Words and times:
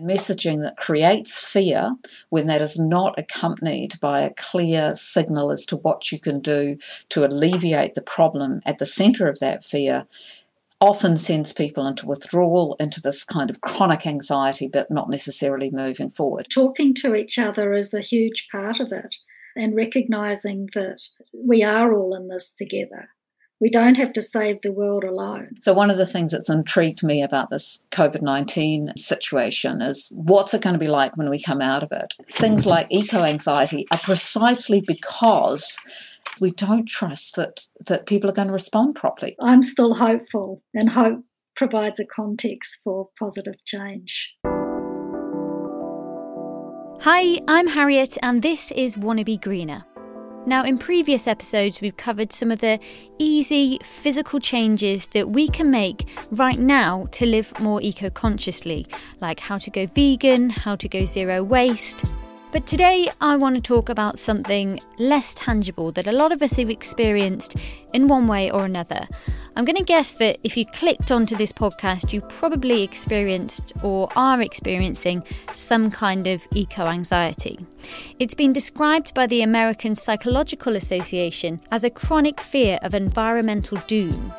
Messaging 0.00 0.62
that 0.62 0.76
creates 0.76 1.50
fear 1.50 1.90
when 2.30 2.46
that 2.46 2.62
is 2.62 2.78
not 2.78 3.18
accompanied 3.18 3.94
by 4.00 4.20
a 4.20 4.34
clear 4.34 4.94
signal 4.94 5.50
as 5.50 5.66
to 5.66 5.76
what 5.76 6.12
you 6.12 6.20
can 6.20 6.40
do 6.40 6.76
to 7.08 7.24
alleviate 7.26 7.94
the 7.94 8.02
problem 8.02 8.60
at 8.64 8.78
the 8.78 8.86
centre 8.86 9.28
of 9.28 9.38
that 9.40 9.64
fear 9.64 10.06
often 10.80 11.16
sends 11.16 11.52
people 11.52 11.86
into 11.86 12.06
withdrawal, 12.06 12.76
into 12.78 13.00
this 13.00 13.24
kind 13.24 13.50
of 13.50 13.60
chronic 13.62 14.06
anxiety, 14.06 14.68
but 14.68 14.90
not 14.90 15.10
necessarily 15.10 15.70
moving 15.70 16.10
forward. 16.10 16.46
Talking 16.52 16.94
to 16.94 17.14
each 17.14 17.38
other 17.38 17.74
is 17.74 17.92
a 17.92 18.00
huge 18.00 18.46
part 18.52 18.78
of 18.78 18.92
it, 18.92 19.16
and 19.56 19.74
recognizing 19.74 20.68
that 20.74 21.00
we 21.34 21.64
are 21.64 21.92
all 21.92 22.14
in 22.14 22.28
this 22.28 22.52
together. 22.52 23.08
We 23.60 23.70
don't 23.70 23.96
have 23.96 24.12
to 24.12 24.22
save 24.22 24.62
the 24.62 24.70
world 24.70 25.02
alone. 25.02 25.56
So, 25.60 25.72
one 25.72 25.90
of 25.90 25.96
the 25.96 26.06
things 26.06 26.30
that's 26.30 26.48
intrigued 26.48 27.02
me 27.02 27.22
about 27.22 27.50
this 27.50 27.84
COVID 27.90 28.22
19 28.22 28.92
situation 28.96 29.82
is 29.82 30.12
what's 30.14 30.54
it 30.54 30.62
going 30.62 30.74
to 30.74 30.78
be 30.78 30.86
like 30.86 31.16
when 31.16 31.28
we 31.28 31.42
come 31.42 31.60
out 31.60 31.82
of 31.82 31.90
it? 31.90 32.14
Things 32.30 32.66
like 32.66 32.86
eco 32.90 33.24
anxiety 33.24 33.86
are 33.90 33.98
precisely 33.98 34.80
because 34.80 35.76
we 36.40 36.52
don't 36.52 36.86
trust 36.86 37.34
that 37.36 37.66
that 37.86 38.06
people 38.06 38.30
are 38.30 38.34
going 38.34 38.48
to 38.48 38.52
respond 38.52 38.94
properly. 38.94 39.36
I'm 39.40 39.62
still 39.62 39.94
hopeful, 39.94 40.62
and 40.72 40.88
hope 40.88 41.24
provides 41.56 41.98
a 41.98 42.04
context 42.04 42.80
for 42.84 43.08
positive 43.18 43.56
change. 43.64 44.34
Hi, 47.00 47.40
I'm 47.48 47.66
Harriet, 47.66 48.18
and 48.22 48.42
this 48.42 48.70
is 48.72 48.96
Wannabe 48.96 49.40
Greener. 49.40 49.84
Now, 50.48 50.64
in 50.64 50.78
previous 50.78 51.26
episodes, 51.26 51.82
we've 51.82 51.98
covered 51.98 52.32
some 52.32 52.50
of 52.50 52.60
the 52.60 52.80
easy 53.18 53.78
physical 53.82 54.40
changes 54.40 55.08
that 55.08 55.28
we 55.28 55.46
can 55.46 55.70
make 55.70 56.08
right 56.30 56.58
now 56.58 57.06
to 57.12 57.26
live 57.26 57.52
more 57.60 57.82
eco 57.82 58.08
consciously, 58.08 58.86
like 59.20 59.40
how 59.40 59.58
to 59.58 59.70
go 59.70 59.84
vegan, 59.84 60.48
how 60.48 60.74
to 60.76 60.88
go 60.88 61.04
zero 61.04 61.44
waste. 61.44 62.02
But 62.50 62.66
today 62.66 63.10
I 63.20 63.36
want 63.36 63.56
to 63.56 63.60
talk 63.60 63.90
about 63.90 64.18
something 64.18 64.80
less 64.98 65.34
tangible 65.34 65.92
that 65.92 66.06
a 66.06 66.12
lot 66.12 66.32
of 66.32 66.40
us 66.40 66.56
have 66.56 66.70
experienced 66.70 67.56
in 67.92 68.08
one 68.08 68.26
way 68.26 68.50
or 68.50 68.64
another. 68.64 69.06
I'm 69.54 69.66
going 69.66 69.76
to 69.76 69.84
guess 69.84 70.14
that 70.14 70.38
if 70.42 70.56
you 70.56 70.64
clicked 70.64 71.12
onto 71.12 71.36
this 71.36 71.52
podcast, 71.52 72.10
you 72.10 72.22
probably 72.22 72.82
experienced 72.82 73.74
or 73.82 74.08
are 74.16 74.40
experiencing 74.40 75.24
some 75.52 75.90
kind 75.90 76.26
of 76.26 76.46
eco 76.54 76.86
anxiety. 76.86 77.66
It's 78.18 78.34
been 78.34 78.54
described 78.54 79.12
by 79.12 79.26
the 79.26 79.42
American 79.42 79.94
Psychological 79.94 80.74
Association 80.74 81.60
as 81.70 81.84
a 81.84 81.90
chronic 81.90 82.40
fear 82.40 82.78
of 82.82 82.94
environmental 82.94 83.76
doom. 83.86 84.32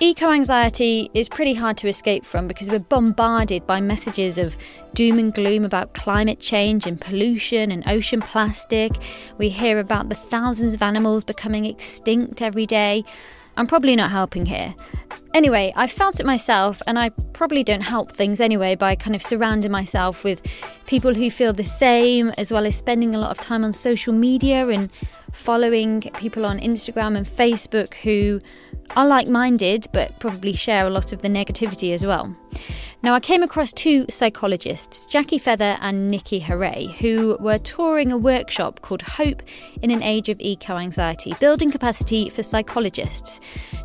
Eco 0.00 0.30
anxiety 0.30 1.10
is 1.12 1.28
pretty 1.28 1.54
hard 1.54 1.76
to 1.76 1.88
escape 1.88 2.24
from 2.24 2.46
because 2.46 2.70
we're 2.70 2.78
bombarded 2.78 3.66
by 3.66 3.80
messages 3.80 4.38
of 4.38 4.56
doom 4.94 5.18
and 5.18 5.34
gloom 5.34 5.64
about 5.64 5.92
climate 5.92 6.38
change 6.38 6.86
and 6.86 7.00
pollution 7.00 7.72
and 7.72 7.82
ocean 7.88 8.20
plastic. 8.20 8.92
We 9.38 9.48
hear 9.48 9.80
about 9.80 10.08
the 10.08 10.14
thousands 10.14 10.72
of 10.72 10.82
animals 10.82 11.24
becoming 11.24 11.64
extinct 11.64 12.40
every 12.40 12.64
day. 12.64 13.04
I'm 13.56 13.66
probably 13.66 13.96
not 13.96 14.12
helping 14.12 14.46
here. 14.46 14.72
Anyway, 15.34 15.72
I 15.76 15.86
felt 15.86 16.20
it 16.20 16.26
myself, 16.26 16.80
and 16.86 16.98
I 16.98 17.10
probably 17.10 17.62
don't 17.62 17.82
help 17.82 18.12
things 18.12 18.40
anyway 18.40 18.74
by 18.74 18.96
kind 18.96 19.14
of 19.14 19.22
surrounding 19.22 19.70
myself 19.70 20.24
with 20.24 20.40
people 20.86 21.14
who 21.14 21.30
feel 21.30 21.52
the 21.52 21.64
same, 21.64 22.30
as 22.38 22.50
well 22.50 22.66
as 22.66 22.76
spending 22.76 23.14
a 23.14 23.18
lot 23.18 23.30
of 23.30 23.38
time 23.38 23.62
on 23.62 23.72
social 23.72 24.12
media 24.12 24.66
and 24.68 24.90
following 25.32 26.00
people 26.16 26.46
on 26.46 26.58
Instagram 26.58 27.16
and 27.16 27.26
Facebook 27.26 27.94
who 27.94 28.40
are 28.96 29.06
like 29.06 29.28
minded 29.28 29.86
but 29.92 30.18
probably 30.18 30.54
share 30.54 30.86
a 30.86 30.90
lot 30.90 31.12
of 31.12 31.20
the 31.20 31.28
negativity 31.28 31.92
as 31.92 32.06
well. 32.06 32.34
Now, 33.00 33.14
I 33.14 33.20
came 33.20 33.44
across 33.44 33.72
two 33.72 34.06
psychologists, 34.08 35.06
Jackie 35.06 35.38
Feather 35.38 35.76
and 35.80 36.12
Niki 36.12 36.42
Harrè, 36.42 36.90
who 36.94 37.36
were 37.38 37.58
touring 37.58 38.10
a 38.10 38.18
workshop 38.18 38.80
called 38.80 39.02
Hope 39.02 39.42
in 39.82 39.92
an 39.92 40.02
Age 40.02 40.28
of 40.28 40.40
Eco 40.40 40.76
Anxiety 40.76 41.32
Building 41.38 41.70
Capacity 41.70 42.28
for 42.28 42.42
Psychologists. 42.42 43.40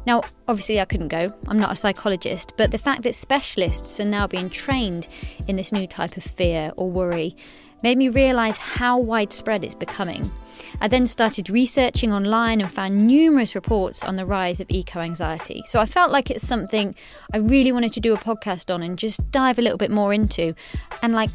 Now, 0.08 0.24
obviously, 0.48 0.80
I 0.80 0.86
couldn't 0.86 1.10
go, 1.10 1.33
I'm 1.48 1.60
not 1.60 1.74
a 1.74 1.76
psychologist, 1.76 2.54
but 2.58 2.72
the 2.72 2.78
fact 2.78 3.04
that 3.04 3.16
specialists 3.16 4.00
are 4.00 4.06
now 4.06 4.28
being 4.28 4.50
trained 4.50 5.08
in 5.48 5.56
this 5.56 5.72
new 5.72 5.88
type 5.88 6.18
of 6.18 6.24
fear 6.24 6.72
or 6.78 6.90
worry 6.90 7.36
made 7.82 7.98
me 7.98 8.08
realise 8.10 8.58
how 8.58 8.98
widespread 8.98 9.64
it's 9.64 9.76
becoming. 9.76 10.32
I 10.80 10.88
then 10.88 11.06
started 11.06 11.50
researching 11.50 12.14
online 12.14 12.62
and 12.62 12.72
found 12.72 13.06
numerous 13.06 13.56
reports 13.56 14.02
on 14.04 14.16
the 14.16 14.26
rise 14.26 14.60
of 14.60 14.68
eco 14.70 15.02
anxiety. 15.02 15.64
So 15.68 15.80
I 15.80 15.86
felt 15.86 16.12
like 16.12 16.32
it's 16.32 16.48
something 16.48 16.96
I 17.34 17.38
really 17.38 17.72
wanted 17.72 17.94
to 17.94 18.00
do 18.00 18.14
a 18.14 18.18
podcast 18.18 18.74
on 18.74 18.82
and 18.82 18.98
just 18.98 19.30
dive 19.32 19.60
a 19.60 19.62
little 19.62 19.78
bit 19.78 19.92
more 19.92 20.14
into. 20.14 20.56
And 21.02 21.14
like, 21.14 21.32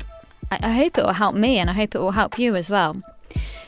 I 0.50 0.72
hope 0.72 0.96
it 0.96 1.04
will 1.04 1.12
help 1.12 1.34
me 1.34 1.58
and 1.58 1.68
I 1.68 1.74
hope 1.74 1.94
it 1.94 1.98
will 1.98 2.12
help 2.12 2.38
you 2.38 2.56
as 2.56 2.70
well. 2.70 3.02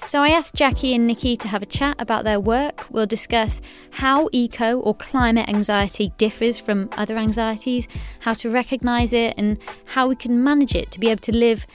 So 0.06 0.22
I 0.22 0.30
asked 0.30 0.54
Jackie 0.54 0.94
and 0.94 1.08
Niki 1.08 1.38
to 1.38 1.48
have 1.48 1.62
a 1.62 1.66
chat 1.66 1.96
about 2.00 2.24
their 2.24 2.40
work. 2.40 2.86
We'll 2.90 3.06
discuss 3.06 3.60
how 3.90 4.28
eco 4.32 4.80
or 4.80 4.94
climate 4.94 5.48
anxiety 5.48 6.12
differs 6.18 6.58
from 6.58 6.88
other 6.92 7.16
anxieties, 7.16 7.86
how 8.20 8.34
to 8.34 8.50
recognise 8.50 9.12
it, 9.12 9.34
and 9.36 9.58
how 9.84 10.08
we 10.08 10.16
can 10.16 10.42
manage 10.42 10.74
it 10.74 10.90
to 10.92 11.00
be 11.00 11.10
able 11.10 11.20
to 11.22 11.36
live 11.36 11.66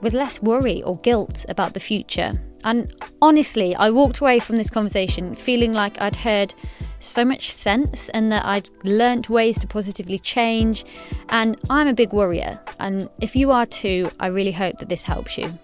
with 0.00 0.14
less 0.14 0.40
worry 0.40 0.82
or 0.82 0.96
guilt 0.98 1.44
about 1.48 1.74
the 1.74 1.80
future. 1.80 2.32
And 2.64 2.94
honestly, 3.20 3.74
I 3.74 3.90
walked 3.90 4.20
away 4.20 4.38
from 4.38 4.56
this 4.56 4.70
conversation 4.70 5.34
feeling 5.34 5.72
like 5.72 6.00
I'd 6.00 6.16
heard 6.16 6.54
so 7.00 7.24
much 7.24 7.50
sense 7.50 8.08
and 8.10 8.30
that 8.30 8.44
I'd 8.44 8.70
learnt 8.84 9.28
ways 9.28 9.58
to 9.58 9.66
positively 9.66 10.18
change. 10.18 10.84
And 11.28 11.58
I'm 11.68 11.88
a 11.88 11.94
big 11.94 12.12
worrier. 12.12 12.60
And 12.78 13.08
if 13.20 13.34
you 13.34 13.50
are 13.50 13.66
too, 13.66 14.10
I 14.20 14.28
really 14.28 14.52
hope 14.52 14.78
that 14.78 14.88
this 14.88 15.02
helps 15.02 15.36
you. 15.36 15.58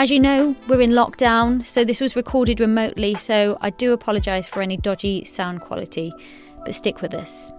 As 0.00 0.10
you 0.10 0.18
know, 0.18 0.56
we're 0.66 0.80
in 0.80 0.92
lockdown, 0.92 1.62
so 1.62 1.84
this 1.84 2.00
was 2.00 2.16
recorded 2.16 2.58
remotely, 2.58 3.14
so 3.16 3.58
I 3.60 3.68
do 3.68 3.92
apologise 3.92 4.46
for 4.46 4.62
any 4.62 4.78
dodgy 4.78 5.24
sound 5.26 5.60
quality, 5.60 6.10
but 6.64 6.74
stick 6.74 7.02
with 7.02 7.12
us. 7.12 7.52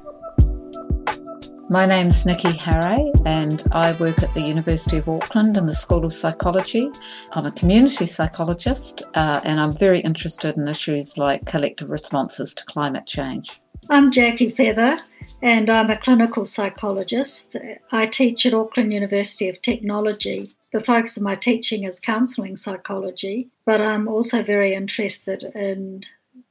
My 1.70 1.86
name's 1.86 2.26
Niki 2.26 2.52
Harrè, 2.54 3.12
and 3.28 3.64
I 3.74 3.94
work 3.94 4.24
at 4.24 4.34
the 4.34 4.42
University 4.42 4.98
of 4.98 5.08
Auckland 5.08 5.56
in 5.56 5.68
the 5.68 5.76
School 5.76 6.04
of 6.04 6.14
Psychology. 6.14 6.90
I'm 7.34 7.46
a 7.46 7.52
community 7.52 8.08
psychologist, 8.08 9.04
uh, 9.14 9.42
and 9.44 9.60
I'm 9.60 9.78
very 9.78 10.00
interested 10.00 10.58
in 10.58 10.68
issues 10.68 11.20
like 11.20 11.46
collective 11.46 11.92
responses 11.92 12.56
to 12.56 12.66
climate 12.66 13.06
change. 13.06 13.62
I'm 13.92 14.10
Jackie 14.10 14.50
Feather, 14.50 14.98
and 15.44 15.70
I'm 15.70 15.92
a 15.92 15.98
clinical 16.00 16.46
psychologist. 16.46 17.56
I 17.92 18.08
teach 18.08 18.48
at 18.48 18.56
Auckland 18.56 18.94
University 18.94 19.48
of 19.48 19.62
Technology. 19.62 20.56
The 20.72 20.84
focus 20.84 21.18
of 21.18 21.24
my 21.24 21.36
teaching 21.36 21.84
is 21.84 22.00
counselling 22.00 22.56
psychology, 22.56 23.50
but 23.66 23.82
I'm 23.82 24.08
also 24.08 24.42
very 24.42 24.74
interested 24.74 25.44
in 25.56 26.04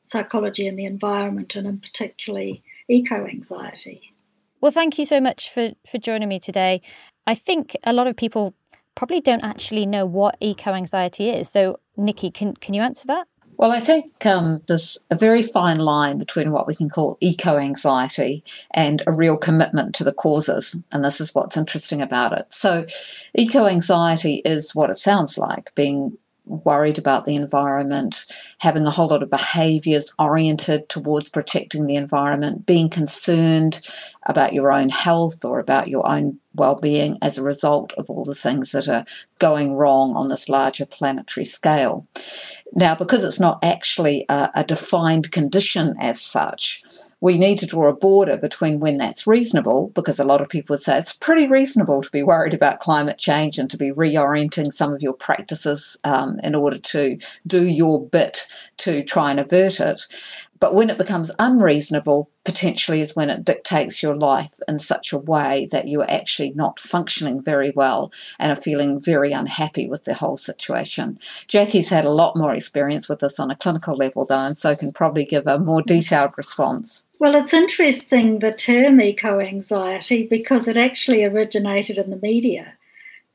psychology 0.03 0.66
and 0.66 0.78
the 0.78 0.84
environment, 0.84 1.54
and 1.54 1.66
in 1.66 1.78
particularly 1.78 2.62
eco 2.88 3.26
anxiety. 3.26 4.12
Well, 4.60 4.72
thank 4.72 4.98
you 4.98 5.04
so 5.04 5.20
much 5.20 5.48
for, 5.48 5.70
for 5.86 5.98
joining 5.98 6.28
me 6.28 6.38
today. 6.38 6.82
I 7.26 7.34
think 7.34 7.76
a 7.84 7.92
lot 7.92 8.06
of 8.06 8.16
people 8.16 8.54
probably 8.94 9.20
don't 9.20 9.44
actually 9.44 9.86
know 9.86 10.04
what 10.04 10.36
eco 10.41 10.75
anxiety 10.75 11.30
is. 11.30 11.48
So, 11.48 11.80
Niki, 11.97 12.32
can, 12.34 12.54
can 12.56 12.75
you 12.75 12.82
answer 12.82 13.06
that? 13.06 13.26
Well, 13.60 13.72
I 13.72 13.81
think 13.81 14.25
um, 14.25 14.62
there's 14.69 14.97
a 15.10 15.15
very 15.15 15.43
fine 15.43 15.81
line 15.81 16.16
between 16.16 16.50
what 16.50 16.66
we 16.66 16.75
can 16.75 16.88
call 16.88 17.19
eco 17.21 17.59
anxiety 17.59 18.43
and 18.71 19.03
a 19.06 19.12
real 19.12 19.37
commitment 19.37 19.94
to 19.97 20.04
the 20.04 20.15
causes. 20.15 20.75
And 20.93 21.04
this 21.04 21.21
is 21.21 21.34
what's 21.34 21.59
interesting 21.59 22.00
about 22.00 22.32
it. 22.32 22.47
So, 22.48 22.87
eco 23.34 23.66
anxiety 23.66 24.41
is 24.47 24.75
what 24.75 24.88
it 24.88 24.97
sounds 24.97 25.37
like 25.37 25.75
being 25.75 26.16
worried 26.50 26.99
about 26.99 27.25
the 27.25 27.34
environment, 27.34 28.27
having 28.59 28.87
a 28.87 28.91
whole 28.91 29.09
lot 29.09 29.22
of 29.22 29.31
behaviors 29.31 30.12
oriented 30.19 30.88
towards 30.88 31.28
protecting 31.28 31.87
the 31.87 31.97
environment, 31.97 32.66
being 32.66 32.88
concerned 32.88 33.81
about 34.27 34.53
your 34.53 34.72
own 34.72 34.89
health 34.89 35.44
or 35.44 35.59
about 35.59 35.89
your 35.89 36.06
own 36.09 36.39
well 36.55 36.77
being 36.77 37.16
as 37.22 37.39
a 37.39 37.43
result 37.43 37.93
of 37.94 38.10
all 38.10 38.25
the 38.25 38.34
things 38.34 38.72
that 38.72 38.89
are 38.89 39.05
going 39.39 39.74
wrong 39.74 40.15
on 40.16 40.28
this 40.28 40.48
larger 40.48 40.84
planetary 40.84 41.45
scale. 41.45 42.07
Now, 42.72 42.95
because 42.95 43.24
it's 43.24 43.41
not 43.41 43.63
actually 43.65 44.27
a, 44.28 44.51
a 44.54 44.65
defined 44.65 45.30
condition 45.30 45.95
as 46.01 46.21
such, 46.21 46.83
we 47.21 47.37
need 47.37 47.59
to 47.59 47.67
draw 47.67 47.89
a 47.89 47.95
border 47.95 48.37
between 48.37 48.81
when 48.81 48.97
that's 48.97 49.27
reasonable, 49.27 49.89
because 49.95 50.19
a 50.19 50.25
lot 50.25 50.41
of 50.41 50.49
people 50.49 50.75
would 50.75 50.81
say 50.81 50.97
it's 50.97 51.13
pretty 51.13 51.47
reasonable 51.47 52.03
to 52.03 52.11
be 52.11 52.22
worried 52.22 52.55
about 52.55 52.81
climate 52.81 53.19
change 53.19 53.59
and 53.59 53.69
to 53.71 53.77
be 53.77 53.91
reorienting 53.91 54.72
some 54.72 54.93
of 54.93 55.03
your 55.03 55.13
practices 55.13 55.97
um, 56.05 56.39
in 56.43 56.55
order 56.55 56.78
to 56.78 57.19
do 57.47 57.67
your 57.67 58.03
bit 58.03 58.47
to 58.78 59.03
try 59.03 59.31
and 59.31 59.41
avert 59.41 59.81
it. 59.81 60.01
But 60.60 60.74
when 60.74 60.91
it 60.91 60.98
becomes 60.98 61.30
unreasonable, 61.39 62.30
potentially 62.45 63.01
is 63.01 63.16
when 63.16 63.30
it 63.30 63.45
dictates 63.45 64.03
your 64.03 64.15
life 64.15 64.60
in 64.68 64.78
such 64.78 65.12
a 65.12 65.18
way 65.18 65.66
that 65.72 65.89
you 65.89 66.03
are 66.03 66.10
actually 66.10 66.53
not 66.53 66.78
functioning 66.78 67.42
very 67.42 67.72
well 67.74 68.12
and 68.39 68.53
are 68.53 68.57
feeling 68.57 69.01
very 69.01 69.33
unhappy 69.33 69.89
with 69.89 70.04
the 70.04 70.12
whole 70.12 70.36
situation. 70.36 71.18
Jackie's 71.47 71.89
had 71.89 72.04
a 72.04 72.10
lot 72.10 72.36
more 72.36 72.54
experience 72.54 73.09
with 73.09 73.21
this 73.21 73.41
on 73.41 73.51
a 73.51 73.57
clinical 73.57 73.97
level, 73.97 74.27
though, 74.27 74.36
and 74.36 74.59
so 74.59 74.77
can 74.77 74.92
probably 74.92 75.24
give 75.24 75.47
a 75.47 75.59
more 75.59 75.80
detailed 75.83 76.33
response. 76.36 77.04
Well, 77.18 77.34
it's 77.34 77.54
interesting 77.54 78.39
the 78.39 78.53
term 78.53 79.01
eco 79.01 79.41
anxiety 79.41 80.27
because 80.27 80.68
it 80.68 80.77
actually 80.77 81.24
originated 81.24 81.97
in 81.98 82.10
the 82.10 82.16
media. 82.16 82.74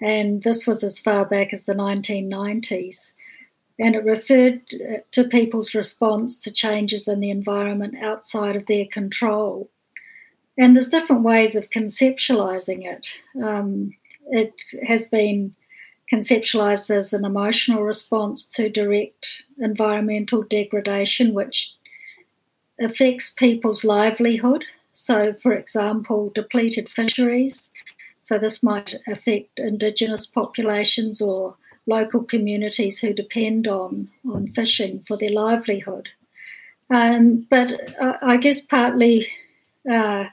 and 0.02 0.44
this 0.44 0.68
was 0.68 0.84
as 0.84 1.00
far 1.00 1.26
back 1.26 1.54
as 1.54 1.64
the 1.64 1.74
1990s. 1.74 3.14
And 3.78 3.96
it 3.96 4.06
referred 4.06 4.62
to 5.12 5.24
people's 5.26 5.76
response 5.76 6.38
to 6.40 6.52
changes 6.52 7.08
in 7.08 7.20
the 7.20 7.30
environment 7.30 7.96
outside 8.02 8.56
of 8.56 8.68
their 8.68 8.86
control. 8.86 9.70
And 10.58 10.76
there's 10.76 10.90
different 10.90 11.24
ways 11.24 11.56
of 11.56 11.70
conceptualizing 11.70 12.86
it. 12.86 13.14
Um, 13.44 13.94
it 14.28 14.62
has 14.88 15.06
been 15.08 15.54
conceptualized 16.12 16.90
as 16.90 17.14
an 17.14 17.26
emotional 17.26 17.84
response 17.84 18.46
to 18.50 18.70
direct 18.70 19.44
environmental 19.60 20.44
degradation, 20.44 21.34
which 21.34 21.74
affects 22.80 23.32
people's 23.32 23.84
livelihood. 23.84 24.64
So, 24.92 25.34
for 25.42 25.52
example, 25.54 26.32
depleted 26.34 26.90
fisheries. 26.90 27.70
So, 28.24 28.38
this 28.38 28.64
might 28.64 28.96
affect 29.08 29.60
indigenous 29.60 30.26
populations 30.26 31.22
or 31.22 31.56
local 31.88 32.24
communities 32.24 33.00
who 33.00 33.14
depend 33.14 33.68
on, 33.68 34.10
on 34.28 34.52
fishing 34.54 35.04
for 35.08 35.18
their 35.18 35.30
livelihood. 35.30 36.10
Um, 36.90 37.48
but 37.50 37.74
uh, 38.00 38.18
I 38.22 38.38
guess 38.38 38.62
partly, 38.62 39.28
uh, 39.92 40.26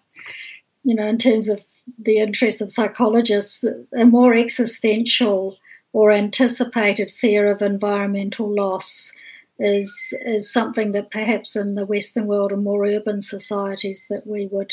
you 0.85 0.95
know, 0.95 1.07
in 1.07 1.19
terms 1.19 1.49
of 1.49 1.63
the 1.99 2.19
interest 2.19 2.61
of 2.61 2.71
psychologists, 2.71 3.65
a 3.97 4.05
more 4.05 4.35
existential 4.35 5.59
or 5.93 6.11
anticipated 6.11 7.13
fear 7.21 7.47
of 7.47 7.63
environmental 7.63 8.55
loss 8.55 9.13
is 9.59 10.15
is 10.25 10.53
something 10.53 10.93
that 10.93 11.11
perhaps 11.11 11.55
in 11.55 11.75
the 11.75 11.87
Western 11.87 12.27
world 12.27 12.53
and 12.53 12.65
more 12.65 12.87
urban 12.87 13.21
societies 13.21 14.07
that 14.09 14.27
we 14.27 14.47
would 14.47 14.73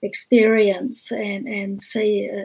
experience 0.00 1.10
and 1.10 1.46
and 1.46 1.82
see 1.82 2.30
uh, 2.30 2.44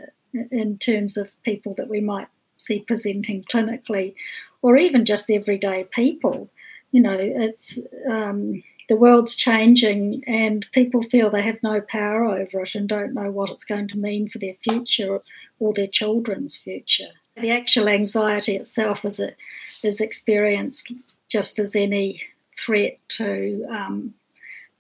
in 0.52 0.78
terms 0.78 1.18
of 1.18 1.42
people 1.44 1.74
that 1.76 1.88
we 1.88 2.02
might 2.02 2.28
see 2.58 2.80
presenting 2.80 3.44
clinically, 3.44 4.16
or 4.62 4.78
even 4.78 5.06
just 5.06 5.30
everyday 5.30 5.86
people. 5.86 6.50
You 6.92 7.02
know, 7.02 7.18
it's 7.20 7.80
um, 8.10 8.64
the 8.90 8.96
world's 8.96 9.36
changing, 9.36 10.24
and 10.26 10.66
people 10.72 11.04
feel 11.04 11.30
they 11.30 11.42
have 11.42 11.62
no 11.64 11.82
power 11.82 12.26
over 12.26 12.62
it 12.62 12.76
and 12.76 12.88
don't 12.88 13.14
know 13.14 13.32
what 13.32 13.50
it's 13.50 13.66
going 13.66 13.88
to 13.90 13.98
mean 13.98 14.30
for 14.30 14.40
their 14.40 14.56
future 14.64 15.22
or 15.60 15.74
their 15.74 15.88
children's 15.88 16.58
future. 16.58 17.10
The 17.40 17.52
actual 17.52 17.88
anxiety 17.88 18.56
itself 18.56 19.06
is 19.06 20.02
experienced 20.02 20.92
just 21.30 21.60
as 21.60 21.76
any 21.76 22.22
threat 22.58 22.98
to 23.10 23.66
um, 23.70 24.14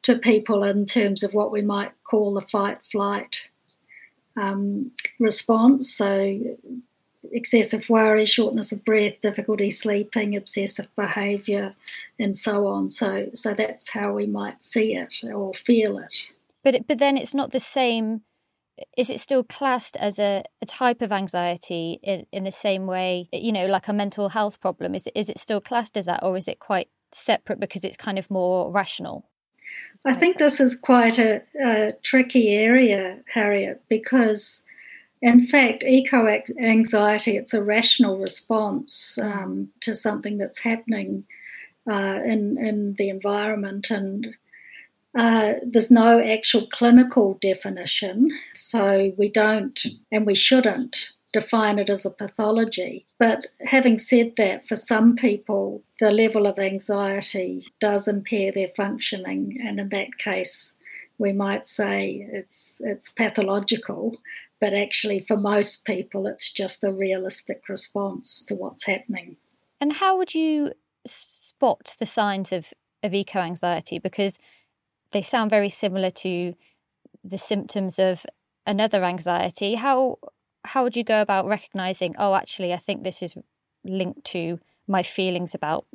to 0.04 0.18
people 0.18 0.64
in 0.64 0.86
terms 0.86 1.24
of 1.24 1.34
what 1.34 1.52
we 1.52 1.62
might 1.62 1.92
call 2.04 2.34
the 2.34 2.42
fight 2.42 2.80
flight 2.92 3.42
um, 4.38 4.92
response. 5.20 5.94
So 5.94 6.40
excessive 7.32 7.90
worry, 7.90 8.26
shortness 8.26 8.72
of 8.72 8.86
breath, 8.86 9.16
difficulty 9.22 9.72
sleeping, 9.72 10.36
obsessive 10.36 10.88
behaviour, 10.96 11.76
and 12.20 12.38
so 12.38 12.68
on. 12.68 12.92
So, 12.92 13.30
so 13.34 13.54
that's 13.54 13.90
how 13.90 14.14
we 14.14 14.26
might 14.26 14.64
see 14.64 14.96
it 14.96 15.24
or 15.24 15.54
feel 15.54 15.98
it. 15.98 16.18
But 16.64 16.88
but 16.88 16.98
then 16.98 17.18
it's 17.18 17.34
not 17.34 17.52
the 17.52 17.60
same. 17.60 18.22
Is 18.96 19.10
it 19.10 19.20
still 19.20 19.44
classed 19.44 19.98
as 19.98 20.20
a, 20.20 20.44
a 20.62 20.66
type 20.66 21.02
of 21.02 21.12
anxiety 21.12 22.00
in, 22.04 22.28
in 22.32 22.44
the 22.44 22.52
same 22.52 22.86
way, 22.86 23.28
you 23.34 23.52
know, 23.52 23.66
like 23.66 23.88
a 23.88 23.94
mental 23.94 24.30
health 24.30 24.60
problem? 24.60 24.94
Is 24.94 25.08
it, 25.08 25.14
is 25.16 25.30
it 25.30 25.40
still 25.40 25.60
classed 25.60 25.98
as 25.98 26.06
that, 26.06 26.22
or 26.22 26.38
is 26.38 26.48
it 26.48 26.60
quite 26.60 26.90
separate 27.12 27.60
because 27.60 27.84
it's 27.84 27.98
kind 27.98 28.20
of 28.20 28.30
more 28.30 28.72
rational? 28.72 29.26
I 30.06 30.14
think 30.14 30.38
this 30.38 30.60
is 30.60 30.76
quite 30.76 31.18
a, 31.18 31.42
a 31.60 31.94
tricky 32.04 32.50
area, 32.50 33.20
Harriet, 33.34 33.82
because 33.90 34.62
in 35.22 35.48
fact, 35.48 35.84
eco 35.84 36.28
anxiety, 36.60 37.38
it's 37.38 37.54
a 37.54 37.64
rational 37.64 38.20
response 38.20 39.18
um, 39.22 39.70
to 39.82 39.96
something 39.96 40.38
that's 40.38 40.60
happening 40.60 41.26
uh, 41.90 42.20
in, 42.26 42.58
in 42.58 42.96
the 42.98 43.10
environment. 43.10 43.90
And 43.90 44.36
uh, 45.16 45.54
there's 45.66 45.90
no 45.90 46.22
actual 46.22 46.68
clinical 46.68 47.40
definition, 47.42 48.30
so 48.54 49.12
we 49.18 49.30
don't 49.30 49.80
and 50.12 50.26
we 50.26 50.36
shouldn't 50.36 51.10
define 51.34 51.80
it 51.80 51.90
as 51.90 52.06
a 52.06 52.12
pathology. 52.12 53.06
But 53.18 53.48
having 53.66 53.98
said 53.98 54.34
that, 54.38 54.68
for 54.68 54.76
some 54.76 55.16
people, 55.16 55.82
the 56.00 56.12
level 56.12 56.46
of 56.46 56.60
anxiety 56.60 57.66
does 57.80 58.08
impair 58.08 58.52
their 58.52 58.70
functioning, 58.76 59.58
and 59.66 59.80
in 59.80 59.90
that 59.90 60.18
case, 60.20 60.76
we 61.18 61.34
might 61.34 61.68
say 61.68 62.28
it's 62.32 62.80
it's 62.82 63.12
pathological 63.12 64.18
but 64.60 64.74
actually 64.74 65.26
for 65.28 65.38
most 65.38 65.86
people 65.86 66.28
it's 66.28 66.52
just 66.52 66.84
a 66.84 66.92
realistic 66.92 67.70
response 67.70 68.44
to 68.44 68.56
what's 68.56 68.86
happening. 68.86 69.38
And 69.80 69.94
how 69.94 70.18
would 70.18 70.34
you 70.34 70.74
spot 71.06 71.96
the 72.00 72.06
signs 72.06 72.52
of, 72.52 72.74
of 73.04 73.14
eco 73.14 73.40
anxiety? 73.40 74.00
Because 74.00 74.38
they 75.12 75.22
sound 75.22 75.50
very 75.50 75.70
similar 75.70 76.12
to 76.12 76.56
the 77.24 77.38
symptoms 77.38 78.00
of 78.00 78.26
another 78.66 79.04
anxiety. 79.04 79.76
How 79.76 80.18
how 80.68 80.84
would 80.84 80.98
you 80.98 81.04
go 81.04 81.22
about 81.22 81.46
recognizing 81.46 82.14
oh 82.20 82.36
actually 82.36 82.74
i 82.74 82.78
think 82.78 83.04
this 83.04 83.24
is 83.24 83.36
linked 83.84 84.24
to 84.26 84.60
my 84.88 85.02
feelings 85.02 85.56
about 85.56 85.86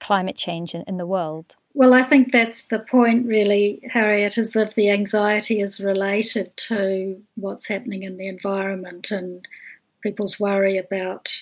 climate 0.00 0.36
change 0.36 0.74
in, 0.74 0.82
in 0.86 0.96
the 0.96 1.06
world 1.06 1.56
well, 1.78 1.94
I 1.94 2.02
think 2.02 2.32
that's 2.32 2.62
the 2.62 2.80
point, 2.80 3.28
really, 3.28 3.80
Harriet, 3.88 4.36
is 4.36 4.56
if 4.56 4.74
the 4.74 4.90
anxiety 4.90 5.60
is 5.60 5.78
related 5.78 6.50
to 6.68 7.22
what's 7.36 7.68
happening 7.68 8.02
in 8.02 8.16
the 8.16 8.26
environment 8.26 9.12
and 9.12 9.46
people's 10.02 10.40
worry 10.40 10.76
about 10.76 11.32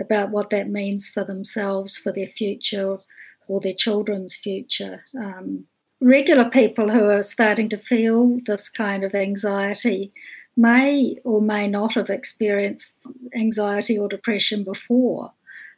about 0.00 0.30
what 0.30 0.50
that 0.50 0.68
means 0.68 1.10
for 1.10 1.22
themselves, 1.22 1.96
for 1.96 2.10
their 2.10 2.26
future, 2.26 2.98
or 3.46 3.60
their 3.60 3.72
children's 3.72 4.34
future. 4.34 5.04
Um, 5.16 5.64
regular 6.00 6.50
people 6.50 6.90
who 6.90 7.04
are 7.04 7.22
starting 7.22 7.68
to 7.68 7.78
feel 7.78 8.40
this 8.46 8.68
kind 8.68 9.04
of 9.04 9.14
anxiety 9.14 10.12
may 10.56 11.18
or 11.22 11.40
may 11.40 11.68
not 11.68 11.94
have 11.94 12.10
experienced 12.10 12.90
anxiety 13.32 13.96
or 13.96 14.08
depression 14.08 14.64
before, 14.64 15.32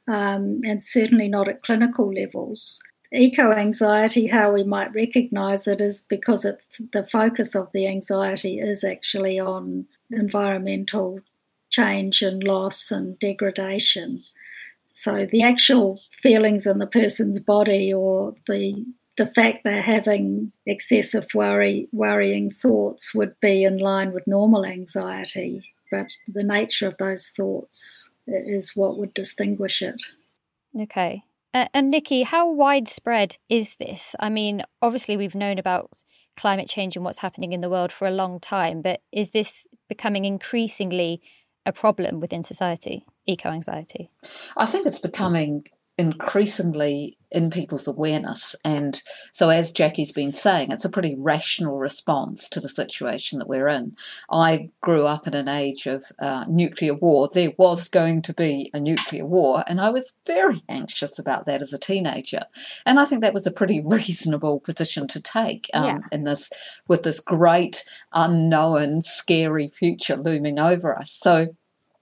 um, 0.09 0.63
and 0.65 0.83
certainly 0.83 1.29
not 1.29 1.49
at 1.49 1.63
clinical 1.63 2.11
levels 2.11 2.81
eco 3.17 3.53
anxiety, 3.53 4.27
how 4.27 4.53
we 4.53 4.63
might 4.63 4.95
recognize 4.95 5.67
it 5.67 5.81
is 5.81 6.03
because 6.09 6.45
it's 6.45 6.67
the 6.93 7.07
focus 7.11 7.55
of 7.55 7.69
the 7.73 7.87
anxiety 7.87 8.59
is 8.59 8.85
actually 8.85 9.39
on 9.39 9.87
environmental 10.11 11.21
change 11.71 12.23
and 12.23 12.43
loss 12.45 12.91
and 12.91 13.19
degradation. 13.19 14.23
So 14.95 15.27
the 15.31 15.43
actual 15.43 16.01
feelings 16.23 16.67
in 16.67 16.79
the 16.79 16.87
person's 16.87 17.41
body 17.41 17.93
or 17.93 18.35
the 18.47 18.85
the 19.17 19.27
fact 19.27 19.65
they're 19.65 19.81
having 19.81 20.53
excessive 20.67 21.27
worry 21.35 21.89
worrying 21.91 22.51
thoughts 22.51 23.15
would 23.15 23.35
be 23.41 23.65
in 23.65 23.79
line 23.79 24.13
with 24.13 24.27
normal 24.27 24.67
anxiety, 24.67 25.63
but 25.91 26.09
the 26.29 26.43
nature 26.43 26.89
of 26.89 26.99
those 26.99 27.29
thoughts 27.29 28.11
is 28.27 28.77
what 28.77 28.99
would 28.99 29.15
distinguish 29.15 29.81
it. 29.81 30.01
Okay. 30.79 31.23
Uh, 31.57 31.69
and 31.73 31.91
Niki, 31.91 32.23
how 32.23 32.47
widespread 32.53 33.39
is 33.49 33.77
this? 33.77 34.15
I 34.21 34.29
mean, 34.29 34.63
obviously, 34.83 35.17
we've 35.17 35.35
known 35.35 35.59
about 35.59 35.91
climate 36.37 36.69
change 36.69 36.97
and 36.97 37.05
what's 37.05 37.21
happening 37.21 37.55
in 37.55 37.63
the 37.63 37.71
world 37.71 37.91
for 37.93 38.07
a 38.07 38.11
long 38.11 38.41
time, 38.41 38.83
but 38.83 39.01
is 39.11 39.31
this 39.31 39.67
becoming 39.89 40.27
increasingly 40.27 41.23
a 41.65 41.73
problem 41.73 42.21
within 42.21 42.45
society, 42.45 43.07
eco 43.27 43.49
anxiety? 43.49 44.11
I 44.59 44.67
think 44.67 44.87
it's 44.87 44.99
becoming 44.99 45.65
increasingly 45.99 47.17
in 47.31 47.51
people's 47.51 47.89
awareness. 47.89 48.55
And 48.65 49.03
so, 49.33 49.49
as 49.49 49.73
Jackie's 49.73 50.13
been 50.13 50.33
saying, 50.33 50.71
it's 50.71 50.85
a 50.85 50.91
pretty 50.91 51.15
rational 51.19 51.79
response 51.79 52.49
to 52.51 52.61
the 52.61 52.69
situation 52.69 53.39
that 53.39 53.49
we're 53.49 53.69
in. 53.69 53.97
I 54.31 54.71
grew 54.81 55.07
up 55.07 55.27
in 55.27 55.35
an 55.35 55.49
age 55.49 55.87
of 55.87 56.05
uh, 56.19 56.45
nuclear 56.49 56.95
war. 56.95 57.29
There 57.33 57.53
was 57.59 57.89
going 57.89 58.23
to 58.23 58.35
be 58.35 58.71
a 58.75 58.81
nuclear 58.81 59.27
war, 59.27 59.65
and 59.67 59.81
I 59.81 59.91
was 59.91 60.13
very 60.27 60.63
anxious 60.69 61.19
about 61.19 61.47
that 61.47 61.63
as 61.63 61.73
a 61.73 61.79
teenager. 61.79 62.43
And 62.85 63.01
I 63.01 63.05
think 63.05 63.23
that 63.23 63.35
was 63.35 63.47
a 63.47 63.53
pretty 63.53 63.81
reasonable 63.85 64.61
position 64.61 65.09
to 65.09 65.21
take 65.21 65.71
um, 65.75 65.85
yeah. 65.85 65.99
in 66.13 66.25
this, 66.25 66.51
with 66.89 67.03
this 67.03 67.21
great 67.21 67.85
unknown, 68.13 69.03
scary 69.03 69.69
future 69.69 70.17
looming 70.17 70.59
over 70.59 70.97
us. 70.97 71.11
So 71.11 71.49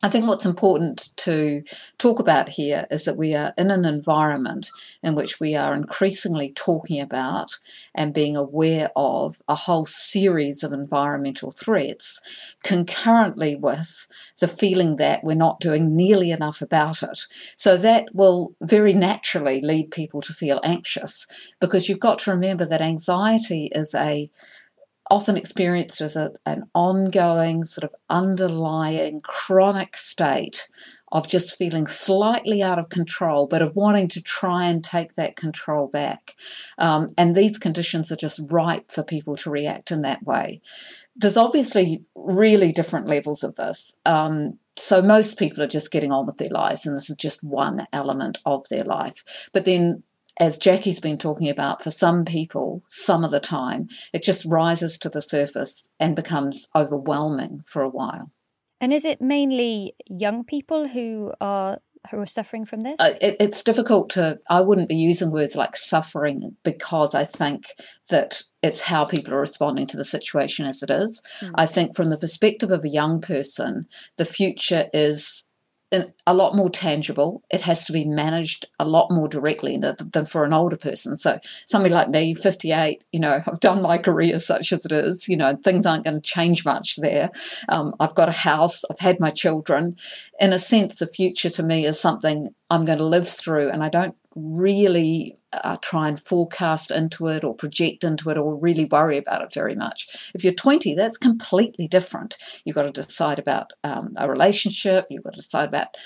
I 0.03 0.11
think 0.11 0.29
what's 0.29 0.45
important 0.45 1.17
to 1.17 1.63
talk 1.99 2.19
about 2.19 2.49
here 2.49 2.87
is 2.91 3.05
that 3.05 3.17
we 3.17 3.35
are 3.35 3.55
in 3.57 3.71
an 3.71 3.85
environment 3.85 4.71
in 5.03 5.15
which 5.15 5.41
we 5.41 5.55
are 5.55 5.75
increasingly 5.75 6.53
talking 6.53 7.01
about 7.01 7.59
and 7.95 8.13
being 8.13 8.37
aware 8.37 8.91
of 8.97 9.41
a 9.49 9.55
whole 9.55 9.87
series 9.87 10.63
of 10.63 10.73
environmental 10.73 11.51
threats, 11.51 12.21
concurrently 12.63 13.57
with 13.57 14.07
the 14.41 14.49
feeling 14.49 14.97
that 14.97 15.25
we're 15.25 15.35
not 15.35 15.61
doing 15.61 15.97
nearly 15.97 16.31
enough 16.31 16.61
about 16.61 17.03
it. 17.03 17.21
So 17.57 17.77
that 17.79 18.15
will 18.15 18.55
very 18.61 18.93
naturally 18.93 19.61
lead 19.61 19.91
people 19.91 20.21
to 20.23 20.35
feel 20.35 20.61
anxious 20.65 21.27
because 21.61 21.89
you've 21.89 22.01
got 22.01 22.19
to 22.21 22.31
remember 22.31 22.67
that 22.67 22.83
anxiety 22.83 23.71
is 23.73 23.95
a 23.95 24.31
often 25.11 25.37
experienced 25.37 26.01
as 26.01 26.17
a, 26.17 26.33
an 26.47 26.65
ongoing, 26.75 27.65
sort 27.65 27.85
of 27.85 27.95
underlying 28.09 29.21
chronic 29.23 29.97
state 29.97 30.69
of 31.13 31.29
just 31.29 31.57
feeling 31.57 31.87
slightly 31.87 32.63
out 32.63 32.79
of 32.79 32.89
control, 32.89 33.47
but 33.47 33.63
of 33.63 33.77
wanting 33.77 34.09
to 34.09 34.23
try 34.23 34.65
and 34.65 34.83
take 34.83 35.15
that 35.15 35.37
control 35.37 35.87
back. 35.89 36.35
Um, 36.79 37.09
and 37.17 37.35
these 37.35 37.59
conditions 37.59 38.11
are 38.11 38.17
just 38.17 38.41
ripe 38.51 38.91
for 38.91 39.05
people 39.05 39.37
to 39.37 39.51
react 39.51 39.91
in 39.91 40.03
that 40.03 40.23
way. 40.25 40.61
There's 41.17 41.37
obviously 41.37 42.03
really 42.15 42.73
different 42.73 43.07
levels 43.07 43.45
of 43.45 43.55
this. 43.55 43.97
Um, 44.07 44.59
so 44.77 45.01
most 45.01 45.39
people 45.39 45.63
are 45.63 45.69
just 45.69 45.93
getting 45.93 46.11
on 46.11 46.27
with 46.27 46.39
their 46.39 46.51
lives, 46.51 46.85
and 46.85 46.97
this 46.97 47.11
is 47.11 47.17
just 47.17 47.45
one 47.45 47.87
element 47.93 48.39
of 48.45 48.69
their 48.69 48.85
life. 48.85 49.49
But 49.53 49.65
then 49.65 50.03
as 50.39 50.59
Jackie's 50.59 51.01
been 51.01 51.19
talking 51.19 51.49
about, 51.49 51.83
for 51.83 51.91
some 51.91 52.25
people, 52.25 52.83
some 52.89 53.25
of 53.25 53.31
the 53.31 53.41
time, 53.41 53.89
it 54.13 54.23
just 54.23 54.45
rises 54.47 54.99
to 54.99 55.09
the 55.09 55.23
surface 55.23 55.89
and 56.01 56.17
becomes 56.17 56.69
overwhelming 56.75 57.63
for 57.67 57.83
a 57.83 57.89
while. 57.89 58.31
And 58.81 58.93
is 58.93 59.05
it 59.05 59.21
mainly 59.21 59.95
young 60.07 60.45
people 60.45 60.89
who 60.89 61.33
are 61.41 61.79
who 62.11 62.19
are 62.19 62.27
suffering 62.27 62.67
from 62.67 62.81
this? 62.81 62.97
Uh, 62.99 63.15
it, 63.23 63.37
it's 63.41 63.63
difficult 63.63 64.11
to. 64.11 64.39
I 64.51 64.61
wouldn't 64.61 64.89
be 64.89 64.97
using 64.97 65.31
words 65.31 65.57
like 65.57 65.77
suffering 65.77 66.55
because 66.63 67.15
I 67.15 67.25
think 67.25 67.65
that 68.11 68.43
it's 68.63 68.83
how 68.83 69.05
people 69.05 69.33
are 69.33 69.41
responding 69.41 69.87
to 69.87 69.97
the 69.97 70.05
situation 70.05 70.67
as 70.67 70.83
it 70.83 70.91
is. 70.91 71.23
Mm. 71.41 71.53
I 71.55 71.67
think 71.67 71.97
from 71.97 72.11
the 72.11 72.19
perspective 72.19 72.73
of 72.73 72.85
a 72.85 72.91
young 72.91 73.21
person, 73.21 73.87
the 74.19 74.27
future 74.27 74.87
is 74.93 75.47
a 76.27 76.35
lot 76.35 76.55
more 76.55 76.71
tangible. 76.71 77.43
It 77.51 77.61
has 77.63 77.85
to 77.87 77.93
be 77.93 78.05
managed 78.05 78.67
a 78.79 78.85
lot 78.85 79.11
more 79.11 79.29
directly 79.29 79.79
than 79.79 80.27
for 80.27 80.45
an 80.45 80.53
older 80.53 80.77
person. 80.77 81.17
So 81.17 81.39
somebody 81.67 81.95
like 81.95 82.09
me, 82.09 82.35
58, 82.35 83.05
you 83.13 83.21
know, 83.21 83.41
I've 83.47 83.61
done 83.61 83.83
my 83.83 83.99
career 83.99 84.39
such 84.39 84.73
as 84.73 84.85
it 84.85 84.93
is. 84.93 85.29
You 85.29 85.37
know, 85.37 85.57
things 85.63 85.87
aren't 85.87 86.05
going 86.05 86.21
to 86.21 86.31
change 86.31 86.65
much 86.65 86.97
there. 86.97 87.31
Um, 87.69 87.95
I've 88.01 88.15
got 88.15 88.29
a 88.29 88.33
house. 88.33 88.83
I've 88.91 88.99
had 88.99 89.21
my 89.21 89.31
children. 89.31 89.97
In 90.41 90.53
a 90.53 90.59
sense, 90.59 90.99
the 90.99 91.07
future 91.07 91.51
to 91.51 91.63
me 91.63 91.87
is 91.87 92.01
something 92.01 92.55
I'm 92.71 92.85
going 92.85 92.99
to 92.99 93.07
live 93.07 93.29
through, 93.29 93.71
and 93.71 93.83
I 93.83 93.89
don't 93.89 94.17
really 94.35 95.37
uh, 95.63 95.77
try 95.83 96.09
and 96.09 96.21
forecast 96.21 96.91
into 96.91 97.29
it 97.29 97.45
or 97.45 97.55
project 97.55 98.05
into 98.05 98.31
it 98.31 98.39
or 98.39 98.57
really 98.57 98.87
worry 98.87 99.17
about 99.17 99.43
it 99.43 99.53
very 99.53 99.75
much. 99.75 100.31
If 100.35 100.45
you're 100.45 100.53
20, 100.55 100.95
that's 100.95 101.19
completely 101.19 101.87
different. 101.87 102.37
You've 102.65 102.77
got 102.77 102.93
to 102.95 103.03
decide 103.03 103.39
about 103.39 103.73
um, 103.85 104.13
a 104.17 104.29
relationship, 104.29 105.07
you've 105.11 105.25
got 105.25 105.35
to 105.35 105.41
decide 105.41 105.69
about 105.69 105.97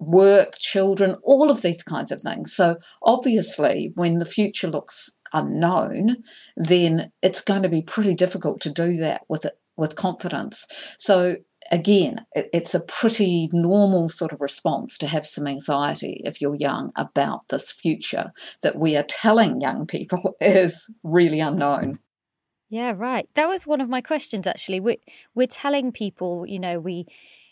work, 0.00 0.58
children, 0.58 1.16
all 1.22 1.50
of 1.50 1.62
these 1.62 1.82
kinds 1.82 2.10
of 2.10 2.20
things. 2.20 2.52
So, 2.52 2.76
obviously, 3.02 3.92
when 3.94 4.18
the 4.18 4.24
future 4.24 4.68
looks 4.68 5.12
unknown, 5.32 6.16
then 6.56 7.12
it's 7.22 7.40
going 7.40 7.62
to 7.62 7.68
be 7.68 7.82
pretty 7.82 8.14
difficult 8.14 8.60
to 8.62 8.70
do 8.70 8.96
that 8.96 9.22
with 9.28 9.44
it 9.44 9.58
with 9.76 9.96
confidence. 9.96 10.66
So 10.98 11.36
again, 11.70 12.24
it's 12.34 12.74
a 12.74 12.80
pretty 12.80 13.48
normal 13.52 14.08
sort 14.08 14.32
of 14.32 14.40
response 14.40 14.98
to 14.98 15.06
have 15.06 15.24
some 15.24 15.46
anxiety 15.46 16.20
if 16.24 16.40
you're 16.40 16.56
young 16.56 16.92
about 16.96 17.48
this 17.48 17.72
future 17.72 18.32
that 18.62 18.78
we 18.78 18.96
are 18.96 19.04
telling 19.08 19.60
young 19.60 19.86
people 19.86 20.36
is 20.40 20.90
really 21.02 21.40
unknown. 21.40 21.98
Yeah, 22.68 22.94
right. 22.96 23.28
That 23.34 23.48
was 23.48 23.66
one 23.66 23.80
of 23.80 23.88
my 23.88 24.00
questions 24.00 24.46
actually. 24.46 24.80
We're, 24.80 24.96
we're 25.34 25.46
telling 25.46 25.92
people, 25.92 26.46
you 26.46 26.58
know, 26.58 26.80
we 26.80 27.06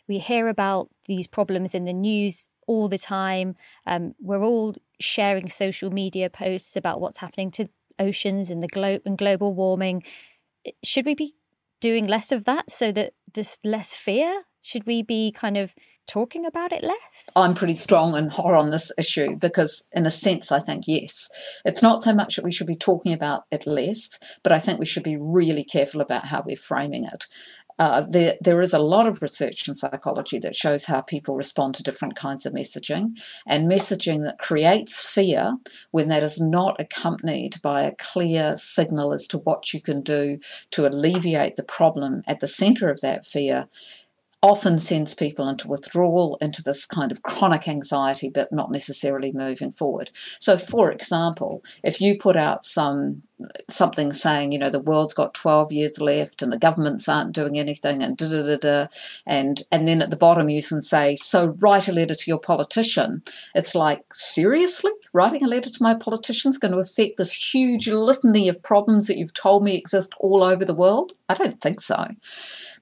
we 0.07 0.19
hear 0.19 0.49
about 0.49 0.91
these 1.07 1.27
problems 1.27 1.75
in 1.75 1.85
the 1.85 1.93
news 1.93 2.49
all 2.67 2.89
the 2.89 2.99
time. 2.99 3.57
Um, 3.87 4.15
we're 4.21 4.45
all 4.45 4.75
sharing 5.01 5.49
social 5.49 5.91
media 5.91 6.31
posts 6.31 6.77
about 6.77 7.01
what's 7.01 7.19
happening 7.19 7.51
to 7.53 7.69
oceans 7.99 8.51
and 8.51 8.63
the 8.63 8.69
globe 8.69 9.03
and 9.05 9.17
global 9.17 9.55
warming. 9.55 10.03
Should 10.83 11.07
we 11.07 11.15
be 11.15 11.35
doing 11.85 12.07
less 12.07 12.33
of 12.33 12.47
that 12.47 12.71
so 12.71 12.91
that 12.93 13.13
there's 13.35 13.61
less 13.63 13.93
fear? 13.93 14.45
Should 14.63 14.87
we 14.87 15.03
be 15.03 15.31
kind 15.31 15.59
of 15.59 15.75
talking 16.07 16.47
about 16.47 16.73
it 16.73 16.83
less? 16.83 17.29
I'm 17.37 17.53
pretty 17.53 17.75
strong 17.75 18.17
and 18.17 18.33
hot 18.33 18.55
on 18.55 18.71
this 18.71 18.91
issue 18.97 19.37
because, 19.39 19.85
in 19.93 20.07
a 20.07 20.11
sense, 20.11 20.51
I 20.51 20.61
think 20.61 20.85
yes. 20.87 21.29
It's 21.67 21.83
not 21.83 22.03
so 22.03 22.15
much 22.15 22.37
that 22.37 22.45
we 22.45 22.53
should 22.53 22.67
be 22.67 22.75
talking 22.75 23.13
about 23.13 23.43
it 23.51 23.67
less, 23.67 24.19
but 24.43 24.51
I 24.51 24.61
think 24.61 24.81
we 24.81 24.87
should 24.87 25.03
be 25.03 25.19
really 25.19 25.63
careful 25.63 26.01
about 26.01 26.25
how 26.25 26.43
we're 26.47 26.57
framing 26.57 27.05
it. 27.05 27.27
Uh, 27.79 28.05
there, 28.09 28.35
there 28.41 28.61
is 28.61 28.73
a 28.73 28.79
lot 28.79 29.07
of 29.07 29.21
research 29.21 29.67
in 29.67 29.75
psychology 29.75 30.39
that 30.39 30.55
shows 30.55 30.85
how 30.85 31.01
people 31.01 31.35
respond 31.35 31.75
to 31.75 31.83
different 31.83 32.15
kinds 32.15 32.47
of 32.47 32.53
messaging, 32.53 33.19
and 33.47 33.71
messaging 33.71 34.23
that 34.23 34.39
creates 34.39 35.13
fear 35.13 35.57
when 35.91 36.09
that 36.09 36.23
is 36.23 36.41
not 36.41 36.81
accompanied 36.81 37.61
by 37.63 37.83
a 37.83 37.95
clear 37.97 38.57
signal 38.57 39.13
as 39.13 39.27
to 39.27 39.39
what 39.39 39.75
you 39.75 39.81
can 39.81 40.01
do 40.03 40.39
to 40.71 40.87
alleviate 40.87 41.57
the 41.57 41.65
problem 41.65 42.23
at 42.29 42.41
the 42.41 42.49
center 42.49 42.89
of 42.89 43.01
that 43.01 43.27
fear 43.27 43.67
often 44.45 44.77
sends 44.77 45.15
people 45.15 45.49
into 45.49 45.67
withdrawal, 45.67 46.37
into 46.43 46.63
this 46.63 46.85
kind 46.85 47.11
of 47.11 47.23
chronic 47.23 47.67
anxiety, 47.67 48.29
but 48.29 48.53
not 48.53 48.71
necessarily 48.71 49.33
moving 49.33 49.73
forward. 49.73 50.11
So, 50.39 50.59
for 50.59 50.93
example, 50.93 51.65
if 51.83 51.99
you 51.99 52.19
put 52.19 52.37
out 52.37 52.63
some 52.63 53.23
something 53.69 54.13
saying, 54.13 54.53
you 54.53 54.59
know, 54.59 54.71
the 54.71 54.81
world's 54.81 55.15
got 55.15 55.35
12 55.35 55.73
years 55.73 56.01
left 56.01 56.43
and 56.43 56.53
the 56.53 56.59
governments 56.59 57.09
aren't 57.09 57.33
doing 57.33 57.59
anything 57.59 58.03
and 58.03 58.17
da 58.17 58.29
da 58.29 58.43
da 58.43 58.57
da, 58.57 58.87
and 59.27 59.63
and 59.73 59.89
then 59.89 60.03
at 60.03 60.11
the 60.11 60.17
bottom 60.17 60.49
you 60.49 60.63
can 60.63 60.83
say, 60.83 61.17
so 61.17 61.47
write 61.61 61.89
a 61.89 61.93
letter 61.93 62.15
to 62.15 62.31
your 62.31 62.39
politician. 62.39 63.23
It's 63.55 63.75
like 63.75 64.03
seriously, 64.13 64.93
writing 65.13 65.43
a 65.43 65.49
letter 65.49 65.71
to 65.71 65.83
my 65.83 65.95
politician 65.95 66.51
is 66.51 66.59
going 66.59 66.73
to 66.73 66.79
affect 66.79 67.17
this 67.17 67.33
huge 67.33 67.89
litany 67.89 68.49
of 68.49 68.63
problems 68.63 69.07
that 69.07 69.17
you've 69.17 69.35
told 69.35 69.65
me 69.65 69.75
exist 69.75 70.15
all 70.21 70.43
over 70.43 70.65
the 70.65 70.75
world? 70.75 71.13
I 71.29 71.35
don't 71.35 71.61
think 71.61 71.81
so. 71.81 72.07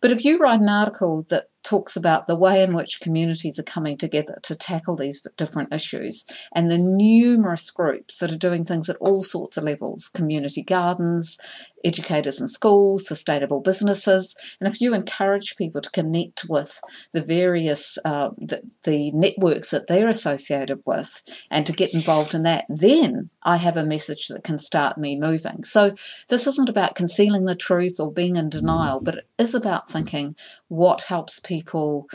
But 0.01 0.11
if 0.11 0.25
you 0.25 0.39
write 0.39 0.61
an 0.61 0.69
article 0.69 1.25
that 1.31 1.49
talks 1.63 1.97
about 1.97 2.27
the 2.27 2.37
way 2.37 2.63
in 2.63 2.75
which 2.75 3.01
communities 3.01 3.59
are 3.59 3.63
coming 3.65 3.97
together 3.97 4.39
to 4.43 4.55
tackle 4.55 4.97
these 4.97 5.27
different 5.37 5.73
issues 5.73 6.25
and 6.55 6.71
the 6.71 6.79
numerous 6.79 7.71
groups 7.71 8.19
that 8.19 8.33
are 8.33 8.37
doing 8.39 8.65
things 8.65 8.89
at 8.89 8.97
all 8.97 9.23
sorts 9.23 9.57
of 9.57 9.65
levels 9.65 10.09
community 10.09 10.63
gardens, 10.63 11.39
educators 11.85 12.41
in 12.41 12.49
schools, 12.49 13.07
sustainable 13.07 13.61
businesses. 13.61 14.35
And 14.61 14.73
if 14.73 14.81
you 14.81 14.95
encourage 14.95 15.57
people 15.57 15.81
to 15.81 15.91
connect 15.91 16.47
with 16.49 16.81
the 17.13 17.23
various 17.23 17.99
uh, 18.05 18.31
the, 18.39 18.63
the 18.85 19.13
networks 19.13 19.71
that 19.71 19.87
they're 19.87 20.09
associated 20.09 20.83
with 20.87 21.23
and 21.51 21.67
to 21.67 21.73
get 21.73 21.95
involved 21.95 22.35
in 22.35 22.43
that, 22.43 22.65
then 22.69 23.31
I 23.43 23.57
have 23.57 23.77
a 23.77 23.87
message 23.87 24.29
that 24.29 24.45
can 24.45 24.59
start 24.59 24.99
me 24.99 25.19
moving. 25.19 25.65
So 25.65 25.93
this 26.29 26.47
isn't 26.47 26.69
about 26.69 26.95
concealing 26.95 27.45
the 27.45 27.57
truth 27.57 27.97
or 27.99 28.13
being 28.13 28.37
in 28.37 28.49
denial, 28.49 29.01
but 29.01 29.17
it 29.17 29.27
is 29.39 29.55
about 29.55 29.91
thinking 29.91 30.37
what 30.69 31.03
helps 31.03 31.41
people 31.41 32.09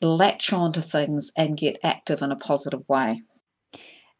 latch 0.00 0.52
onto 0.52 0.80
things 0.80 1.30
and 1.36 1.56
get 1.56 1.78
active 1.82 2.22
in 2.22 2.30
a 2.30 2.36
positive 2.36 2.86
way. 2.88 3.22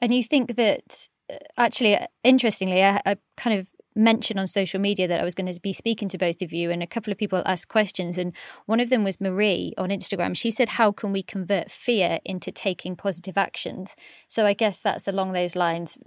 And 0.00 0.14
you 0.14 0.23
think 0.23 0.57
that 0.57 1.09
uh, 1.33 1.37
actually, 1.57 1.99
interestingly, 2.23 2.83
I, 2.83 3.00
I 3.07 3.17
kind 3.37 3.59
of 3.59 3.69
mention 3.94 4.38
on 4.38 4.46
social 4.46 4.80
media 4.80 5.06
that 5.08 5.20
I 5.20 5.24
was 5.24 5.34
going 5.34 5.52
to 5.52 5.60
be 5.60 5.72
speaking 5.72 6.08
to 6.10 6.18
both 6.18 6.42
of 6.42 6.52
you, 6.52 6.70
and 6.70 6.82
a 6.82 6.86
couple 6.86 7.12
of 7.12 7.18
people 7.18 7.42
asked 7.46 7.68
questions. 7.68 8.18
And 8.18 8.32
one 8.66 8.80
of 8.80 8.90
them 8.90 9.04
was 9.04 9.20
Marie 9.20 9.74
on 9.78 9.90
Instagram. 9.90 10.36
She 10.36 10.50
said, 10.50 10.70
How 10.70 10.92
can 10.92 11.12
we 11.12 11.22
convert 11.22 11.70
fear 11.70 12.18
into 12.24 12.50
taking 12.50 12.96
positive 12.96 13.38
actions? 13.38 13.96
So 14.28 14.46
I 14.46 14.54
guess 14.54 14.80
that's 14.80 15.08
along 15.08 15.32
those 15.32 15.56
lines 15.56 15.98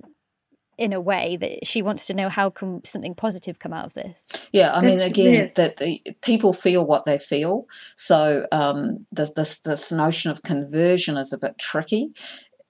in 0.77 0.93
a 0.93 1.01
way 1.01 1.37
that 1.37 1.65
she 1.65 1.81
wants 1.81 2.05
to 2.05 2.13
know 2.13 2.29
how 2.29 2.49
can 2.49 2.83
something 2.85 3.15
positive 3.15 3.59
come 3.59 3.73
out 3.73 3.85
of 3.85 3.93
this 3.95 4.49
yeah 4.53 4.71
i 4.73 4.81
mean 4.81 4.99
again 4.99 5.33
yeah. 5.33 5.47
that 5.55 5.77
the, 5.77 5.99
people 6.21 6.53
feel 6.53 6.85
what 6.85 7.03
they 7.05 7.17
feel 7.17 7.65
so 7.95 8.45
um, 8.51 9.05
this 9.11 9.59
this 9.59 9.91
notion 9.91 10.29
of 10.29 10.43
conversion 10.43 11.17
is 11.17 11.33
a 11.33 11.37
bit 11.37 11.57
tricky 11.57 12.11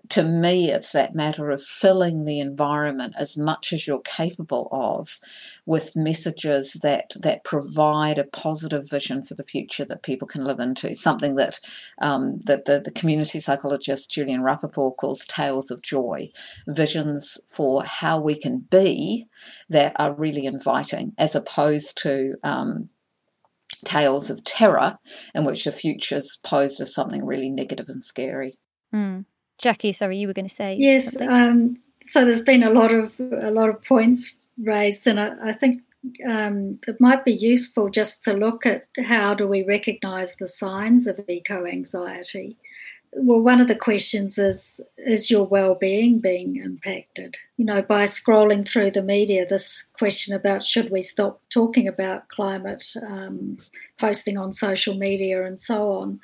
to 0.10 0.24
me, 0.24 0.72
it's 0.72 0.92
that 0.92 1.16
matter 1.16 1.50
of 1.50 1.62
filling 1.62 2.26
the 2.26 2.40
environment 2.40 3.14
as 3.18 3.38
much 3.38 3.74
as 3.74 3.88
you're 3.88 4.02
capable 4.02 4.70
of 4.72 5.18
with 5.66 5.96
messages 5.96 6.74
that 6.84 7.14
that 7.20 7.44
provide 7.44 8.18
a 8.18 8.24
positive 8.24 8.90
vision 8.90 9.24
for 9.24 9.34
the 9.36 9.44
future 9.44 9.86
that 9.86 10.04
people 10.04 10.28
can 10.28 10.44
live 10.44 10.60
into. 10.60 10.94
Something 10.96 11.36
that 11.36 11.60
um, 12.00 12.40
that 12.46 12.66
the, 12.66 12.80
the 12.80 12.92
community 12.92 13.40
psychologist 13.40 14.12
Julian 14.12 14.42
Rappaport 14.42 14.98
calls 14.98 15.26
tales 15.26 15.72
of 15.72 15.82
joy, 15.82 16.32
visions 16.68 17.40
for 17.48 17.84
how 17.84 18.20
we 18.20 18.40
can 18.40 18.60
be 18.60 19.28
that 19.70 19.94
are 19.98 20.14
really 20.14 20.46
inviting, 20.46 21.14
as 21.18 21.36
opposed 21.36 21.98
to 22.04 22.36
um, 22.44 22.90
tales 23.86 24.30
of 24.30 24.44
terror 24.44 24.98
in 25.36 25.46
which 25.46 25.64
the 25.64 25.72
future 25.72 26.16
is 26.16 26.38
posed 26.44 26.82
as 26.82 26.94
something 26.94 27.26
really 27.26 27.50
negative 27.50 27.90
and 27.90 28.04
scary. 28.04 28.58
Mm. 28.94 29.26
Jackie, 29.58 29.92
sorry, 29.92 30.18
you 30.18 30.28
were 30.28 30.34
going 30.34 30.48
to 30.48 30.54
say 30.54 30.76
yes. 30.76 31.20
Um, 31.20 31.78
so 32.04 32.24
there's 32.24 32.42
been 32.42 32.64
a 32.64 32.70
lot 32.70 32.94
of 32.94 33.14
a 33.20 33.52
lot 33.52 33.70
of 33.70 33.84
points 33.84 34.38
raised, 34.62 35.08
and 35.08 35.20
I, 35.20 35.50
I 35.50 35.54
think 35.54 35.82
um, 36.28 36.80
it 36.88 37.02
might 37.02 37.26
be 37.26 37.34
useful 37.34 37.90
just 37.90 38.24
to 38.26 38.34
look 38.34 38.66
at 38.66 38.86
how 39.06 39.34
do 39.34 39.48
we 39.48 39.64
recognise 39.64 40.36
the 40.36 40.48
signs 40.48 41.08
of 41.08 41.20
eco 41.28 41.66
anxiety. 41.66 42.58
well, 43.14 43.42
one 43.42 43.60
of 43.60 43.68
the 43.68 43.76
questions 43.76 44.38
is 44.38 44.80
is 44.98 45.32
your 45.32 45.46
well-being 45.46 46.20
being 46.20 46.58
impacted? 46.58 47.36
You 47.58 47.66
know, 47.66 47.82
by 47.82 48.04
scrolling 48.06 48.68
through 48.68 48.92
the 48.92 49.02
media, 49.02 49.46
this 49.48 49.86
question 49.98 50.36
about 50.36 50.66
should 50.66 50.92
we 50.92 51.02
stop 51.02 51.42
talking 51.50 51.88
about 51.88 52.30
climate, 52.30 52.86
um, 53.02 53.58
posting 54.00 54.38
on 54.38 54.54
social 54.54 54.96
media, 54.96 55.46
and 55.46 55.60
so 55.60 55.92
on. 55.92 56.20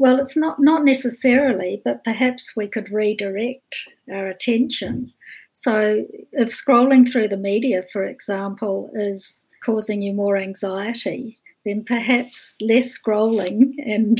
Well, 0.00 0.18
it's 0.18 0.36
not 0.36 0.58
not 0.60 0.84
necessarily, 0.84 1.82
but 1.84 2.04
perhaps 2.04 2.56
we 2.56 2.66
could 2.68 2.90
redirect 2.90 3.88
our 4.10 4.28
attention. 4.28 5.12
So, 5.52 6.06
if 6.32 6.48
scrolling 6.48 7.10
through 7.12 7.28
the 7.28 7.36
media, 7.36 7.84
for 7.92 8.04
example, 8.04 8.90
is 8.94 9.44
causing 9.62 10.00
you 10.00 10.14
more 10.14 10.38
anxiety, 10.38 11.38
then 11.66 11.84
perhaps 11.84 12.56
less 12.62 12.98
scrolling 12.98 13.74
and 13.86 14.18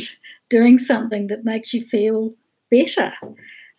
doing 0.51 0.79
something 0.79 1.29
that 1.29 1.47
makes 1.47 1.73
you 1.75 1.87
feel 1.87 2.35
better. 2.71 3.15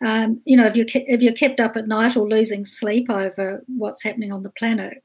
Um, 0.03 0.41
you 0.45 0.57
know, 0.57 0.65
if 0.67 0.75
you're 0.75 0.87
if 0.93 1.21
you're 1.21 1.33
kept 1.33 1.59
up 1.59 1.77
at 1.77 1.87
night 1.87 2.17
or 2.17 2.27
losing 2.27 2.65
sleep 2.65 3.11
over 3.11 3.63
what's 3.67 4.03
happening 4.03 4.31
on 4.31 4.43
the 4.43 4.49
planet, 4.49 5.03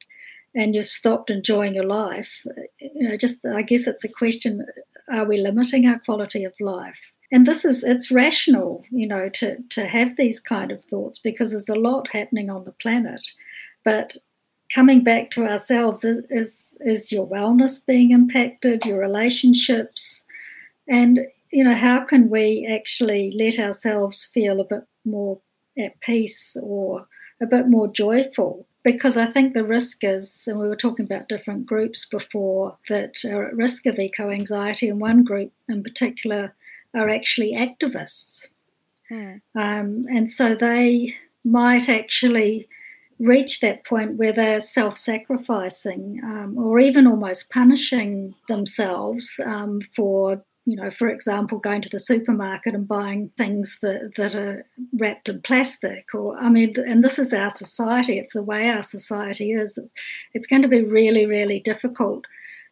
and 0.54 0.74
you've 0.74 0.86
stopped 0.86 1.30
enjoying 1.30 1.74
your 1.74 1.84
life, 1.86 2.46
you 2.80 3.08
know, 3.08 3.16
just 3.18 3.44
I 3.44 3.62
guess 3.62 3.86
it's 3.86 4.04
a 4.04 4.08
question: 4.08 4.64
Are 5.12 5.25
we 5.25 5.38
limiting 5.38 5.86
our 5.86 5.98
quality 6.00 6.44
of 6.44 6.54
life? 6.60 6.98
And 7.32 7.46
this 7.46 7.64
is 7.64 7.82
it's 7.82 8.10
rational, 8.10 8.84
you 8.90 9.06
know, 9.06 9.28
to 9.30 9.56
to 9.70 9.86
have 9.86 10.16
these 10.16 10.40
kind 10.40 10.70
of 10.70 10.84
thoughts 10.84 11.18
because 11.18 11.50
there's 11.50 11.68
a 11.68 11.75
lot 11.75 12.08
happening 12.12 12.50
on 12.50 12.64
the 12.64 12.72
planet, 12.72 13.20
but 13.84 14.16
coming 14.72 15.02
back 15.02 15.30
to 15.30 15.46
ourselves 15.46 16.04
is, 16.04 16.25
is, 16.30 16.76
is 16.80 17.12
your 17.12 17.26
wellness 17.26 17.84
being 17.84 18.10
impacted, 18.10 18.84
your 18.84 18.98
relationships, 18.98 20.25
and 20.88 21.20
you 21.50 21.64
know 21.64 21.75
how 21.75 22.04
can 22.04 22.28
we 22.28 22.68
actually 22.70 23.32
let 23.36 23.58
ourselves 23.58 24.28
feel 24.34 24.60
a 24.60 24.64
bit 24.64 24.82
more 25.04 25.40
at 25.78 26.00
peace 26.00 26.56
or 26.62 27.06
a 27.40 27.46
bit 27.46 27.68
more 27.68 27.88
joyful? 27.88 28.66
Because 28.86 29.16
I 29.16 29.26
think 29.26 29.52
the 29.52 29.64
risk 29.64 30.04
is, 30.04 30.44
and 30.46 30.60
we 30.60 30.68
were 30.68 30.76
talking 30.76 31.04
about 31.04 31.26
different 31.28 31.66
groups 31.66 32.06
before 32.06 32.78
that 32.88 33.24
are 33.24 33.48
at 33.48 33.56
risk 33.56 33.84
of 33.84 33.98
eco 33.98 34.30
anxiety, 34.30 34.88
and 34.88 35.00
one 35.00 35.24
group 35.24 35.50
in 35.68 35.82
particular 35.82 36.54
are 36.94 37.10
actually 37.10 37.52
activists. 37.54 38.46
Hmm. 39.08 39.38
Um, 39.56 40.06
and 40.08 40.30
so 40.30 40.54
they 40.54 41.16
might 41.44 41.88
actually 41.88 42.68
reach 43.18 43.58
that 43.58 43.84
point 43.84 44.18
where 44.18 44.32
they're 44.32 44.60
self 44.60 44.96
sacrificing 44.96 46.20
um, 46.22 46.56
or 46.56 46.78
even 46.78 47.08
almost 47.08 47.50
punishing 47.50 48.36
themselves 48.48 49.40
um, 49.44 49.80
for, 49.96 50.44
you 50.66 50.76
know, 50.76 50.90
for 50.90 51.08
example, 51.08 51.58
going 51.58 51.80
to 51.80 51.88
the 51.88 52.00
supermarket 52.00 52.75
and 52.75 52.88
buying 52.88 53.30
things 53.38 53.78
that, 53.82 54.12
that 54.16 54.35
are 54.35 54.66
wrapped 54.99 55.28
in 55.28 55.40
plastic. 55.40 56.04
Or, 56.12 56.37
I 56.37 56.49
mean, 56.49 56.75
and 56.87 57.04
this 57.04 57.20
is 57.20 57.32
our 57.32 57.50
society, 57.50 58.18
it's 58.18 58.32
the 58.32 58.42
way 58.42 58.68
our 58.68 58.82
society 58.82 59.52
is. 59.52 59.78
It's 60.35 60.49
going 60.49 60.62
to 60.62 60.68
be 60.68 60.85
really, 60.85 61.25
really 61.25 61.61
difficult 61.61 62.25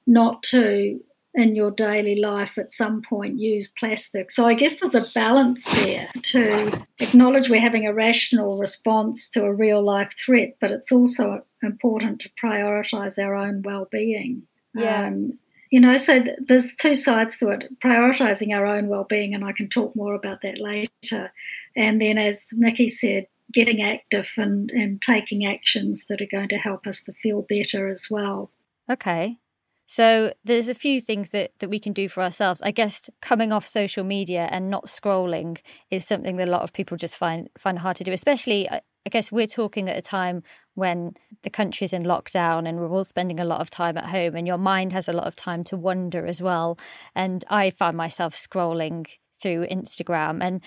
not 0.06 0.42
to 0.42 1.00
in 1.36 1.56
your 1.56 1.70
daily 1.70 2.16
life 2.16 2.58
at 2.58 2.72
some 2.72 3.02
point 3.02 3.40
use 3.40 3.72
plastic. 3.78 4.30
So 4.30 4.46
I 4.46 4.54
guess 4.54 4.78
there's 4.78 4.94
a 4.94 5.12
balance 5.14 5.64
there 5.64 6.08
to 6.22 6.84
acknowledge 6.98 7.48
we're 7.48 7.60
having 7.60 7.86
a 7.86 7.94
rational 7.94 8.58
response 8.58 9.28
to 9.30 9.44
a 9.44 9.52
real 9.52 9.82
life 9.82 10.12
threat, 10.24 10.56
but 10.60 10.70
it's 10.70 10.92
also 10.92 11.44
important 11.62 12.20
to 12.20 12.30
prioritize 12.42 13.18
our 13.18 13.34
own 13.34 13.62
well-being. 13.62 14.42
Yeah. 14.74 15.06
Um, 15.06 15.38
you 15.74 15.80
know, 15.80 15.96
so 15.96 16.22
there's 16.46 16.72
two 16.76 16.94
sides 16.94 17.36
to 17.38 17.48
it: 17.48 17.64
prioritizing 17.80 18.54
our 18.54 18.64
own 18.64 18.86
well-being, 18.86 19.34
and 19.34 19.44
I 19.44 19.50
can 19.50 19.68
talk 19.68 19.96
more 19.96 20.14
about 20.14 20.42
that 20.42 20.60
later. 20.60 21.32
And 21.74 22.00
then, 22.00 22.16
as 22.16 22.46
Niki 22.54 22.88
said, 22.88 23.26
getting 23.52 23.82
active 23.82 24.28
and, 24.36 24.70
and 24.70 25.02
taking 25.02 25.44
actions 25.44 26.04
that 26.08 26.22
are 26.22 26.28
going 26.30 26.50
to 26.50 26.58
help 26.58 26.86
us 26.86 27.02
to 27.02 27.12
feel 27.12 27.42
better 27.42 27.88
as 27.88 28.06
well. 28.08 28.52
Okay. 28.88 29.38
So 29.86 30.32
there's 30.44 30.68
a 30.68 30.76
few 30.76 31.00
things 31.00 31.32
that, 31.32 31.50
that 31.58 31.68
we 31.68 31.80
can 31.80 31.92
do 31.92 32.08
for 32.08 32.22
ourselves. 32.22 32.62
I 32.62 32.70
guess 32.70 33.10
coming 33.20 33.50
off 33.50 33.66
social 33.66 34.04
media 34.04 34.46
and 34.52 34.70
not 34.70 34.86
scrolling 34.86 35.58
is 35.90 36.06
something 36.06 36.36
that 36.36 36.46
a 36.46 36.52
lot 36.52 36.62
of 36.62 36.72
people 36.72 36.96
just 36.96 37.16
find 37.16 37.48
find 37.58 37.80
hard 37.80 37.96
to 37.96 38.04
do. 38.04 38.12
Especially, 38.12 38.70
I 38.70 39.10
guess 39.10 39.32
we're 39.32 39.48
talking 39.48 39.88
at 39.88 39.98
a 39.98 40.02
time 40.02 40.44
when 40.74 41.14
the 41.42 41.50
country's 41.50 41.92
in 41.92 42.04
lockdown 42.04 42.68
and 42.68 42.78
we're 42.78 42.90
all 42.90 43.04
spending 43.04 43.40
a 43.40 43.44
lot 43.44 43.60
of 43.60 43.70
time 43.70 43.96
at 43.96 44.06
home, 44.06 44.34
and 44.34 44.46
your 44.46 44.58
mind 44.58 44.92
has 44.92 45.08
a 45.08 45.12
lot 45.12 45.26
of 45.26 45.36
time 45.36 45.64
to 45.64 45.76
wander 45.76 46.26
as 46.26 46.42
well. 46.42 46.78
And 47.14 47.44
I 47.48 47.70
find 47.70 47.96
myself 47.96 48.34
scrolling 48.34 49.06
through 49.40 49.66
Instagram 49.66 50.42
and 50.42 50.60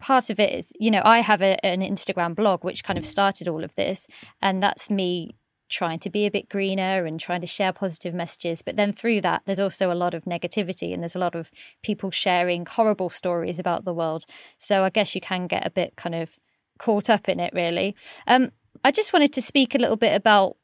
part 0.00 0.28
of 0.28 0.40
it 0.40 0.52
is 0.52 0.72
you 0.78 0.90
know 0.90 1.00
i 1.04 1.20
have 1.20 1.40
a, 1.40 1.64
an 1.64 1.80
instagram 1.80 2.34
blog 2.34 2.64
which 2.64 2.82
kind 2.82 2.98
of 2.98 3.06
started 3.06 3.46
all 3.46 3.62
of 3.62 3.74
this 3.76 4.08
and 4.42 4.62
that's 4.62 4.90
me 4.90 5.36
trying 5.74 5.98
to 5.98 6.10
be 6.10 6.24
a 6.24 6.30
bit 6.30 6.48
greener 6.48 7.04
and 7.04 7.18
trying 7.18 7.40
to 7.40 7.46
share 7.46 7.72
positive 7.72 8.14
messages. 8.14 8.62
But 8.62 8.76
then 8.76 8.92
through 8.92 9.20
that, 9.22 9.42
there's 9.44 9.58
also 9.58 9.90
a 9.90 9.94
lot 9.94 10.14
of 10.14 10.24
negativity 10.24 10.92
and 10.92 11.02
there's 11.02 11.16
a 11.16 11.20
lot 11.20 11.34
of 11.34 11.50
people 11.82 12.10
sharing 12.10 12.64
horrible 12.66 13.10
stories 13.10 13.58
about 13.58 13.84
the 13.84 13.92
world. 13.92 14.24
So 14.58 14.84
I 14.84 14.90
guess 14.90 15.14
you 15.14 15.20
can 15.20 15.46
get 15.46 15.66
a 15.66 15.70
bit 15.70 15.96
kind 15.96 16.14
of 16.14 16.38
caught 16.78 17.10
up 17.10 17.28
in 17.28 17.40
it, 17.40 17.52
really. 17.54 17.96
Um, 18.26 18.52
I 18.82 18.90
just 18.90 19.12
wanted 19.12 19.32
to 19.34 19.42
speak 19.42 19.74
a 19.74 19.78
little 19.78 19.96
bit 19.96 20.14
about 20.14 20.56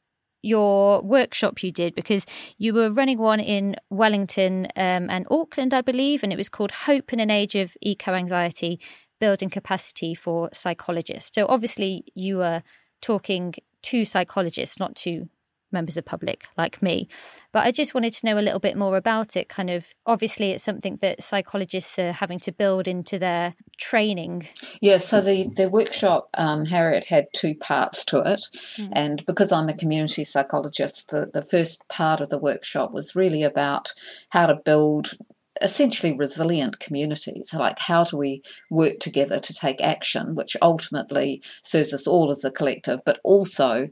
your 0.43 1.01
workshop 1.01 1.61
you 1.63 1.71
did 1.71 1.95
because 1.95 2.25
you 2.57 2.73
were 2.73 2.89
running 2.89 3.19
one 3.19 3.39
in 3.39 3.75
Wellington 3.89 4.65
um, 4.75 5.09
and 5.09 5.27
Auckland, 5.29 5.73
I 5.73 5.81
believe, 5.81 6.23
and 6.23 6.33
it 6.33 6.37
was 6.37 6.49
called 6.49 6.71
Hope 6.71 7.13
in 7.13 7.19
an 7.19 7.29
Age 7.29 7.55
of 7.55 7.77
Eco 7.81 8.13
Anxiety 8.13 8.79
Building 9.19 9.49
Capacity 9.49 10.15
for 10.15 10.49
Psychologists. 10.51 11.31
So 11.35 11.45
obviously, 11.47 12.05
you 12.15 12.37
were 12.37 12.63
talking 13.01 13.53
to 13.83 14.05
psychologists, 14.05 14.79
not 14.79 14.95
to 14.95 15.29
members 15.71 15.97
of 15.97 16.05
public 16.05 16.45
like 16.57 16.81
me. 16.81 17.07
But 17.51 17.65
I 17.65 17.71
just 17.71 17.93
wanted 17.93 18.13
to 18.13 18.25
know 18.25 18.39
a 18.39 18.41
little 18.41 18.59
bit 18.59 18.77
more 18.77 18.97
about 18.97 19.35
it. 19.35 19.49
Kind 19.49 19.69
of 19.69 19.87
obviously, 20.05 20.51
it's 20.51 20.63
something 20.63 20.97
that 21.01 21.23
psychologists 21.23 21.99
are 21.99 22.13
having 22.13 22.39
to 22.41 22.51
build 22.51 22.87
into 22.87 23.19
their 23.19 23.55
training. 23.77 24.47
Yeah, 24.81 24.97
so 24.97 25.21
the, 25.21 25.49
the 25.55 25.69
workshop, 25.69 26.29
um, 26.35 26.65
Harriet, 26.65 27.05
had 27.05 27.27
two 27.33 27.55
parts 27.55 28.05
to 28.05 28.19
it. 28.19 28.41
Mm. 28.77 28.89
And 28.93 29.25
because 29.25 29.51
I'm 29.51 29.69
a 29.69 29.75
community 29.75 30.23
psychologist, 30.23 31.09
the, 31.09 31.29
the 31.33 31.43
first 31.43 31.87
part 31.89 32.21
of 32.21 32.29
the 32.29 32.37
workshop 32.39 32.93
was 32.93 33.15
really 33.15 33.43
about 33.43 33.91
how 34.29 34.45
to 34.45 34.55
build 34.55 35.13
essentially 35.61 36.13
resilient 36.13 36.79
communities. 36.79 37.53
Like, 37.53 37.77
how 37.77 38.03
do 38.03 38.17
we 38.17 38.41
work 38.69 38.99
together 38.99 39.39
to 39.39 39.53
take 39.53 39.81
action, 39.81 40.35
which 40.35 40.57
ultimately 40.61 41.41
serves 41.61 41.93
us 41.93 42.07
all 42.07 42.31
as 42.31 42.43
a 42.43 42.51
collective, 42.51 43.01
but 43.05 43.19
also 43.23 43.87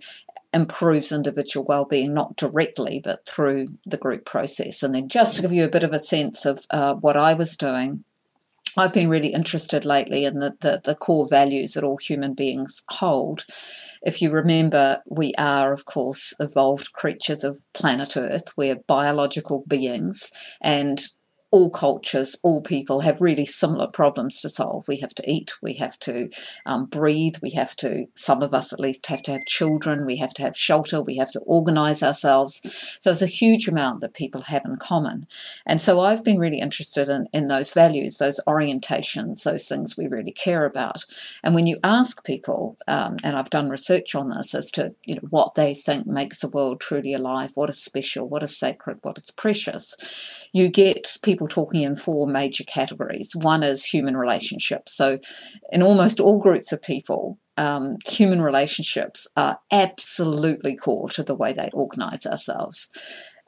improves 0.53 1.12
individual 1.12 1.65
well-being 1.65 2.13
not 2.13 2.35
directly 2.35 2.99
but 3.03 3.25
through 3.27 3.67
the 3.85 3.97
group 3.97 4.25
process 4.25 4.81
and 4.81 4.95
then 4.95 5.07
just 5.07 5.35
to 5.35 5.41
give 5.41 5.51
you 5.51 5.63
a 5.63 5.69
bit 5.69 5.83
of 5.83 5.93
a 5.93 5.99
sense 5.99 6.45
of 6.45 6.65
uh, 6.71 6.95
what 6.95 7.17
i 7.17 7.33
was 7.33 7.55
doing 7.55 8.03
I've 8.77 8.93
been 8.93 9.09
really 9.09 9.33
interested 9.33 9.83
lately 9.83 10.25
in 10.25 10.39
the, 10.39 10.55
the, 10.62 10.81
the, 10.83 10.95
core 10.95 11.27
values 11.27 11.73
that 11.73 11.83
all 11.83 11.97
human 11.97 12.33
beings 12.33 12.81
hold. 12.89 13.45
If 14.03 14.21
you 14.21 14.31
remember, 14.31 15.01
we 15.09 15.33
are, 15.38 15.73
of 15.73 15.85
course, 15.85 16.33
evolved 16.39 16.93
creatures 16.93 17.43
of 17.43 17.59
planet 17.73 18.15
Earth. 18.15 18.53
We're 18.55 18.77
biological 18.88 19.63
beings, 19.67 20.31
and 20.62 21.01
all 21.51 21.69
cultures, 21.69 22.35
all 22.43 22.62
people 22.62 22.99
have 22.99 23.21
really 23.21 23.45
similar 23.45 23.88
problems 23.88 24.41
to 24.41 24.49
solve. 24.49 24.88
We 24.88 24.97
have 24.97 25.15
to 25.15 25.29
eat, 25.29 25.53
we 25.62 25.73
have 25.75 25.97
to 25.99 26.29
um, 26.65 26.85
breathe, 26.85 27.35
we 27.41 27.49
have 27.51 27.75
to, 27.77 28.05
some 28.15 28.43
of 28.43 28.53
us 28.53 28.71
at 28.71 28.79
least, 28.79 29.07
have 29.07 29.23
to 29.23 29.31
have 29.31 29.45
children, 29.45 30.05
we 30.05 30.15
have 30.17 30.33
to 30.35 30.43
have 30.43 30.55
shelter, 30.55 31.01
we 31.01 31.17
have 31.17 31.31
to 31.31 31.39
organize 31.41 32.03
ourselves. 32.03 32.62
So 33.01 33.09
there's 33.09 33.21
a 33.21 33.27
huge 33.27 33.67
amount 33.67 34.01
that 34.01 34.13
people 34.13 34.41
have 34.41 34.63
in 34.65 34.77
common. 34.77 35.27
And 35.65 35.81
so 35.81 36.01
I've 36.01 36.23
been 36.23 36.38
really 36.38 36.59
interested 36.59 37.09
in, 37.09 37.27
in 37.33 37.47
those 37.47 37.71
values, 37.71 38.17
those 38.17 38.39
orientations, 38.47 39.43
those 39.43 39.67
things 39.67 39.97
we 39.97 40.07
really 40.07 40.31
care 40.31 40.65
about. 40.65 41.05
And 41.43 41.55
when 41.55 41.65
you 41.67 41.79
ask 41.83 42.23
people, 42.25 42.77
um, 42.88 43.17
and 43.23 43.35
I've 43.35 43.49
done 43.49 43.69
research 43.69 44.13
on 44.13 44.29
this 44.29 44.53
as 44.53 44.71
to 44.71 44.93
you 45.05 45.15
know 45.15 45.27
what 45.29 45.55
they 45.55 45.73
think 45.73 46.05
makes 46.05 46.41
the 46.41 46.49
world 46.49 46.79
truly 46.79 47.13
alive, 47.13 47.51
what 47.55 47.69
is 47.69 47.81
special, 47.81 48.29
what 48.29 48.43
is 48.43 48.57
sacred, 48.57 48.99
what 49.01 49.17
is 49.17 49.31
precious, 49.31 50.47
you 50.53 50.69
get 50.69 51.17
people 51.23 51.38
people 51.39 51.47
talking 51.47 51.84
in 51.84 51.95
four 51.95 52.28
major 52.28 52.65
categories. 52.65 53.34
One 53.34 53.63
is 53.63 53.86
human 53.86 54.17
relationships. 54.17 54.93
So, 54.93 55.19
in 55.71 55.82
almost 55.82 56.19
all 56.19 56.38
groups 56.38 56.73
of 56.73 56.82
people, 56.82 57.38
um, 57.56 57.97
human 58.06 58.41
relationships 58.41 59.25
are 59.38 59.58
absolutely 59.71 60.75
core 60.75 61.08
to 61.10 61.23
the 61.23 61.36
way 61.36 61.54
they 61.54 61.69
organize 61.73 62.25
ourselves. 62.25 62.89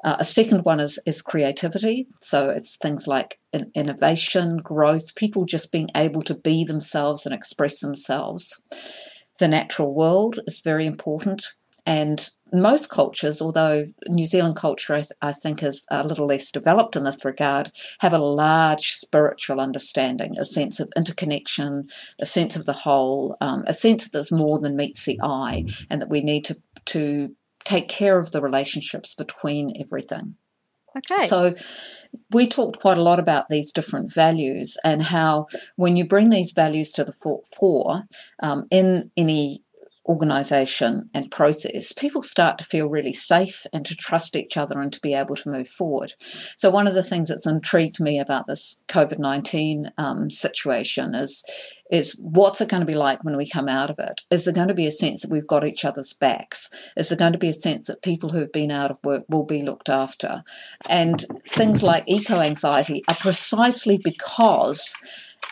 Uh, 0.06 0.16
a 0.20 0.24
second 0.24 0.62
one 0.64 0.80
is, 0.80 0.98
is 1.06 1.22
creativity. 1.22 2.08
So 2.20 2.50
it's 2.50 2.78
things 2.78 3.08
like 3.08 3.38
innovation, 3.76 4.58
growth, 4.58 5.16
people 5.16 5.46
just 5.46 5.72
being 5.72 5.90
able 5.96 6.22
to 6.24 6.34
be 6.34 6.64
themselves 6.64 7.26
and 7.26 7.36
express 7.36 7.82
themselves. 7.82 8.62
The 9.40 9.48
natural 9.48 9.94
world 9.94 10.40
is 10.48 10.62
very 10.62 10.86
important 10.86 11.54
And 11.86 12.30
most 12.54 12.90
cultures, 12.90 13.42
although 13.42 13.86
New 14.08 14.26
Zealand 14.26 14.56
culture, 14.56 14.94
I, 14.94 15.00
th- 15.00 15.12
I, 15.22 15.34
think, 15.34 15.64
is 15.64 15.86
a 15.90 16.08
little 16.08 16.28
less 16.28 16.52
developed 16.52 16.96
in 16.96 17.04
this 17.04 17.24
regard, 17.24 17.72
have 18.00 18.14
a 18.14 18.18
large 18.18 18.92
spiritual 18.92 19.60
understanding, 19.60 20.38
a 20.38 20.46
sense 20.46 20.80
of 20.80 20.92
interconnection, 20.96 21.88
a 22.20 22.26
sense 22.26 22.56
of 22.56 22.66
the 22.66 22.74
whole, 22.74 23.38
um, 23.42 23.64
a 23.68 23.74
sense 23.74 24.04
that 24.04 24.14
there's 24.14 24.32
more 24.32 24.60
than 24.60 24.76
meets 24.76 25.06
the 25.06 25.20
eye, 25.22 25.66
and 25.90 26.02
that 26.02 26.10
we 26.10 26.22
need 26.22 26.46
to 26.46 26.62
to 26.84 27.36
take 27.64 27.88
care 27.88 28.18
of 28.18 28.32
the 28.32 28.42
relationships 28.42 29.14
between 29.14 29.72
everything. 29.80 30.36
Okay. 30.98 31.26
So 31.26 31.54
we 32.32 32.48
talked 32.48 32.80
quite 32.80 32.98
a 32.98 33.04
lot 33.04 33.20
about 33.20 33.48
these 33.50 33.72
different 33.72 34.14
values 34.14 34.78
and 34.84 35.02
how 35.02 35.48
when 35.78 35.96
you 35.96 36.06
bring 36.06 36.30
these 36.30 36.52
values 36.52 36.92
to 36.94 37.04
the 37.04 37.14
fore 37.58 38.04
um, 38.44 38.68
in 38.72 39.10
any 39.16 39.64
organization 40.08 41.10
and 41.14 41.30
process, 41.30 41.94
people 41.94 42.22
start 42.22 42.58
to 42.58 42.64
feel 42.64 42.90
really 42.90 43.14
safe 43.14 43.66
and 43.72 43.86
to 43.86 43.96
trust 43.96 44.36
each 44.36 44.58
other 44.58 44.80
and 44.80 44.92
to 44.94 45.02
be 45.02 45.14
able 45.14 45.36
to 45.36 45.50
move 45.50 45.68
forward. 45.68 46.14
So, 46.58 46.70
one 46.70 46.88
of 46.88 46.96
the 46.96 47.04
things 47.04 47.30
that's 47.30 47.46
intrigued 47.46 48.00
me 48.00 48.20
about 48.20 48.48
this 48.48 48.82
COVID 48.88 49.20
19 49.20 49.92
um, 49.98 50.30
situation 50.30 51.14
is, 51.14 51.44
is 51.92 52.18
what's 52.20 52.62
it 52.62 52.70
going 52.70 52.82
to 52.82 52.92
be 52.92 52.96
like 52.96 53.24
when 53.24 53.38
we 53.38 53.48
come 53.48 53.68
out 53.68 53.90
of 53.90 54.00
it? 54.00 54.22
Is 54.32 54.46
there 54.46 54.54
going 54.54 54.70
to 54.70 54.74
be 54.74 54.88
a 54.88 54.92
sense 54.92 55.22
that 55.22 55.32
we've 55.32 55.48
got 55.48 55.66
each 55.66 55.86
other's 55.86 56.14
backs? 56.14 56.70
Is 56.98 57.10
there 57.10 57.18
going 57.18 57.34
to 57.34 57.40
be 57.40 57.50
a 57.50 57.54
sense 57.54 57.88
that 57.88 58.02
people 58.02 58.30
who 58.30 58.40
have 58.40 58.52
been 58.52 58.72
out 58.72 58.92
of 58.92 59.00
work 59.04 59.26
will 59.30 59.46
be 59.46 59.62
looked 59.62 59.90
after? 59.90 60.44
And 60.88 61.24
things 61.48 61.84
like 61.84 62.04
eco 62.08 62.40
anxiety 62.40 63.04
are 63.08 63.16
precisely 63.16 64.00
because 64.00 64.96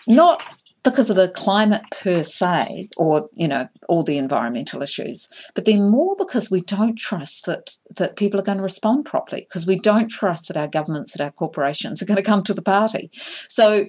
not 0.07 0.41
because 0.83 1.09
of 1.09 1.15
the 1.15 1.29
climate 1.29 1.81
per 1.91 2.23
se 2.23 2.89
or 2.97 3.29
you 3.33 3.47
know 3.47 3.67
all 3.87 4.03
the 4.03 4.17
environmental 4.17 4.81
issues 4.81 5.27
but 5.55 5.65
they're 5.65 5.77
more 5.77 6.15
because 6.17 6.49
we 6.49 6.61
don't 6.61 6.97
trust 6.97 7.45
that 7.45 7.71
that 7.97 8.15
people 8.15 8.39
are 8.39 8.43
going 8.43 8.57
to 8.57 8.63
respond 8.63 9.05
properly 9.05 9.41
because 9.41 9.67
we 9.67 9.77
don't 9.79 10.09
trust 10.09 10.47
that 10.47 10.57
our 10.57 10.67
governments 10.67 11.13
that 11.13 11.23
our 11.23 11.31
corporations 11.31 12.01
are 12.01 12.05
going 12.05 12.17
to 12.17 12.23
come 12.23 12.43
to 12.43 12.53
the 12.53 12.61
party. 12.61 13.09
So 13.13 13.85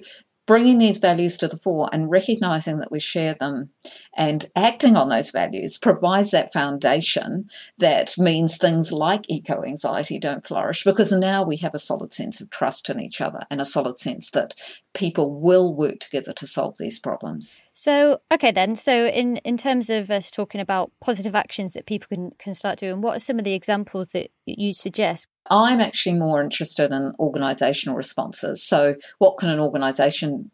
bringing 0.51 0.79
these 0.79 0.97
values 0.97 1.37
to 1.37 1.47
the 1.47 1.57
fore 1.59 1.89
and 1.93 2.11
recognizing 2.11 2.79
that 2.79 2.91
we 2.91 2.99
share 2.99 3.33
them 3.35 3.69
and 4.17 4.47
acting 4.53 4.97
on 4.97 5.07
those 5.07 5.31
values 5.31 5.77
provides 5.77 6.31
that 6.31 6.51
foundation 6.51 7.45
that 7.77 8.13
means 8.17 8.57
things 8.57 8.91
like 8.91 9.23
eco 9.29 9.63
anxiety 9.63 10.19
don't 10.19 10.45
flourish 10.45 10.83
because 10.83 11.13
now 11.13 11.41
we 11.41 11.55
have 11.55 11.73
a 11.73 11.79
solid 11.79 12.11
sense 12.11 12.41
of 12.41 12.49
trust 12.49 12.89
in 12.89 12.99
each 12.99 13.21
other 13.21 13.45
and 13.49 13.61
a 13.61 13.65
solid 13.65 13.97
sense 13.97 14.31
that 14.31 14.53
people 14.93 15.39
will 15.39 15.73
work 15.73 15.99
together 15.99 16.33
to 16.33 16.45
solve 16.45 16.75
these 16.77 16.99
problems. 16.99 17.63
So, 17.73 18.19
okay, 18.31 18.51
then. 18.51 18.75
So, 18.75 19.07
in, 19.07 19.37
in 19.37 19.57
terms 19.57 19.89
of 19.89 20.11
us 20.11 20.29
talking 20.29 20.61
about 20.61 20.91
positive 20.99 21.33
actions 21.33 21.73
that 21.73 21.85
people 21.85 22.07
can, 22.09 22.31
can 22.37 22.53
start 22.53 22.77
doing, 22.77 23.01
what 23.01 23.15
are 23.15 23.19
some 23.19 23.39
of 23.39 23.45
the 23.45 23.53
examples 23.53 24.09
that 24.09 24.31
you 24.57 24.73
suggest? 24.73 25.27
I'm 25.49 25.81
actually 25.81 26.17
more 26.17 26.41
interested 26.41 26.91
in 26.91 27.11
organisational 27.19 27.95
responses. 27.95 28.63
So, 28.63 28.95
what 29.19 29.37
can 29.37 29.49
an 29.49 29.59
organisation 29.59 30.51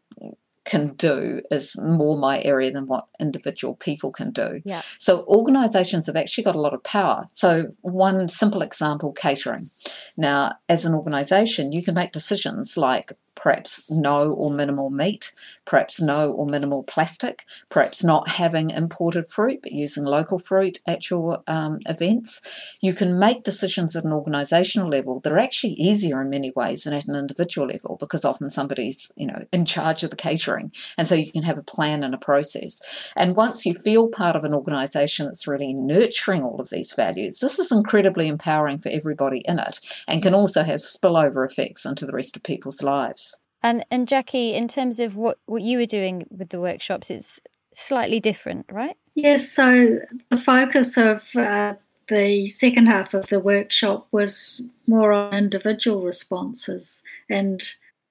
can 0.68 0.90
do 0.96 1.42
is 1.50 1.78
more 1.78 2.18
my 2.18 2.42
area 2.44 2.70
than 2.70 2.86
what 2.88 3.08
individual 3.20 3.76
people 3.76 4.12
can 4.12 4.32
do. 4.32 4.62
Yeah. 4.66 4.82
So 5.00 5.26
organizations 5.28 6.08
have 6.08 6.18
actually 6.18 6.44
got 6.44 6.56
a 6.56 6.62
lot 6.62 6.74
of 6.74 6.84
power. 6.84 7.26
So 7.34 7.70
one 7.82 8.28
simple 8.28 8.62
example 8.62 9.14
catering. 9.14 9.70
Now 10.18 10.56
as 10.68 10.86
an 10.86 10.94
organization 10.94 11.72
you 11.72 11.84
can 11.84 11.96
make 11.96 12.12
decisions 12.12 12.76
like 12.76 13.14
perhaps 13.38 13.90
no 13.90 14.32
or 14.34 14.52
minimal 14.52 14.90
meat, 14.90 15.32
perhaps 15.64 16.02
no 16.02 16.32
or 16.32 16.46
minimal 16.46 16.84
plastic, 16.84 17.46
perhaps 17.70 18.04
not 18.04 18.28
having 18.28 18.72
imported 18.72 19.30
fruit 19.30 19.60
but 19.62 19.72
using 19.72 20.04
local 20.04 20.40
fruit 20.40 20.80
at 20.88 21.10
your 21.10 21.44
um, 21.48 21.80
events. 21.86 22.76
You 22.82 22.94
can 22.94 23.20
make 23.20 23.44
decisions 23.44 23.96
at 23.96 24.04
an 24.04 24.12
organisational 24.12 24.92
level 24.92 25.20
that 25.22 25.32
are 25.32 25.40
actually 25.40 25.74
easier 25.74 26.22
in 26.22 26.30
many 26.30 26.52
ways 26.56 26.84
than 26.84 26.94
at 26.94 27.06
an 27.06 27.16
individual 27.16 27.68
level 27.68 27.98
because 28.00 28.26
often 28.26 28.50
somebody's 28.50 29.12
you 29.16 29.28
know 29.28 29.46
in 29.54 29.66
charge 29.66 30.04
of 30.04 30.10
the 30.10 30.16
catering, 30.16 30.72
and 30.98 31.08
so 31.08 31.16
you 31.16 31.32
can 31.32 31.44
have 31.44 31.58
a 31.58 31.64
plan 31.64 32.04
and 32.04 32.16
a 32.16 32.18
process. 32.18 33.12
And 33.16 33.36
once 33.36 33.66
you 33.66 33.76
feel 33.76 34.08
part 34.08 34.36
of 34.36 34.44
an 34.44 34.54
organisation 34.54 35.28
that's 35.28 35.48
really 35.48 35.74
nurturing 35.74 36.44
all 36.44 36.60
of 36.60 36.70
these 36.70 36.94
values, 36.94 37.40
this 37.40 37.60
is 37.60 37.72
incredibly 37.72 38.28
empowering 38.28 38.80
for 38.80 38.90
everybody 38.90 39.44
in 39.46 39.60
it, 39.60 39.80
and 40.08 40.24
can 40.24 40.34
also 40.34 40.64
have 40.64 40.80
spillover 40.80 41.46
effects 41.46 41.86
into 41.86 42.06
the 42.06 42.14
rest 42.14 42.36
of 42.36 42.44
people's 42.44 42.82
lives. 42.82 43.27
And 43.64 43.86
and 43.90 44.08
Jackie, 44.08 44.54
in 44.54 44.68
terms 44.68 45.00
of 45.00 45.16
what 45.16 45.40
what 45.46 45.62
you 45.62 45.78
were 45.78 45.86
doing 45.86 46.26
with 46.30 46.50
the 46.50 46.60
workshops, 46.60 47.10
it's 47.10 47.40
slightly 47.74 48.20
different, 48.20 48.66
right? 48.72 48.98
Yes. 49.16 49.52
So 49.52 50.00
the 50.30 50.38
focus 50.38 50.98
of 50.98 51.24
uh, 51.36 51.74
the 52.08 52.48
second 52.48 52.88
half 52.88 53.14
of 53.14 53.28
the 53.28 53.40
workshop 53.40 54.08
was 54.12 54.62
more 54.88 55.12
on 55.12 55.34
individual 55.34 56.04
responses, 56.04 57.02
and 57.30 57.62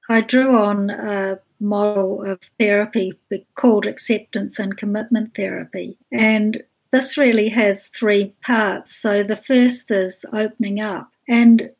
I 0.09 0.20
drew 0.20 0.56
on 0.56 0.90
a 0.90 1.38
model 1.59 2.22
of 2.22 2.40
therapy 2.59 3.14
called 3.54 3.87
acceptance 3.87 4.59
and 4.59 4.76
commitment 4.76 5.35
therapy, 5.35 5.96
and 6.12 6.62
this 6.92 7.16
really 7.16 7.48
has 7.50 7.88
three 7.88 8.35
parts. 8.42 8.96
So 8.96 9.22
the 9.22 9.37
first 9.37 9.90
is 9.90 10.24
opening 10.32 10.80
up, 10.80 11.12
and 11.28 11.70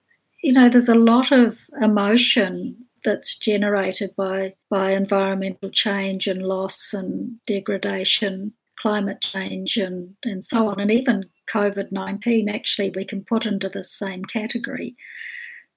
you 0.43 0.53
know, 0.53 0.69
there's 0.69 0.89
a 0.89 0.95
lot 0.95 1.33
of 1.33 1.59
emotion 1.83 2.86
that's 3.07 3.39
generated 3.39 4.15
by, 4.17 4.55
by 4.69 4.91
environmental 4.91 5.71
change 5.71 6.27
and 6.27 6.43
loss 6.43 6.93
and 6.93 7.37
degradation, 7.47 8.53
climate 8.79 9.23
change, 9.23 9.77
and, 9.77 10.15
and 10.25 10.45
so 10.45 10.67
on. 10.67 10.81
And 10.81 10.91
even 10.91 11.25
COVID 11.49 11.93
19, 11.93 12.49
actually, 12.49 12.91
we 12.91 13.05
can 13.05 13.25
put 13.25 13.47
into 13.47 13.69
the 13.69 13.85
same 13.85 14.25
category. 14.25 14.97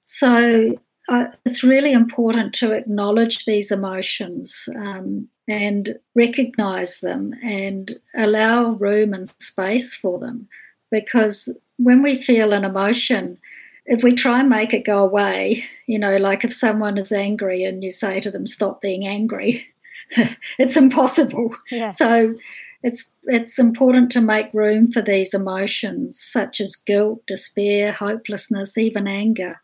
So 0.03 0.79
uh, 1.07 1.25
it's 1.45 1.63
really 1.63 1.93
important 1.93 2.53
to 2.55 2.71
acknowledge 2.71 3.45
these 3.45 3.71
emotions 3.71 4.67
um, 4.75 5.27
and 5.47 5.99
recognize 6.15 6.99
them 6.99 7.33
and 7.43 7.93
allow 8.17 8.71
room 8.71 9.13
and 9.13 9.31
space 9.39 9.95
for 9.95 10.19
them. 10.19 10.47
Because 10.91 11.47
when 11.77 12.01
we 12.01 12.21
feel 12.21 12.53
an 12.53 12.65
emotion, 12.65 13.37
if 13.85 14.03
we 14.03 14.13
try 14.13 14.39
and 14.39 14.49
make 14.49 14.73
it 14.73 14.85
go 14.85 14.99
away, 14.99 15.65
you 15.87 15.97
know, 15.97 16.17
like 16.17 16.43
if 16.43 16.53
someone 16.53 16.97
is 16.97 17.11
angry 17.11 17.63
and 17.63 17.83
you 17.83 17.91
say 17.91 18.19
to 18.19 18.31
them, 18.31 18.47
stop 18.47 18.81
being 18.81 19.07
angry, 19.07 19.65
it's 20.59 20.77
impossible. 20.77 21.55
Yeah. 21.71 21.89
So 21.89 22.35
it's 22.83 23.09
it's 23.25 23.59
important 23.59 24.11
to 24.11 24.21
make 24.21 24.53
room 24.53 24.91
for 24.91 25.01
these 25.01 25.33
emotions 25.33 26.21
such 26.21 26.61
as 26.61 26.75
guilt, 26.75 27.21
despair, 27.27 27.91
hopelessness, 27.91 28.77
even 28.77 29.07
anger, 29.07 29.59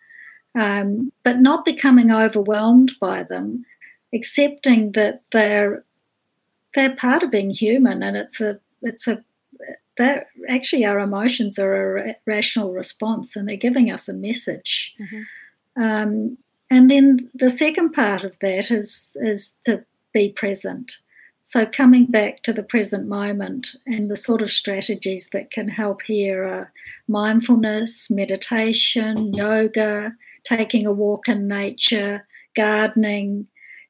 um, 0.53 1.11
but 1.23 1.39
not 1.39 1.65
becoming 1.65 2.11
overwhelmed 2.11 2.93
by 2.99 3.23
them, 3.23 3.65
accepting 4.13 4.91
that 4.93 5.21
they're 5.31 5.83
they're 6.73 6.95
part 6.95 7.23
of 7.23 7.31
being 7.31 7.51
human, 7.51 8.03
and 8.03 8.17
it's 8.17 8.41
a 8.41 8.59
it's 8.81 9.07
a 9.07 9.23
that 9.97 10.27
actually 10.49 10.85
our 10.85 10.99
emotions 10.99 11.57
are 11.57 11.97
a 11.97 12.15
rational 12.25 12.73
response 12.73 13.35
and 13.35 13.47
they're 13.47 13.55
giving 13.55 13.91
us 13.91 14.07
a 14.07 14.13
message. 14.13 14.93
Mm-hmm. 14.99 15.83
Um, 15.83 16.37
and 16.69 16.89
then 16.89 17.29
the 17.33 17.49
second 17.49 17.93
part 17.93 18.23
of 18.23 18.37
that 18.41 18.71
is 18.71 19.15
is 19.15 19.53
to 19.65 19.85
be 20.13 20.29
present. 20.29 20.97
So 21.43 21.67
coming 21.67 22.07
back 22.07 22.41
to 22.43 22.53
the 22.53 22.63
present 22.63 23.07
moment 23.07 23.75
and 23.85 24.09
the 24.09 24.15
sort 24.15 24.41
of 24.41 24.49
strategies 24.49 25.29
that 25.31 25.51
can 25.51 25.67
help 25.67 26.01
here 26.01 26.43
are 26.43 26.73
mindfulness, 27.07 28.09
meditation, 28.09 29.31
yoga, 29.31 30.15
taking 30.43 30.87
a 30.87 30.91
walk 30.91 31.27
in 31.27 31.47
nature, 31.47 32.27
gardening, 32.55 33.45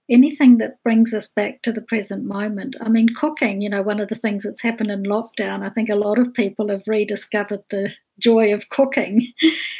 anything 0.10 0.58
that 0.58 0.82
brings 0.84 1.14
us 1.14 1.28
back 1.28 1.62
to 1.64 1.72
the 1.72 1.82
present 1.82 2.26
moment. 2.26 2.76
I 2.80 2.90
mean, 2.90 3.10
cooking, 3.10 3.62
you 3.62 3.70
know, 3.70 3.82
one 3.82 4.00
of 4.00 4.10
the 4.10 4.16
things 4.16 4.44
that's 4.44 4.62
happened 4.62 4.92
in 4.92 5.04
lockdown, 5.04 5.66
I 5.66 5.70
think 5.70 5.90
a 5.90 5.96
lot 5.96 6.20
of 6.20 6.34
people 6.34 6.70
have 6.70 6.84
rediscovered 6.88 7.64
the 7.70 7.90
joy 8.20 8.54
of 8.54 8.70
cooking. 8.70 9.34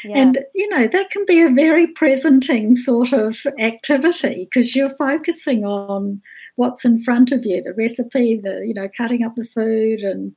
Yeah. 0.04 0.18
And, 0.18 0.38
you 0.54 0.68
know, 0.68 0.88
that 0.92 1.10
can 1.10 1.24
be 1.26 1.42
a 1.42 1.50
very 1.50 1.86
presenting 1.86 2.76
sort 2.76 3.12
of 3.12 3.38
activity 3.58 4.48
because 4.50 4.74
you're 4.74 4.94
focusing 4.96 5.64
on 5.64 6.20
what's 6.56 6.84
in 6.84 7.02
front 7.02 7.32
of 7.32 7.44
you, 7.44 7.62
the 7.62 7.74
recipe, 7.74 8.40
the, 8.40 8.64
you 8.66 8.74
know, 8.74 8.88
cutting 8.96 9.22
up 9.22 9.36
the 9.36 9.46
food 9.46 10.00
and, 10.00 10.34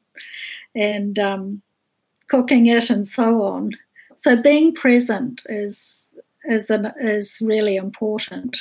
and, 0.76 1.18
um, 1.18 1.62
cooking 2.28 2.68
it 2.68 2.90
and 2.90 3.08
so 3.08 3.42
on. 3.42 3.72
So 4.18 4.40
being 4.40 4.74
present 4.74 5.42
is, 5.48 6.06
is, 6.44 6.70
an, 6.70 6.92
is 7.00 7.40
really 7.42 7.76
important. 7.76 8.56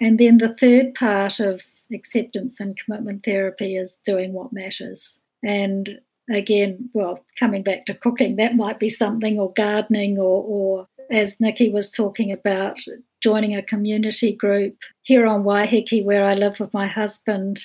And 0.00 0.18
then 0.18 0.38
the 0.38 0.54
third 0.54 0.94
part 0.94 1.40
of 1.40 1.62
acceptance 1.92 2.60
and 2.60 2.78
commitment 2.78 3.24
therapy 3.24 3.76
is 3.76 3.98
doing 4.04 4.32
what 4.32 4.52
matters. 4.52 5.18
And 5.42 6.00
again, 6.30 6.90
well, 6.92 7.24
coming 7.38 7.62
back 7.62 7.86
to 7.86 7.94
cooking, 7.94 8.36
that 8.36 8.56
might 8.56 8.78
be 8.78 8.88
something, 8.88 9.38
or 9.38 9.52
gardening, 9.52 10.18
or, 10.18 10.42
or 10.42 10.88
as 11.10 11.36
Niki 11.36 11.72
was 11.72 11.90
talking 11.90 12.32
about, 12.32 12.78
joining 13.22 13.56
a 13.56 13.62
community 13.62 14.32
group 14.32 14.76
here 15.02 15.26
on 15.26 15.44
Waiheke, 15.44 16.04
where 16.04 16.24
I 16.24 16.34
live 16.34 16.60
with 16.60 16.72
my 16.74 16.86
husband. 16.86 17.62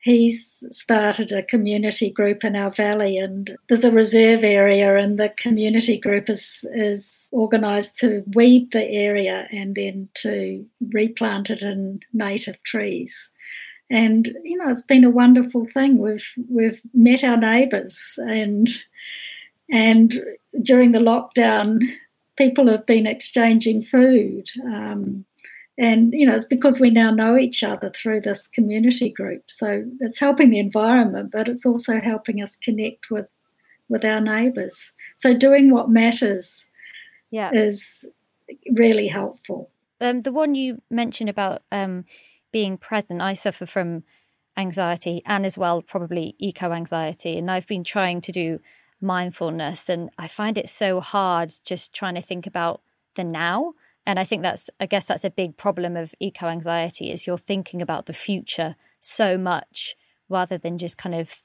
He's 0.00 0.64
started 0.72 1.30
a 1.30 1.42
community 1.42 2.10
group 2.10 2.42
in 2.42 2.56
our 2.56 2.70
valley 2.70 3.18
and 3.18 3.56
there's 3.68 3.84
a 3.84 3.92
reserve 3.92 4.42
area 4.42 4.96
and 4.96 5.18
the 5.18 5.28
community 5.36 5.98
group 5.98 6.28
is 6.28 6.64
is 6.74 7.28
organized 7.32 7.98
to 8.00 8.24
weed 8.34 8.72
the 8.72 8.84
area 8.84 9.46
and 9.52 9.74
then 9.74 10.08
to 10.14 10.66
replant 10.92 11.50
it 11.50 11.62
in 11.62 12.00
native 12.12 12.60
trees. 12.62 13.30
And 13.90 14.30
you 14.42 14.56
know 14.56 14.70
it's 14.70 14.82
been 14.82 15.04
a 15.04 15.10
wonderful 15.10 15.66
thing. 15.66 15.98
We've 15.98 16.26
we've 16.48 16.80
met 16.94 17.22
our 17.22 17.36
neighbors 17.36 18.14
and 18.18 18.68
and 19.70 20.18
during 20.62 20.92
the 20.92 20.98
lockdown 20.98 21.80
people 22.36 22.68
have 22.68 22.86
been 22.86 23.06
exchanging 23.06 23.84
food 23.84 24.48
um, 24.64 25.26
and 25.78 26.12
you 26.12 26.26
know 26.26 26.34
it's 26.34 26.44
because 26.44 26.80
we 26.80 26.90
now 26.90 27.10
know 27.10 27.36
each 27.36 27.62
other 27.62 27.90
through 27.90 28.20
this 28.20 28.46
community 28.46 29.10
group. 29.10 29.44
So 29.48 29.84
it's 30.00 30.20
helping 30.20 30.50
the 30.50 30.58
environment 30.58 31.30
but 31.32 31.48
it's 31.48 31.66
also 31.66 32.00
helping 32.00 32.42
us 32.42 32.56
connect 32.56 33.10
with 33.10 33.26
with 33.88 34.04
our 34.04 34.20
neighbors 34.20 34.92
so 35.16 35.36
doing 35.36 35.70
what 35.70 35.90
matters 35.90 36.64
yeah. 37.30 37.50
is 37.52 38.04
really 38.72 39.08
helpful. 39.08 39.70
Um, 40.00 40.22
the 40.22 40.32
one 40.32 40.54
you 40.54 40.80
mentioned 40.90 41.28
about 41.28 41.62
um, 41.70 42.04
being 42.52 42.78
present 42.78 43.20
i 43.20 43.34
suffer 43.34 43.66
from 43.66 44.02
anxiety 44.56 45.22
and 45.24 45.46
as 45.46 45.56
well 45.56 45.82
probably 45.82 46.34
eco 46.38 46.72
anxiety. 46.72 47.38
And 47.38 47.50
i've 47.50 47.66
been 47.66 47.84
trying 47.84 48.20
to 48.22 48.32
do 48.32 48.60
mindfulness 49.00 49.88
and 49.88 50.10
i 50.18 50.26
find 50.26 50.58
it 50.58 50.68
so 50.68 51.00
hard 51.00 51.52
just 51.64 51.92
trying 51.92 52.14
to 52.16 52.22
think 52.22 52.46
about 52.46 52.82
the 53.14 53.24
now 53.24 53.74
and 54.10 54.18
i 54.18 54.24
think 54.24 54.42
that's 54.42 54.68
i 54.80 54.86
guess 54.86 55.06
that's 55.06 55.24
a 55.24 55.30
big 55.30 55.56
problem 55.56 55.96
of 55.96 56.14
eco 56.20 56.46
anxiety 56.46 57.10
is 57.10 57.26
you're 57.26 57.38
thinking 57.38 57.80
about 57.80 58.06
the 58.06 58.12
future 58.12 58.74
so 59.00 59.38
much 59.38 59.94
rather 60.28 60.58
than 60.58 60.78
just 60.78 60.98
kind 60.98 61.14
of 61.14 61.42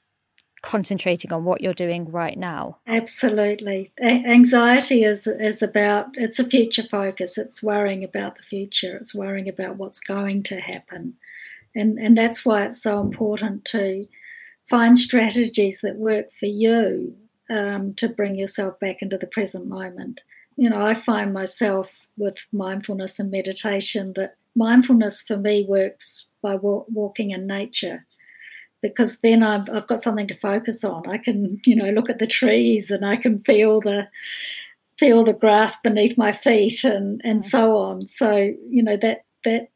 concentrating 0.66 1.32
on 1.32 1.46
what 1.46 1.62
you're 1.62 1.74
doing 1.74 2.12
right 2.12 2.38
now. 2.38 2.80
Absolutely. 2.88 3.94
A- 4.02 4.26
anxiety 4.26 5.04
is 5.04 5.28
is 5.28 5.62
about 5.62 6.08
it's 6.16 6.40
a 6.40 6.50
future 6.50 6.84
focus. 6.90 7.38
It's 7.38 7.62
worrying 7.62 8.04
about 8.04 8.38
the 8.38 8.44
future. 8.44 8.98
It's 8.98 9.14
worrying 9.14 9.48
about 9.48 9.78
what's 9.78 10.00
going 10.00 10.42
to 10.44 10.60
happen. 10.60 11.14
And 11.76 12.00
and 12.00 12.18
that's 12.18 12.44
why 12.44 12.66
it's 12.66 12.82
so 12.82 13.00
important 13.00 13.64
to 13.66 14.08
find 14.68 14.98
strategies 14.98 15.82
that 15.82 15.98
work 15.98 16.28
for 16.40 16.48
you 16.48 17.16
um, 17.50 17.94
to 17.96 18.10
bring 18.10 18.36
yourself 18.36 18.80
back 18.80 19.04
into 19.04 19.20
the 19.20 19.28
present 19.28 19.68
moment. 19.68 20.22
You 20.58 20.70
know 20.70 20.82
i 20.82 20.96
find 20.96 21.34
myself 21.34 21.90
with 22.18 22.38
mindfulness 22.52 23.20
and 23.20 23.32
meditation 23.32 24.14
that 24.16 24.36
mindfulness 24.56 25.22
for 25.22 25.38
me 25.38 25.66
works 25.68 26.26
by 26.42 26.56
walking 26.56 27.32
in 27.32 27.48
nature 27.48 28.06
because 28.82 29.18
then 29.20 29.42
I've, 29.42 29.68
I've, 29.70 29.88
got 29.88 30.04
something 30.04 30.28
to 30.28 30.38
focus 30.38 30.84
on. 30.84 31.10
I 31.10 31.18
can, 31.18 31.60
you 31.66 31.76
know, 31.76 31.90
look 31.90 32.10
at 32.10 32.20
the 32.20 32.28
trees 32.28 32.92
and 32.92 33.06
I 33.06 33.16
can 33.16 33.42
feel 33.42 33.82
the 33.82 34.08
feel 34.98 35.26
the 35.26 35.34
grass 35.34 35.78
beneath 35.82 36.18
my 36.18 36.32
feet 36.32 36.84
and 36.84 37.20
and 37.24 37.42
mm. 37.42 37.46
so 37.46 37.78
on. 37.78 38.08
So 38.08 38.54
you 38.70 38.84
know 38.84 38.98
that 38.98 39.26
that 39.44 39.70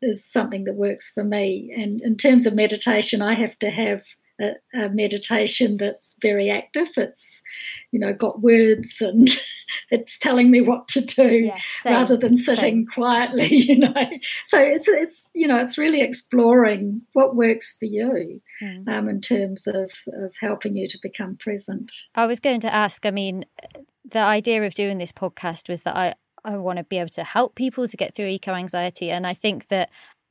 is 0.00 0.24
something 0.24 0.64
that 0.64 0.74
works 0.74 1.10
for 1.10 1.24
me. 1.24 1.74
And 1.76 2.00
in 2.00 2.16
terms 2.16 2.46
of 2.46 2.54
meditation, 2.54 3.22
I 3.22 3.34
have 3.34 3.58
to 3.60 3.70
have 3.70 4.02
a, 4.42 4.54
a 4.74 4.88
meditation 4.88 5.76
that's 5.76 6.16
very 6.20 6.50
active. 6.50 6.88
It's, 6.96 7.40
you 7.90 8.00
know, 8.00 8.12
got 8.12 8.42
words 8.42 9.00
and 9.00 9.30
it's 9.90 10.18
telling 10.18 10.50
me 10.50 10.60
what 10.60 10.88
to 10.88 11.00
do 11.00 11.28
yeah, 11.28 11.58
rather 11.84 12.16
than 12.16 12.36
sitting 12.36 12.58
same. 12.58 12.86
quietly, 12.86 13.48
you 13.54 13.78
know. 13.78 14.10
So 14.46 14.58
it's 14.58 14.88
it's 14.88 15.28
you 15.34 15.46
know 15.46 15.58
it's 15.58 15.78
really 15.78 16.00
exploring 16.00 17.02
what 17.12 17.36
works 17.36 17.76
for 17.78 17.86
you 17.86 18.40
mm. 18.62 18.88
um, 18.88 19.08
in 19.08 19.20
terms 19.20 19.66
of 19.66 19.90
of 20.12 20.34
helping 20.40 20.76
you 20.76 20.88
to 20.88 20.98
become 21.02 21.36
present. 21.36 21.92
I 22.14 22.26
was 22.26 22.40
going 22.40 22.60
to 22.60 22.74
ask. 22.74 23.06
I 23.06 23.10
mean, 23.10 23.44
the 24.04 24.20
idea 24.20 24.64
of 24.66 24.74
doing 24.74 24.98
this 24.98 25.12
podcast 25.12 25.68
was 25.68 25.82
that 25.82 25.96
I 25.96 26.14
I 26.44 26.56
want 26.56 26.78
to 26.78 26.84
be 26.84 26.98
able 26.98 27.10
to 27.10 27.24
help 27.24 27.54
people 27.54 27.86
to 27.86 27.96
get 27.96 28.14
through 28.14 28.26
eco 28.26 28.54
anxiety, 28.54 29.10
and 29.10 29.26
I 29.26 29.34
think 29.34 29.68
that 29.68 29.90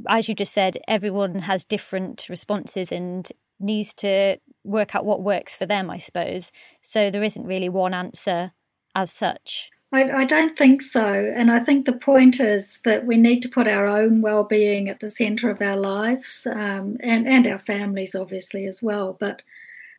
as 0.10 0.28
you 0.28 0.36
just 0.36 0.54
said, 0.54 0.80
everyone 0.88 1.40
has 1.40 1.64
different 1.64 2.28
responses 2.30 2.92
and 2.92 3.32
needs 3.62 3.94
to 3.96 4.38
work 4.64 4.96
out 4.96 5.06
what 5.06 5.24
works 5.24 5.56
for 5.56 5.66
them, 5.66 5.90
I 5.90 5.98
suppose. 5.98 6.52
So 6.82 7.10
there 7.10 7.24
isn't 7.24 7.46
really 7.46 7.70
one 7.70 7.94
answer 7.94 8.52
as 8.96 9.12
such. 9.12 9.70
I, 9.94 10.10
I, 10.12 10.26
don't 10.26 10.58
think 10.58 10.82
so. 10.82 11.34
And 11.36 11.52
I 11.52 11.60
think 11.60 11.86
the 11.86 11.92
point 11.92 12.40
is 12.40 12.80
that 12.86 13.06
we 13.06 13.18
need 13.18 13.42
to 13.42 13.50
put 13.50 13.68
our 13.68 13.88
own 13.88 14.22
well 14.22 14.46
being 14.46 14.88
at 14.88 15.02
the 15.02 15.10
centre 15.10 15.50
of 15.50 15.62
our 15.62 15.76
lives 15.76 16.48
um, 16.50 16.98
and, 17.02 17.28
and 17.28 17.46
our 17.46 17.60
families, 17.60 18.16
obviously, 18.16 18.66
as 18.68 18.82
well. 18.82 19.18
But, 19.20 19.42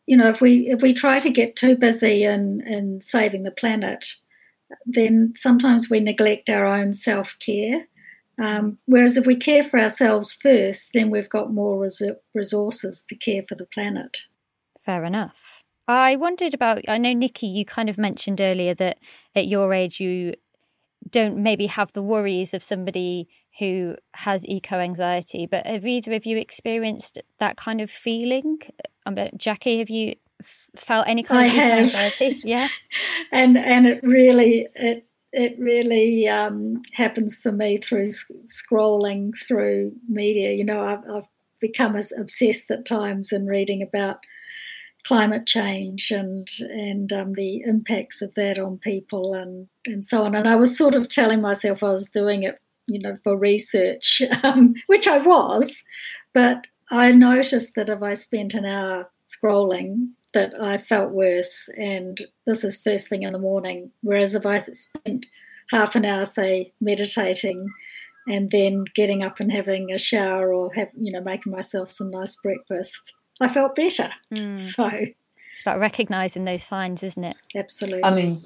you 0.07 0.17
know, 0.17 0.29
if 0.29 0.41
we 0.41 0.69
if 0.69 0.81
we 0.81 0.95
try 0.95 1.19
to 1.19 1.29
get 1.29 1.55
too 1.55 1.77
busy 1.77 2.23
in, 2.23 2.61
in 2.65 3.01
saving 3.01 3.43
the 3.43 3.51
planet, 3.51 4.15
then 4.85 5.33
sometimes 5.37 5.89
we 5.89 5.99
neglect 5.99 6.49
our 6.49 6.65
own 6.65 6.93
self 6.93 7.35
care. 7.39 7.85
Um, 8.39 8.79
whereas 8.85 9.17
if 9.17 9.25
we 9.25 9.35
care 9.35 9.63
for 9.63 9.79
ourselves 9.79 10.33
first, 10.33 10.89
then 10.93 11.09
we've 11.09 11.29
got 11.29 11.53
more 11.53 11.79
res- 11.79 12.01
resources 12.33 13.05
to 13.09 13.15
care 13.15 13.43
for 13.47 13.55
the 13.55 13.65
planet. 13.65 14.17
Fair 14.79 15.05
enough. 15.05 15.63
I 15.87 16.15
wondered 16.15 16.53
about, 16.53 16.81
I 16.87 16.97
know, 16.97 17.13
Niki, 17.13 17.53
you 17.53 17.65
kind 17.65 17.89
of 17.89 17.97
mentioned 17.97 18.41
earlier 18.41 18.73
that 18.75 18.99
at 19.35 19.47
your 19.47 19.73
age 19.73 19.99
you 19.99 20.33
don't 21.09 21.37
maybe 21.37 21.67
have 21.67 21.93
the 21.93 22.01
worries 22.01 22.53
of 22.53 22.63
somebody 22.63 23.27
who 23.59 23.95
has 24.15 24.47
eco 24.47 24.79
anxiety, 24.79 25.45
but 25.45 25.65
have 25.67 25.85
either 25.85 26.13
of 26.13 26.25
you 26.25 26.37
experienced 26.37 27.21
that 27.39 27.57
kind 27.57 27.81
of 27.81 27.91
feeling? 27.91 28.59
Um, 29.05 29.17
Jackie, 29.37 29.79
have 29.79 29.89
you 29.89 30.15
felt 30.75 31.07
any 31.07 31.21
kind 31.21 31.41
I 31.41 31.45
of 31.47 31.53
eco 31.53 31.75
anxiety? 31.77 32.41
Yeah. 32.43 32.69
and 33.31 33.57
and 33.57 33.85
it 33.85 34.01
really, 34.01 34.67
it 34.75 35.05
it 35.33 35.55
really 35.59 36.27
um, 36.27 36.81
happens 36.93 37.35
for 37.35 37.51
me 37.51 37.79
through 37.79 38.07
scrolling 38.47 39.31
through 39.47 39.91
media. 40.07 40.51
You 40.53 40.63
know, 40.63 40.79
I've, 40.79 41.09
I've 41.09 41.27
become 41.59 41.95
as 41.95 42.13
obsessed 42.17 42.69
at 42.69 42.85
times 42.85 43.31
in 43.31 43.47
reading 43.47 43.81
about 43.81 44.19
climate 45.05 45.45
change 45.45 46.11
and 46.11 46.47
and 46.59 47.11
um, 47.11 47.33
the 47.33 47.61
impacts 47.65 48.21
of 48.21 48.33
that 48.35 48.57
on 48.57 48.77
people 48.77 49.33
and 49.33 49.67
and 49.85 50.05
so 50.05 50.23
on. 50.23 50.35
And 50.35 50.47
I 50.47 50.55
was 50.55 50.77
sort 50.77 50.93
of 50.93 51.09
telling 51.09 51.41
myself 51.41 51.83
I 51.83 51.91
was 51.91 52.09
doing 52.09 52.43
it, 52.43 52.61
you 52.85 52.99
know, 52.99 53.17
for 53.23 53.35
research, 53.35 54.21
um, 54.43 54.75
which 54.85 55.07
I 55.07 55.17
was, 55.17 55.83
but 56.33 56.67
I 56.91 57.11
noticed 57.11 57.73
that 57.75 57.89
if 57.89 58.03
I 58.03 58.13
spent 58.13 58.53
an 58.53 58.65
hour 58.65 59.09
scrolling 59.27 60.09
that 60.33 60.53
I 60.59 60.77
felt 60.77 61.11
worse, 61.11 61.69
and 61.77 62.19
this 62.45 62.63
is 62.63 62.81
first 62.81 63.07
thing 63.07 63.23
in 63.23 63.33
the 63.33 63.39
morning. 63.39 63.91
Whereas 64.01 64.35
if 64.35 64.45
I 64.45 64.59
spent 64.59 65.25
half 65.69 65.95
an 65.95 66.05
hour, 66.05 66.25
say, 66.25 66.73
meditating, 66.81 67.69
and 68.27 68.49
then 68.51 68.85
getting 68.95 69.23
up 69.23 69.39
and 69.39 69.51
having 69.51 69.91
a 69.91 69.99
shower 69.99 70.53
or 70.53 70.73
have 70.73 70.89
you 70.99 71.11
know 71.11 71.21
making 71.21 71.51
myself 71.51 71.91
some 71.91 72.09
nice 72.11 72.35
breakfast, 72.35 72.99
I 73.39 73.53
felt 73.53 73.75
better. 73.75 74.09
Mm. 74.33 74.61
So 74.73 74.87
it's 74.87 75.61
about 75.61 75.79
recognizing 75.79 76.45
those 76.45 76.63
signs, 76.63 77.03
isn't 77.03 77.23
it? 77.23 77.37
Absolutely. 77.55 78.03
I 78.03 78.15
mean, 78.15 78.41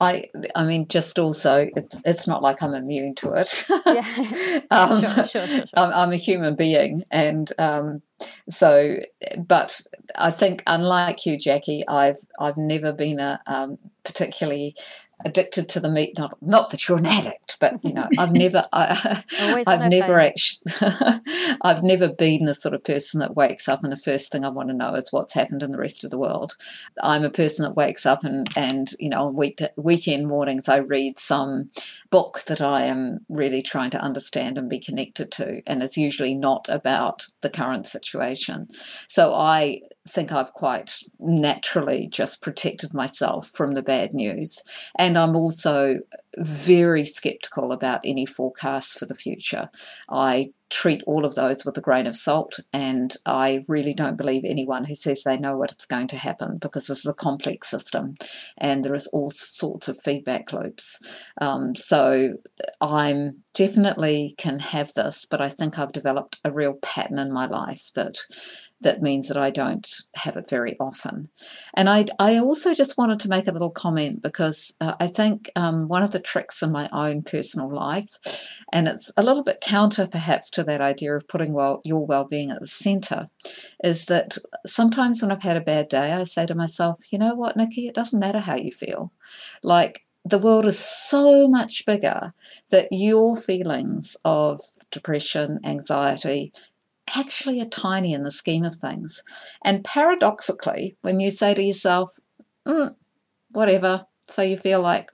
I 0.00 0.26
I 0.54 0.64
mean, 0.64 0.86
just 0.88 1.18
also, 1.18 1.68
it's 1.74 2.00
it's 2.04 2.26
not 2.26 2.42
like 2.42 2.62
I'm 2.62 2.74
immune 2.74 3.14
to 3.16 3.32
it. 3.32 3.66
yeah. 3.86 4.60
um, 4.70 5.02
sure, 5.02 5.26
sure, 5.26 5.46
sure. 5.46 5.64
I'm, 5.76 5.92
I'm, 5.92 6.12
a 6.12 6.16
human 6.16 6.54
being, 6.54 7.02
and 7.10 7.50
um, 7.58 8.02
so, 8.48 8.96
but 9.38 9.80
I 10.16 10.30
think, 10.30 10.62
unlike 10.66 11.24
you, 11.24 11.38
Jackie, 11.38 11.82
I've 11.88 12.18
I've 12.38 12.56
never 12.56 12.92
been 12.92 13.20
a 13.20 13.40
um, 13.46 13.78
particularly 14.04 14.74
addicted 15.24 15.68
to 15.70 15.80
the 15.80 15.88
meat. 15.88 16.18
Not 16.18 16.36
not 16.42 16.70
that 16.70 16.86
you're 16.86 16.98
an 16.98 17.06
addict, 17.06 17.56
but 17.58 17.82
you 17.82 17.92
know, 17.92 18.08
I've 18.18 18.32
never, 18.44 18.66
I, 18.72 19.22
have 19.66 19.90
never 19.90 20.20
actually, 20.20 20.72
I've 21.62 21.82
never 21.82 22.08
been 22.08 22.44
the 22.44 22.54
sort 22.54 22.74
of 22.74 22.84
person 22.84 23.20
that 23.20 23.36
wakes 23.36 23.68
up 23.68 23.82
and 23.82 23.92
the 23.92 23.96
first 23.96 24.30
thing 24.30 24.44
I 24.44 24.50
want 24.50 24.68
to 24.68 24.74
know 24.74 24.94
is 24.94 25.12
what's 25.12 25.32
happened 25.32 25.62
in 25.62 25.70
the 25.70 25.78
rest 25.78 26.04
of 26.04 26.10
the 26.10 26.18
world. 26.18 26.56
I'm 27.02 27.24
a 27.24 27.30
person 27.30 27.64
that 27.64 27.76
wakes 27.76 28.04
up 28.04 28.24
and 28.24 28.48
and 28.56 28.92
you 28.98 29.08
know, 29.08 29.26
on 29.26 29.36
week 29.36 29.60
weekend 29.76 30.28
mornings 30.28 30.68
I 30.68 30.78
read 30.78 31.18
some 31.18 31.70
book 32.10 32.42
that 32.46 32.60
I 32.60 32.84
am 32.84 33.20
really 33.28 33.62
trying 33.62 33.90
to 33.90 34.00
understand 34.00 34.58
and 34.58 34.68
be 34.68 34.78
connected 34.78 35.30
to, 35.32 35.62
and 35.66 35.82
it's 35.82 35.96
usually 35.96 36.34
not 36.34 36.68
about 36.68 37.26
the 37.40 37.50
current 37.50 37.86
situation. 37.86 38.68
So 39.08 39.34
I 39.34 39.80
think 40.08 40.32
I've 40.32 40.52
quite 40.52 40.96
naturally 41.18 42.08
just 42.08 42.42
protected 42.42 42.94
myself 42.94 43.48
from 43.48 43.72
the 43.72 43.82
bad 43.82 44.12
news. 44.12 44.62
And 44.98 45.18
I'm 45.18 45.36
also 45.36 45.96
very 46.38 47.04
skeptical 47.04 47.72
about 47.72 48.00
any 48.04 48.26
forecasts 48.26 48.98
for 48.98 49.06
the 49.06 49.14
future. 49.14 49.70
I 50.08 50.52
treat 50.68 51.02
all 51.06 51.24
of 51.24 51.34
those 51.34 51.64
with 51.64 51.78
a 51.78 51.80
grain 51.80 52.06
of 52.06 52.16
salt, 52.16 52.58
and 52.72 53.16
I 53.24 53.64
really 53.68 53.94
don't 53.94 54.16
believe 54.16 54.44
anyone 54.44 54.84
who 54.84 54.94
says 54.94 55.22
they 55.22 55.36
know 55.36 55.56
what's 55.56 55.86
going 55.86 56.08
to 56.08 56.16
happen 56.16 56.58
because 56.58 56.88
this 56.88 57.00
is 57.00 57.06
a 57.06 57.14
complex 57.14 57.70
system 57.70 58.14
and 58.58 58.84
there 58.84 58.94
is 58.94 59.06
all 59.08 59.30
sorts 59.30 59.88
of 59.88 60.00
feedback 60.02 60.52
loops. 60.52 60.98
Um, 61.40 61.74
so 61.74 62.34
I'm 62.80 63.42
definitely 63.54 64.34
can 64.38 64.58
have 64.58 64.92
this, 64.94 65.24
but 65.24 65.40
I 65.40 65.48
think 65.48 65.78
I've 65.78 65.92
developed 65.92 66.40
a 66.44 66.50
real 66.50 66.74
pattern 66.74 67.18
in 67.18 67.32
my 67.32 67.46
life 67.46 67.90
that 67.94 68.18
that 68.82 69.02
means 69.02 69.28
that 69.28 69.38
I 69.38 69.50
don't 69.50 69.88
have 70.16 70.36
it 70.36 70.50
very 70.50 70.76
often. 70.78 71.28
And 71.74 71.88
I, 71.88 72.04
I 72.18 72.38
also 72.38 72.74
just 72.74 72.98
wanted 72.98 73.20
to 73.20 73.28
make 73.28 73.48
a 73.48 73.52
little 73.52 73.70
comment 73.70 74.20
because 74.20 74.72
uh, 74.80 74.94
I 75.00 75.06
think 75.06 75.50
um, 75.56 75.88
one 75.88 76.02
of 76.02 76.10
the 76.10 76.20
tricks 76.26 76.62
in 76.62 76.70
my 76.72 76.88
own 76.92 77.22
personal 77.22 77.72
life, 77.72 78.18
and 78.72 78.88
it's 78.88 79.10
a 79.16 79.22
little 79.22 79.42
bit 79.42 79.62
counter 79.62 80.06
perhaps 80.06 80.50
to 80.50 80.64
that 80.64 80.82
idea 80.82 81.16
of 81.16 81.26
putting 81.28 81.54
well, 81.54 81.80
your 81.84 82.04
well-being 82.04 82.50
at 82.50 82.60
the 82.60 82.66
centre, 82.66 83.24
is 83.82 84.06
that 84.06 84.36
sometimes 84.66 85.22
when 85.22 85.32
I've 85.32 85.42
had 85.42 85.56
a 85.56 85.62
bad 85.62 85.88
day, 85.88 86.12
I 86.12 86.24
say 86.24 86.44
to 86.46 86.54
myself, 86.54 86.96
you 87.10 87.18
know 87.18 87.34
what, 87.34 87.56
Niki, 87.56 87.88
it 87.88 87.94
doesn't 87.94 88.20
matter 88.20 88.40
how 88.40 88.56
you 88.56 88.72
feel. 88.72 89.12
Like 89.62 90.04
the 90.24 90.38
world 90.38 90.66
is 90.66 90.78
so 90.78 91.48
much 91.48 91.86
bigger 91.86 92.34
that 92.70 92.88
your 92.90 93.36
feelings 93.36 94.16
of 94.24 94.60
depression, 94.90 95.60
anxiety, 95.64 96.52
actually 97.16 97.60
are 97.60 97.66
tiny 97.66 98.12
in 98.12 98.24
the 98.24 98.32
scheme 98.32 98.64
of 98.64 98.74
things. 98.74 99.22
And 99.64 99.84
paradoxically, 99.84 100.96
when 101.02 101.20
you 101.20 101.30
say 101.30 101.54
to 101.54 101.62
yourself, 101.62 102.18
mm, 102.66 102.94
whatever, 103.52 104.04
so 104.26 104.42
you 104.42 104.56
feel 104.56 104.80
like, 104.80 105.12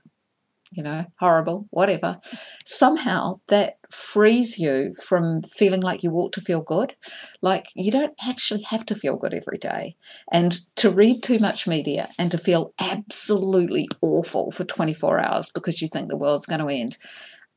you 0.73 0.83
know, 0.83 1.05
horrible, 1.19 1.67
whatever, 1.71 2.19
somehow 2.65 3.35
that 3.49 3.79
frees 3.91 4.59
you 4.59 4.95
from 5.05 5.43
feeling 5.43 5.81
like 5.81 6.03
you 6.03 6.13
ought 6.13 6.33
to 6.33 6.41
feel 6.41 6.63
good. 6.63 6.95
Like 7.43 7.67
you 7.75 7.91
don't 7.91 8.15
actually 8.27 8.63
have 8.63 8.87
to 8.87 8.95
feel 8.95 9.17
good 9.17 9.35
every 9.35 9.59
day. 9.59 9.97
And 10.33 10.59
to 10.77 10.91
read 10.91 11.23
too 11.23 11.39
much 11.39 11.67
media 11.67 12.09
and 12.19 12.31
to 12.31 12.39
feel 12.39 12.73
absolutely 12.79 13.89
awful 14.01 14.51
for 14.51 14.65
24 14.65 15.21
hours 15.25 15.51
because 15.55 15.83
you 15.83 15.89
think 15.89 16.09
the 16.09 16.17
world's 16.17 16.47
going 16.47 16.67
to 16.67 16.75
end 16.75 16.97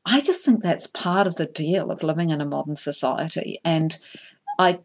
I 0.06 0.20
just 0.20 0.44
think 0.44 0.62
that's 0.62 0.86
part 0.86 1.26
of 1.26 1.34
the 1.34 1.46
deal 1.46 1.90
of 1.90 2.04
living 2.04 2.30
in 2.30 2.40
a 2.40 2.46
modern 2.46 2.76
society. 2.76 3.58
And 3.64 3.98
I 4.58 4.78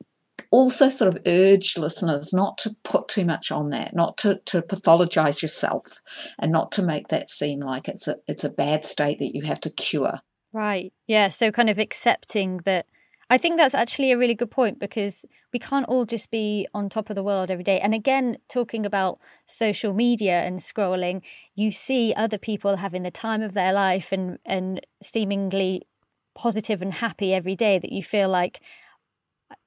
also 0.52 0.90
sort 0.90 1.14
of 1.14 1.22
urge 1.26 1.78
listeners 1.78 2.34
not 2.34 2.58
to 2.60 2.76
put 2.84 3.08
too 3.08 3.26
much 3.26 3.52
on 3.52 3.70
that, 3.70 3.96
not 3.96 4.18
to, 4.18 4.40
to 4.46 4.62
pathologize 4.62 5.42
yourself 5.42 6.02
and 6.40 6.52
not 6.52 6.72
to 6.74 6.84
make 6.84 7.08
that 7.08 7.30
seem 7.30 7.62
like 7.62 7.88
it's 7.88 8.08
a 8.08 8.18
it's 8.28 8.44
a 8.44 8.50
bad 8.50 8.84
state 8.84 9.20
that 9.20 9.34
you 9.34 9.44
have 9.44 9.62
to 9.62 9.70
cure. 9.72 10.20
Right. 10.54 10.94
Yeah. 11.08 11.30
So 11.30 11.52
kind 11.52 11.70
of 11.70 11.80
accepting 11.80 12.58
that 12.66 12.86
I 13.30 13.38
think 13.38 13.56
that's 13.56 13.74
actually 13.74 14.12
a 14.12 14.18
really 14.18 14.36
good 14.36 14.52
point 14.52 14.78
because 14.78 15.24
we 15.54 15.60
can't 15.60 15.88
all 15.88 16.04
just 16.04 16.32
be 16.32 16.68
on 16.74 16.90
top 16.90 17.10
of 17.10 17.16
the 17.16 17.24
world 17.24 17.50
every 17.50 17.64
day. 17.64 17.80
And 17.80 17.94
again, 17.94 18.38
talking 18.50 18.86
about 18.86 19.20
social 19.46 19.94
media 19.94 20.42
and 20.42 20.60
scrolling, 20.60 21.22
you 21.56 21.72
see 21.72 22.14
other 22.14 22.38
people 22.38 22.76
having 22.76 23.04
the 23.04 23.12
time 23.12 23.42
of 23.42 23.54
their 23.54 23.72
life 23.72 24.12
and, 24.12 24.38
and 24.46 24.86
seemingly 25.02 25.88
positive 26.36 26.82
and 26.82 26.96
happy 26.96 27.34
every 27.34 27.56
day 27.56 27.80
that 27.80 27.94
you 27.94 28.04
feel 28.04 28.28
like, 28.28 28.60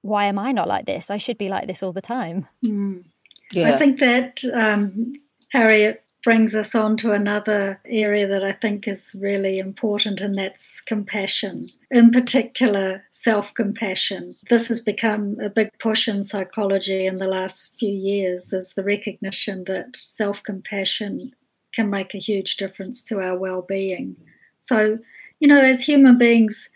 why 0.02 0.26
am 0.26 0.38
I 0.38 0.52
not 0.52 0.68
like 0.68 0.86
this? 0.86 1.10
I 1.10 1.16
should 1.16 1.38
be 1.38 1.48
like 1.48 1.66
this 1.66 1.82
all 1.82 1.92
the 1.92 2.00
time. 2.00 2.46
Mm. 2.64 3.04
Yeah. 3.52 3.74
I 3.74 3.78
think 3.78 4.00
that 4.00 4.40
um, 4.52 5.14
Harriet 5.52 6.04
brings 6.24 6.54
us 6.54 6.74
on 6.74 6.96
to 6.96 7.12
another 7.12 7.78
area 7.84 8.26
that 8.26 8.42
I 8.42 8.52
think 8.52 8.88
is 8.88 9.14
really 9.18 9.58
important, 9.58 10.20
and 10.20 10.36
that's 10.36 10.80
compassion. 10.80 11.66
In 11.90 12.10
particular, 12.10 13.04
self 13.12 13.52
compassion. 13.54 14.34
This 14.48 14.68
has 14.68 14.80
become 14.80 15.38
a 15.40 15.50
big 15.50 15.70
push 15.78 16.08
in 16.08 16.24
psychology 16.24 17.06
in 17.06 17.18
the 17.18 17.26
last 17.26 17.76
few 17.78 17.92
years, 17.92 18.52
is 18.52 18.70
the 18.70 18.82
recognition 18.82 19.64
that 19.66 19.96
self 19.96 20.42
compassion 20.42 21.32
can 21.72 21.90
make 21.90 22.14
a 22.14 22.18
huge 22.18 22.56
difference 22.56 23.02
to 23.02 23.20
our 23.20 23.36
well 23.36 23.62
being. 23.62 24.16
So, 24.62 24.98
you 25.40 25.48
know, 25.48 25.60
as 25.60 25.82
human 25.82 26.16
beings, 26.16 26.70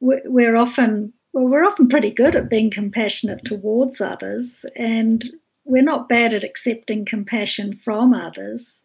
we're 0.00 0.56
often 0.56 1.12
well, 1.36 1.48
we're 1.48 1.66
often 1.66 1.86
pretty 1.86 2.10
good 2.10 2.34
at 2.34 2.48
being 2.48 2.70
compassionate 2.70 3.44
towards 3.44 4.00
others, 4.00 4.64
and 4.74 5.22
we're 5.66 5.82
not 5.82 6.08
bad 6.08 6.32
at 6.32 6.42
accepting 6.42 7.04
compassion 7.04 7.78
from 7.84 8.14
others. 8.14 8.82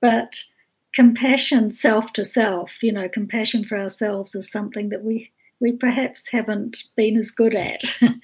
But 0.00 0.42
compassion 0.94 1.70
self 1.70 2.14
to 2.14 2.24
self, 2.24 2.82
you 2.82 2.92
know, 2.92 3.10
compassion 3.10 3.66
for 3.66 3.76
ourselves 3.76 4.34
is 4.34 4.50
something 4.50 4.88
that 4.88 5.04
we 5.04 5.32
we 5.60 5.72
perhaps 5.72 6.30
haven't 6.30 6.78
been 6.96 7.18
as 7.18 7.30
good 7.30 7.54
at. 7.54 7.82
mm. 8.00 8.14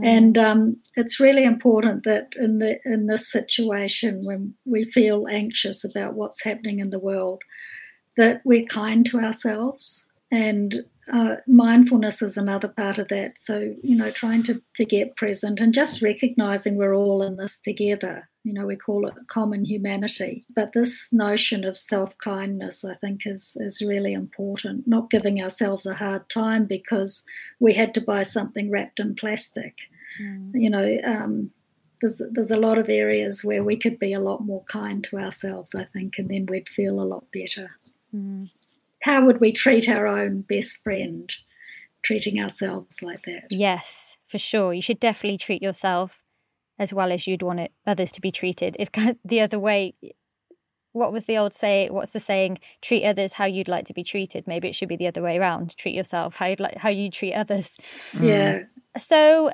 And 0.00 0.38
um, 0.38 0.76
it's 0.94 1.18
really 1.18 1.42
important 1.42 2.04
that 2.04 2.28
in 2.36 2.60
the 2.60 2.78
in 2.84 3.08
this 3.08 3.32
situation 3.32 4.24
when 4.24 4.54
we 4.64 4.84
feel 4.92 5.26
anxious 5.28 5.82
about 5.82 6.14
what's 6.14 6.44
happening 6.44 6.78
in 6.78 6.90
the 6.90 7.00
world, 7.00 7.42
that 8.16 8.42
we're 8.44 8.66
kind 8.66 9.04
to 9.06 9.18
ourselves 9.18 10.08
and 10.30 10.84
uh, 11.12 11.36
mindfulness 11.46 12.22
is 12.22 12.36
another 12.36 12.68
part 12.68 12.98
of 12.98 13.08
that. 13.08 13.38
So, 13.38 13.74
you 13.82 13.96
know, 13.96 14.10
trying 14.10 14.42
to, 14.44 14.62
to 14.76 14.84
get 14.84 15.16
present 15.16 15.60
and 15.60 15.72
just 15.72 16.02
recognizing 16.02 16.76
we're 16.76 16.94
all 16.94 17.22
in 17.22 17.36
this 17.36 17.58
together. 17.58 18.28
You 18.44 18.52
know, 18.52 18.66
we 18.66 18.76
call 18.76 19.06
it 19.06 19.14
common 19.28 19.64
humanity. 19.64 20.44
But 20.54 20.72
this 20.72 21.08
notion 21.12 21.64
of 21.64 21.76
self 21.76 22.16
kindness, 22.18 22.84
I 22.84 22.94
think, 22.94 23.22
is, 23.26 23.56
is 23.60 23.82
really 23.82 24.12
important. 24.12 24.86
Not 24.86 25.10
giving 25.10 25.42
ourselves 25.42 25.86
a 25.86 25.94
hard 25.94 26.28
time 26.28 26.66
because 26.66 27.24
we 27.60 27.74
had 27.74 27.94
to 27.94 28.00
buy 28.00 28.22
something 28.22 28.70
wrapped 28.70 29.00
in 29.00 29.14
plastic. 29.14 29.74
Mm. 30.20 30.50
You 30.54 30.70
know, 30.70 30.98
um, 31.06 31.50
there's, 32.00 32.20
there's 32.30 32.50
a 32.50 32.56
lot 32.56 32.78
of 32.78 32.88
areas 32.88 33.44
where 33.44 33.64
we 33.64 33.76
could 33.76 33.98
be 33.98 34.12
a 34.12 34.20
lot 34.20 34.44
more 34.44 34.64
kind 34.64 35.02
to 35.04 35.18
ourselves, 35.18 35.74
I 35.74 35.84
think, 35.84 36.14
and 36.18 36.28
then 36.28 36.46
we'd 36.46 36.68
feel 36.68 37.00
a 37.00 37.04
lot 37.04 37.24
better. 37.32 37.68
Mm 38.14 38.48
how 39.08 39.24
would 39.24 39.40
we 39.40 39.52
treat 39.52 39.88
our 39.88 40.06
own 40.06 40.42
best 40.42 40.82
friend? 40.84 41.32
Treating 42.04 42.40
ourselves 42.40 43.02
like 43.02 43.22
that. 43.22 43.44
Yes, 43.50 44.16
for 44.24 44.38
sure. 44.38 44.72
You 44.72 44.82
should 44.82 45.00
definitely 45.00 45.38
treat 45.38 45.62
yourself 45.62 46.22
as 46.78 46.92
well 46.92 47.10
as 47.10 47.26
you'd 47.26 47.42
want 47.42 47.58
it, 47.58 47.72
others 47.86 48.12
to 48.12 48.20
be 48.20 48.30
treated. 48.30 48.76
It's 48.78 48.90
kind 48.90 49.10
of 49.10 49.16
the 49.24 49.40
other 49.40 49.58
way. 49.58 49.94
What 50.92 51.12
was 51.12 51.24
the 51.24 51.36
old 51.36 51.54
say? 51.54 51.88
What's 51.90 52.12
the 52.12 52.20
saying? 52.20 52.58
Treat 52.82 53.04
others 53.04 53.32
how 53.32 53.46
you'd 53.46 53.66
like 53.66 53.84
to 53.86 53.94
be 53.94 54.04
treated. 54.04 54.46
Maybe 54.46 54.68
it 54.68 54.74
should 54.74 54.88
be 54.88 54.96
the 54.96 55.08
other 55.08 55.22
way 55.22 55.38
around. 55.38 55.76
Treat 55.76 55.94
yourself 55.94 56.36
how 56.36 56.46
you'd 56.46 56.60
like 56.60 56.76
how 56.76 56.90
you 56.90 57.10
treat 57.10 57.34
others. 57.34 57.76
Yeah. 58.18 58.60
So 58.96 59.50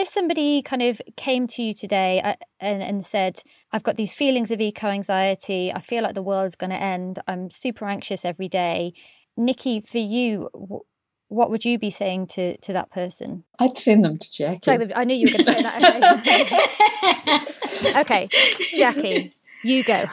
if 0.00 0.08
somebody 0.08 0.62
kind 0.62 0.80
of 0.80 1.02
came 1.16 1.46
to 1.46 1.62
you 1.62 1.74
today 1.74 2.22
uh, 2.22 2.34
and, 2.58 2.82
and 2.82 3.04
said, 3.04 3.42
I've 3.70 3.82
got 3.82 3.96
these 3.96 4.14
feelings 4.14 4.50
of 4.50 4.58
eco 4.58 4.88
anxiety, 4.88 5.70
I 5.72 5.80
feel 5.80 6.02
like 6.02 6.14
the 6.14 6.22
world's 6.22 6.56
going 6.56 6.70
to 6.70 6.82
end, 6.82 7.18
I'm 7.28 7.50
super 7.50 7.84
anxious 7.84 8.24
every 8.24 8.48
day. 8.48 8.94
Niki, 9.38 9.86
for 9.86 9.98
you, 9.98 10.48
what 11.28 11.50
would 11.50 11.66
you 11.66 11.78
be 11.78 11.90
saying 11.90 12.28
to, 12.28 12.56
to 12.58 12.72
that 12.72 12.90
person? 12.90 13.44
I'd 13.58 13.76
send 13.76 14.06
them 14.06 14.16
to 14.16 14.32
Jackie. 14.32 14.70
I 14.94 15.04
knew 15.04 15.14
you 15.14 15.26
were 15.26 15.32
going 15.32 15.44
to 15.44 15.52
say 15.52 15.62
that. 15.62 17.46
Okay. 17.84 18.00
okay, 18.00 18.28
Jackie, 18.72 19.34
you 19.62 19.84
go. 19.84 20.06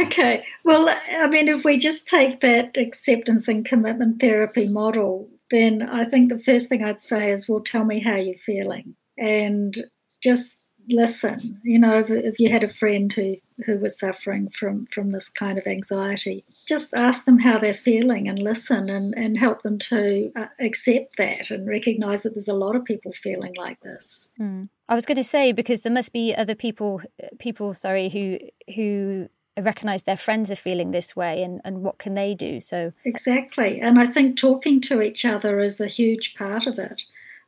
okay. 0.00 0.46
Well, 0.64 0.88
I 0.88 1.28
mean, 1.28 1.48
if 1.48 1.64
we 1.64 1.78
just 1.78 2.08
take 2.08 2.40
that 2.40 2.78
acceptance 2.78 3.46
and 3.46 3.62
commitment 3.62 4.20
therapy 4.20 4.68
model, 4.68 5.28
then 5.50 5.82
I 5.82 6.06
think 6.06 6.32
the 6.32 6.42
first 6.42 6.70
thing 6.70 6.82
I'd 6.82 7.02
say 7.02 7.30
is, 7.30 7.46
well, 7.46 7.60
tell 7.60 7.84
me 7.84 8.00
how 8.00 8.16
you're 8.16 8.36
feeling 8.36 8.94
and 9.22 9.76
just 10.20 10.56
listen. 10.88 11.60
You 11.62 11.78
know, 11.78 11.98
if, 11.98 12.10
if, 12.10 12.40
you 12.40 12.50
had 12.50 12.64
a 12.64 12.72
friend 12.72 13.12
who, 13.12 13.36
who 13.64 13.78
was 13.78 13.98
suffering 13.98 14.50
from, 14.58 14.86
from 14.86 15.10
this 15.10 15.28
kind 15.28 15.58
of 15.58 15.66
anxiety, 15.66 16.44
just 16.66 16.92
ask 16.94 17.24
them 17.24 17.38
how 17.38 17.58
they're 17.58 17.72
feeling 17.72 18.28
and 18.28 18.42
listen 18.42 18.90
and, 18.90 19.14
and 19.16 19.38
help 19.38 19.62
them 19.62 19.78
to 19.78 20.32
uh, 20.34 20.46
accept 20.60 21.16
that 21.18 21.50
and 21.50 21.68
recognize 21.68 22.22
that 22.22 22.34
there's 22.34 22.48
a 22.48 22.54
lot 22.54 22.74
of 22.74 22.84
people 22.84 23.12
feeling 23.12 23.54
like 23.56 23.80
this. 23.80 24.28
Mm. 24.40 24.68
I 24.88 24.94
was 24.94 25.06
going 25.06 25.16
to 25.16 25.24
say 25.24 25.52
because 25.52 25.82
there 25.82 25.92
must 25.92 26.12
be 26.12 26.34
other 26.34 26.56
people, 26.56 27.00
people, 27.38 27.74
sorry, 27.74 28.08
who 28.08 28.38
who 28.74 29.28
recognize 29.60 30.04
their 30.04 30.16
friends 30.16 30.50
are 30.50 30.56
feeling 30.56 30.92
this 30.92 31.14
way 31.14 31.42
and, 31.42 31.60
and 31.62 31.82
what 31.82 31.98
can 31.98 32.14
they 32.14 32.34
do 32.34 32.58
so 32.58 32.90
exactly 33.04 33.78
and 33.82 33.98
i 33.98 34.06
think 34.06 34.34
talking 34.34 34.80
to 34.80 35.02
each 35.02 35.26
other 35.26 35.60
is 35.60 35.78
a 35.78 35.86
huge 35.86 36.34
part 36.34 36.66
of 36.66 36.78
it 36.78 37.02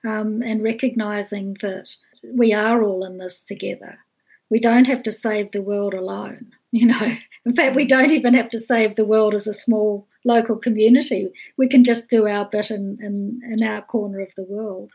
um, 0.04 0.42
and 0.42 0.62
recognizing 0.62 1.56
that 1.60 1.94
we 2.22 2.52
are 2.52 2.82
all 2.82 3.04
in 3.04 3.18
this 3.18 3.40
together. 3.40 3.98
We 4.50 4.60
don't 4.60 4.86
have 4.86 5.02
to 5.04 5.12
save 5.12 5.52
the 5.52 5.62
world 5.62 5.94
alone. 5.94 6.52
You 6.74 6.88
know, 6.88 7.16
in 7.46 7.54
fact, 7.54 7.76
we 7.76 7.86
don't 7.86 8.10
even 8.10 8.34
have 8.34 8.50
to 8.50 8.58
save 8.58 8.96
the 8.96 9.04
world 9.04 9.32
as 9.32 9.46
a 9.46 9.54
small 9.54 10.08
local 10.24 10.56
community. 10.56 11.30
We 11.56 11.68
can 11.68 11.84
just 11.84 12.10
do 12.10 12.26
our 12.26 12.46
bit 12.46 12.68
in, 12.68 12.98
in, 13.00 13.40
in 13.48 13.64
our 13.64 13.80
corner 13.80 14.18
of 14.18 14.34
the 14.36 14.42
world. 14.42 14.90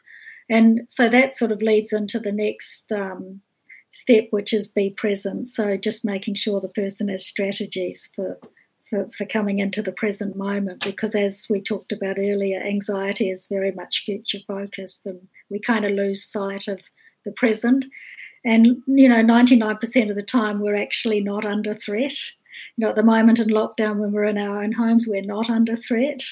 And 0.49 0.81
so 0.89 1.07
that 1.07 1.37
sort 1.37 1.53
of 1.53 1.61
leads 1.61 1.93
into 1.93 2.19
the 2.19 2.33
next 2.33 2.91
um, 2.91 3.39
step, 3.87 4.27
which 4.31 4.51
is 4.51 4.67
be 4.67 4.89
present. 4.89 5.47
So 5.47 5.77
just 5.77 6.03
making 6.03 6.35
sure 6.35 6.59
the 6.59 6.67
person 6.67 7.07
has 7.07 7.25
strategies 7.25 8.11
for 8.13 8.37
for, 8.89 9.09
for 9.17 9.25
coming 9.25 9.59
into 9.59 9.81
the 9.81 9.91
present 9.91 10.35
moment 10.35 10.83
because 10.83 11.15
as 11.15 11.45
we 11.49 11.61
talked 11.61 11.91
about 11.91 12.17
earlier 12.17 12.59
anxiety 12.59 13.29
is 13.29 13.47
very 13.47 13.71
much 13.71 14.03
future 14.05 14.39
focused 14.47 15.05
and 15.05 15.27
we 15.49 15.59
kind 15.59 15.85
of 15.85 15.91
lose 15.91 16.23
sight 16.23 16.67
of 16.67 16.79
the 17.25 17.31
present. 17.31 17.85
And 18.45 18.81
you 18.87 19.09
know 19.09 19.23
99% 19.23 20.09
of 20.09 20.15
the 20.15 20.23
time 20.23 20.61
we're 20.61 20.75
actually 20.75 21.21
not 21.21 21.45
under 21.45 21.75
threat. 21.75 22.17
You 22.77 22.85
know 22.85 22.89
at 22.89 22.95
the 22.95 23.03
moment 23.03 23.39
in 23.39 23.47
lockdown 23.47 23.97
when 23.97 24.11
we're 24.11 24.25
in 24.25 24.37
our 24.37 24.63
own 24.63 24.71
homes 24.71 25.07
we're 25.07 25.21
not 25.21 25.49
under 25.49 25.75
threat. 25.75 26.23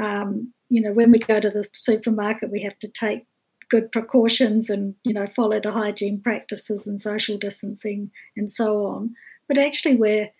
Um, 0.00 0.52
you 0.68 0.80
know 0.80 0.92
when 0.92 1.10
we 1.10 1.18
go 1.18 1.40
to 1.40 1.50
the 1.50 1.66
supermarket 1.72 2.50
we 2.50 2.62
have 2.62 2.78
to 2.80 2.88
take 2.88 3.24
good 3.70 3.90
precautions 3.92 4.70
and 4.70 4.94
you 5.04 5.12
know 5.12 5.26
follow 5.26 5.60
the 5.60 5.72
hygiene 5.72 6.20
practices 6.20 6.86
and 6.86 7.00
social 7.00 7.38
distancing 7.38 8.10
and 8.36 8.52
so 8.52 8.86
on. 8.86 9.14
But 9.48 9.58
actually 9.58 9.96
we're 9.96 10.30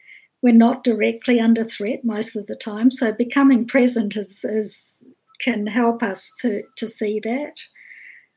we're 0.42 0.54
not 0.54 0.84
directly 0.84 1.40
under 1.40 1.64
threat 1.64 2.04
most 2.04 2.36
of 2.36 2.46
the 2.46 2.54
time. 2.56 2.90
So 2.90 3.12
becoming 3.12 3.66
present 3.66 4.16
is, 4.16 4.44
is 4.44 5.02
can 5.40 5.66
help 5.66 6.02
us 6.02 6.32
to, 6.40 6.62
to 6.76 6.88
see 6.88 7.20
that. 7.20 7.60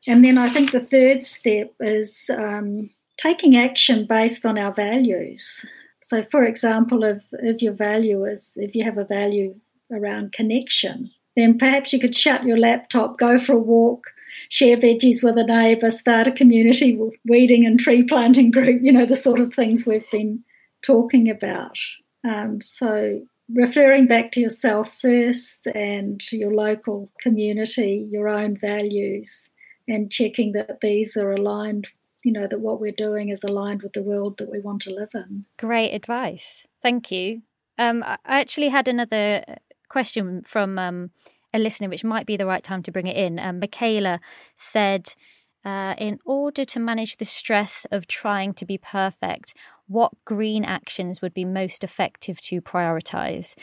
And 0.08 0.26
then 0.26 0.38
I 0.38 0.50
think 0.50 0.72
the 0.72 0.80
third 0.80 1.24
step 1.24 1.74
is 1.80 2.30
um, 2.36 2.90
taking 3.18 3.56
action 3.56 4.08
based 4.08 4.46
on 4.46 4.58
our 4.58 4.74
values. 4.74 5.66
So, 6.02 6.24
for 6.32 6.44
example, 6.44 7.04
if, 7.04 7.24
if 7.34 7.62
your 7.62 7.74
value 7.74 8.26
is, 8.26 8.54
if 8.56 8.76
you 8.76 8.84
have 8.84 8.98
a 8.98 9.06
value 9.06 9.56
around 9.92 10.34
connection, 10.34 11.12
then 11.36 11.58
perhaps 11.58 11.94
you 11.94 12.00
could 12.00 12.16
shut 12.16 12.44
your 12.44 12.58
laptop, 12.58 13.18
go 13.18 13.40
for 13.40 13.54
a 13.54 13.60
walk, 13.60 14.08
share 14.50 14.78
veggies 14.78 15.24
with 15.24 15.38
a 15.38 15.44
neighbour, 15.44 15.92
start 15.92 16.28
a 16.28 16.32
community 16.32 17.00
weeding 17.26 17.66
and 17.66 17.80
tree 17.80 18.04
planting 18.04 18.52
group, 18.52 18.82
you 18.82 18.92
know, 18.92 19.06
the 19.06 19.16
sort 19.16 19.40
of 19.40 19.54
things 19.54 19.86
we've 19.86 20.10
been 20.12 20.44
talking 20.82 21.30
about. 21.30 21.78
Um, 22.24 22.62
so, 22.62 23.22
referring 23.54 24.08
back 24.08 24.32
to 24.34 24.40
yourself 24.40 24.98
first 25.02 25.68
and 25.74 26.22
your 26.32 26.54
local 26.54 27.12
community, 27.20 28.08
your 28.10 28.30
own 28.30 28.58
values, 28.58 29.50
and 29.88 30.12
checking 30.12 30.54
that 30.54 30.80
these 30.82 31.18
are 31.18 31.32
aligned, 31.32 31.88
you 32.24 32.32
know, 32.32 32.48
that 32.48 32.62
what 32.62 32.80
we're 32.80 32.92
doing 32.92 33.30
is 33.30 33.44
aligned 33.44 33.82
with 33.82 33.94
the 33.94 34.04
world 34.04 34.38
that 34.38 34.52
we 34.52 34.60
want 34.60 34.82
to 34.84 34.94
live 34.94 35.10
in. 35.14 35.46
Great 35.58 35.92
advice. 35.92 36.66
Thank 36.82 37.12
you. 37.12 37.42
Um, 37.78 38.04
I 38.04 38.18
actually 38.26 38.70
had 38.70 38.88
another 38.88 39.44
question 39.90 40.44
from 40.46 40.78
um, 40.78 41.12
a 41.54 41.60
listener, 41.60 41.90
which 41.90 42.04
might 42.04 42.26
be 42.26 42.38
the 42.38 42.46
right 42.46 42.64
time 42.64 42.84
to 42.84 42.92
bring 42.92 43.08
it 43.08 43.18
in. 43.18 43.40
Um, 43.40 43.60
Michaela 43.60 44.20
said, 44.56 45.16
uh, 45.64 45.96
in 45.98 46.20
order 46.26 46.66
to 46.66 46.80
manage 46.80 47.18
the 47.18 47.26
stress 47.26 47.86
of 47.92 48.08
trying 48.08 48.54
to 48.56 48.66
be 48.66 48.78
perfect, 48.78 49.54
what 49.92 50.14
green 50.24 50.64
actions 50.64 51.22
would 51.22 51.34
be 51.34 51.46
most 51.46 51.84
effective 51.84 52.40
to 52.42 52.62
prioritize? 52.62 53.56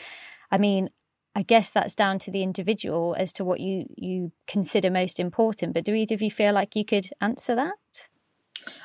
I 0.51 0.57
mean, 0.57 0.89
I 1.35 1.41
guess 1.41 1.71
that's 1.71 1.95
down 1.95 2.19
to 2.19 2.31
the 2.31 2.43
individual 2.43 3.15
as 3.17 3.33
to 3.33 3.45
what 3.45 3.59
you, 3.59 3.85
you 3.95 4.31
consider 4.47 4.91
most 4.91 5.19
important. 5.19 5.73
But 5.73 5.85
do 5.85 5.93
either 5.93 6.15
of 6.15 6.21
you 6.21 6.31
feel 6.31 6.53
like 6.53 6.75
you 6.75 6.85
could 6.85 7.09
answer 7.19 7.55
that? 7.55 7.73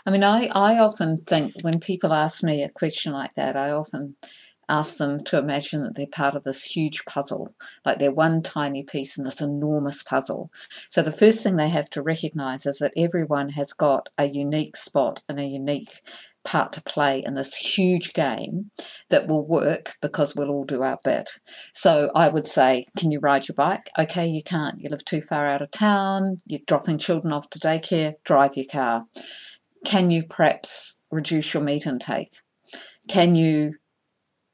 I 0.06 0.10
mean, 0.10 0.24
I, 0.24 0.46
I 0.54 0.78
often 0.78 1.22
think 1.26 1.54
when 1.62 1.80
people 1.80 2.12
ask 2.12 2.42
me 2.42 2.62
a 2.62 2.68
question 2.68 3.12
like 3.12 3.34
that, 3.34 3.56
I 3.56 3.70
often 3.70 4.16
ask 4.68 4.96
them 4.96 5.22
to 5.24 5.38
imagine 5.38 5.82
that 5.82 5.94
they're 5.94 6.06
part 6.06 6.34
of 6.34 6.44
this 6.44 6.64
huge 6.64 7.04
puzzle, 7.04 7.54
like 7.84 7.98
they're 7.98 8.12
one 8.12 8.42
tiny 8.42 8.82
piece 8.82 9.18
in 9.18 9.24
this 9.24 9.40
enormous 9.40 10.02
puzzle. 10.02 10.50
So 10.88 11.02
the 11.02 11.12
first 11.12 11.42
thing 11.42 11.56
they 11.56 11.68
have 11.68 11.90
to 11.90 12.02
recognize 12.02 12.64
is 12.64 12.78
that 12.78 12.94
everyone 12.96 13.50
has 13.50 13.72
got 13.72 14.08
a 14.16 14.24
unique 14.24 14.76
spot 14.76 15.22
and 15.28 15.38
a 15.38 15.44
unique 15.44 16.00
part 16.44 16.72
to 16.74 16.82
play 16.82 17.22
in 17.24 17.34
this 17.34 17.56
huge 17.56 18.12
game 18.12 18.70
that 19.10 19.26
will 19.26 19.46
work 19.46 19.94
because 20.00 20.36
we'll 20.36 20.50
all 20.50 20.64
do 20.64 20.82
our 20.82 20.98
bit. 21.02 21.28
So 21.72 22.10
I 22.14 22.28
would 22.28 22.46
say, 22.46 22.86
can 22.96 23.10
you 23.10 23.20
ride 23.20 23.48
your 23.48 23.54
bike? 23.54 23.90
Okay, 23.98 24.26
you 24.26 24.42
can't. 24.42 24.80
You 24.80 24.88
live 24.90 25.04
too 25.04 25.22
far 25.22 25.46
out 25.46 25.62
of 25.62 25.70
town, 25.70 26.36
you're 26.46 26.60
dropping 26.66 26.98
children 26.98 27.32
off 27.32 27.50
to 27.50 27.58
daycare, 27.58 28.14
drive 28.24 28.56
your 28.56 28.66
car. 28.70 29.06
Can 29.84 30.10
you 30.10 30.24
perhaps 30.24 30.98
reduce 31.10 31.52
your 31.52 31.62
meat 31.62 31.86
intake? 31.86 32.34
Can 33.08 33.34
you 33.34 33.74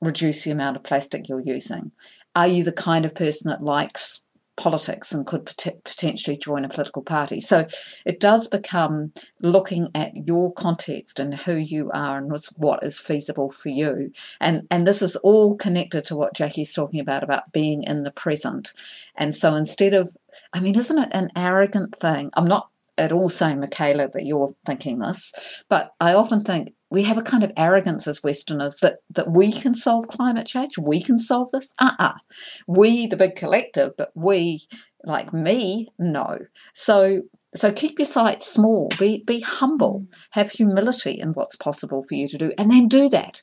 reduce 0.01 0.45
the 0.45 0.51
amount 0.51 0.77
of 0.77 0.83
plastic 0.83 1.29
you're 1.29 1.41
using? 1.41 1.93
Are 2.35 2.49
you 2.49 2.65
the 2.65 2.73
kind 2.73 3.05
of 3.05 3.15
person 3.15 3.51
that 3.51 3.63
likes 3.63 4.25
politics 4.61 5.11
and 5.13 5.27
could 5.27 5.47
pot- 5.47 5.83
potentially 5.85 6.37
join 6.37 6.65
a 6.65 6.69
political 6.69 7.03
party? 7.03 7.41
So 7.41 7.67
it 8.05 8.21
does 8.21 8.47
become 8.47 9.13
looking 9.41 9.89
at 9.95 10.13
your 10.29 10.53
context 10.53 11.19
and 11.19 11.35
who 11.35 11.57
you 11.57 11.91
are 11.93 12.19
and 12.19 12.31
what 12.57 12.83
is 12.83 13.01
feasible 13.01 13.51
for 13.51 13.71
you. 13.71 14.13
And 14.41 14.67
and 14.71 14.87
this 14.87 15.01
is 15.01 15.17
all 15.17 15.57
connected 15.57 16.05
to 16.05 16.17
what 16.17 16.35
Jackie's 16.35 16.75
talking 16.75 17.01
about 17.01 17.23
about 17.23 17.53
being 17.53 17.83
in 17.85 18.03
the 18.03 18.13
present. 18.13 18.73
And 19.17 19.35
so 19.35 19.55
instead 19.55 19.95
of, 19.95 20.15
I 20.53 20.61
mean, 20.61 20.79
isn't 20.79 20.99
it 20.99 21.09
an 21.13 21.31
arrogant 21.37 21.97
thing? 21.97 22.31
I'm 22.35 22.49
not 22.49 22.69
at 22.99 23.13
all 23.13 23.31
saying, 23.31 23.61
Michaela, 23.61 24.09
that 24.13 24.27
you're 24.27 24.55
thinking 24.67 24.99
this, 24.99 25.65
but 25.71 25.95
I 26.01 26.13
often 26.13 26.45
think 26.45 26.75
we 26.91 27.03
have 27.05 27.19
a 27.19 27.23
kind 27.23 27.45
of 27.45 27.53
arrogance 27.57 28.07
as 28.07 28.23
Westerners 28.23 28.77
that, 28.81 28.99
that 29.11 29.31
we 29.31 29.53
can 29.53 29.75
solve 29.75 30.09
climate 30.09 30.47
change, 30.47 30.77
we 30.79 31.01
can 31.01 31.19
solve 31.19 31.51
this. 31.53 31.73
Uh 31.79 31.93
uh-uh. 31.99 32.07
uh 32.07 32.19
We, 32.67 33.07
the 33.07 33.17
big 33.17 33.37
collective, 33.37 33.93
but 33.97 34.11
we, 34.15 34.67
like 35.05 35.33
me, 35.33 35.89
no. 35.99 36.39
So 36.75 37.23
so 37.55 37.73
keep 37.73 37.99
your 37.99 38.07
sights 38.07 38.47
small, 38.47 38.91
be 38.99 39.25
be 39.27 39.41
humble, 39.41 40.01
mm. 40.01 40.15
have 40.31 40.51
humility 40.51 41.13
in 41.13 41.33
what's 41.33 41.57
possible 41.57 42.05
for 42.05 42.15
you 42.15 42.29
to 42.29 42.39
do, 42.39 42.53
and 42.59 42.71
then 42.71 42.89
do 42.89 43.09
that. 43.09 43.43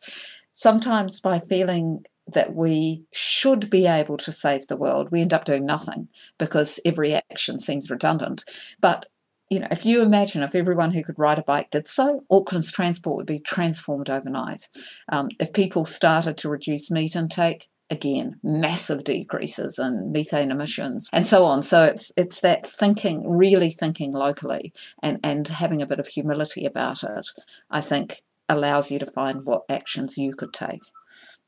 Sometimes 0.53 1.19
by 1.19 1.39
feeling 1.39 2.05
that 2.33 2.55
we 2.55 3.03
should 3.13 3.69
be 3.69 3.85
able 3.85 4.17
to 4.17 4.31
save 4.31 4.67
the 4.67 4.77
world, 4.77 5.09
we 5.11 5.21
end 5.21 5.33
up 5.33 5.45
doing 5.45 5.65
nothing 5.65 6.07
because 6.37 6.79
every 6.83 7.13
action 7.13 7.57
seems 7.59 7.89
redundant. 7.89 8.43
But 8.81 9.05
you 9.49 9.59
know, 9.59 9.67
if 9.71 9.85
you 9.85 10.01
imagine 10.01 10.43
if 10.43 10.55
everyone 10.55 10.91
who 10.91 11.03
could 11.03 11.17
ride 11.17 11.39
a 11.39 11.43
bike 11.43 11.69
did 11.69 11.87
so, 11.87 12.23
Auckland's 12.29 12.71
transport 12.71 13.17
would 13.17 13.27
be 13.27 13.39
transformed 13.39 14.09
overnight. 14.09 14.67
Um, 15.09 15.29
if 15.39 15.53
people 15.53 15.85
started 15.85 16.37
to 16.37 16.49
reduce 16.49 16.91
meat 16.91 17.15
intake, 17.15 17.69
again, 17.89 18.37
massive 18.43 19.03
decreases 19.03 19.79
in 19.79 20.11
methane 20.11 20.51
emissions 20.51 21.09
and 21.13 21.25
so 21.25 21.45
on. 21.45 21.61
So 21.61 21.83
it's 21.83 22.11
it's 22.17 22.41
that 22.41 22.67
thinking, 22.67 23.29
really 23.29 23.69
thinking 23.69 24.11
locally 24.11 24.73
and, 25.01 25.19
and 25.23 25.47
having 25.47 25.81
a 25.81 25.87
bit 25.87 25.99
of 25.99 26.07
humility 26.07 26.65
about 26.65 27.03
it, 27.03 27.27
I 27.71 27.81
think 27.81 28.17
allows 28.49 28.91
you 28.91 28.99
to 28.99 29.05
find 29.05 29.45
what 29.45 29.63
actions 29.69 30.17
you 30.17 30.33
could 30.33 30.53
take. 30.53 30.81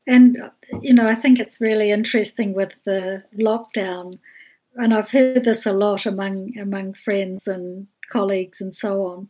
And, 0.08 0.38
you 0.82 0.94
know, 0.94 1.08
I 1.08 1.16
think 1.16 1.40
it's 1.40 1.62
really 1.62 1.92
interesting 1.92 2.54
with 2.54 2.72
the 2.84 3.24
lockdown 3.38 4.20
and 4.76 4.94
I've 4.94 5.12
heard 5.12 5.44
this 5.44 5.66
a 5.66 5.74
lot 5.74 6.06
among 6.06 6.58
among 6.58 6.94
friends 6.94 7.48
and 7.48 7.88
colleagues 8.12 8.62
and 8.62 8.76
so 8.76 9.06
on, 9.06 9.30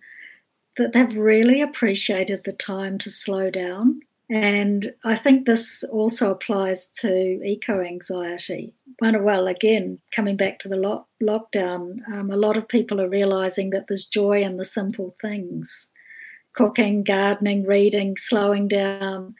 that 0.77 0.93
they've 0.93 1.17
really 1.17 1.61
appreciated 1.61 2.43
the 2.43 2.53
time 2.53 2.97
to 2.99 3.11
slow 3.11 3.49
down. 3.49 4.01
And 4.31 4.93
I 5.03 5.15
think 5.15 5.45
this 5.45 5.83
also 5.91 6.29
applies 6.29 6.87
to 7.01 7.41
eco 7.43 7.81
anxiety. 7.81 8.73
Well, 9.01 9.47
again, 9.47 9.99
coming 10.15 10.37
back 10.37 10.59
to 10.59 10.67
the 10.67 10.75
lock- 10.75 11.07
lockdown, 11.21 12.07
um, 12.13 12.29
a 12.29 12.37
lot 12.37 12.55
of 12.55 12.67
people 12.67 13.01
are 13.01 13.09
realizing 13.09 13.71
that 13.71 13.85
there's 13.87 14.05
joy 14.05 14.43
in 14.43 14.57
the 14.57 14.65
simple 14.65 15.15
things 15.19 15.89
cooking, 16.53 17.03
gardening, 17.03 17.63
reading, 17.63 18.17
slowing 18.17 18.67
down, 18.67 19.35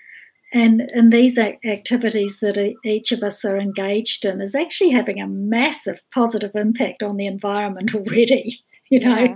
and 0.51 0.89
and 0.93 1.13
these 1.13 1.37
activities 1.37 2.39
that 2.39 2.57
each 2.83 3.11
of 3.11 3.21
us 3.21 3.45
are 3.45 3.57
engaged 3.57 4.25
in 4.25 4.41
is 4.41 4.55
actually 4.55 4.89
having 4.89 5.21
a 5.21 5.27
massive 5.27 6.01
positive 6.11 6.51
impact 6.55 7.03
on 7.03 7.17
the 7.17 7.27
environment 7.27 7.93
already. 7.95 8.59
You 8.89 9.01
know, 9.01 9.19
yeah. 9.19 9.35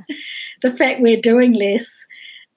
the 0.64 0.76
fact 0.76 1.02
we're 1.02 1.22
doing 1.22 1.54
less 1.54 2.06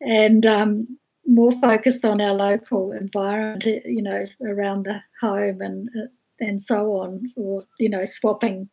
and 0.00 0.46
um, 0.46 0.98
more 1.26 1.52
focused 1.60 2.04
on 2.04 2.20
our 2.20 2.32
local 2.32 2.92
environment, 2.92 3.64
you 3.84 4.02
know, 4.02 4.24
around 4.42 4.86
the 4.86 5.02
home 5.20 5.60
and 5.60 5.90
uh, 5.94 6.06
and 6.40 6.62
so 6.62 6.92
on, 6.92 7.20
or 7.36 7.64
you 7.78 7.90
know, 7.90 8.04
swapping 8.06 8.70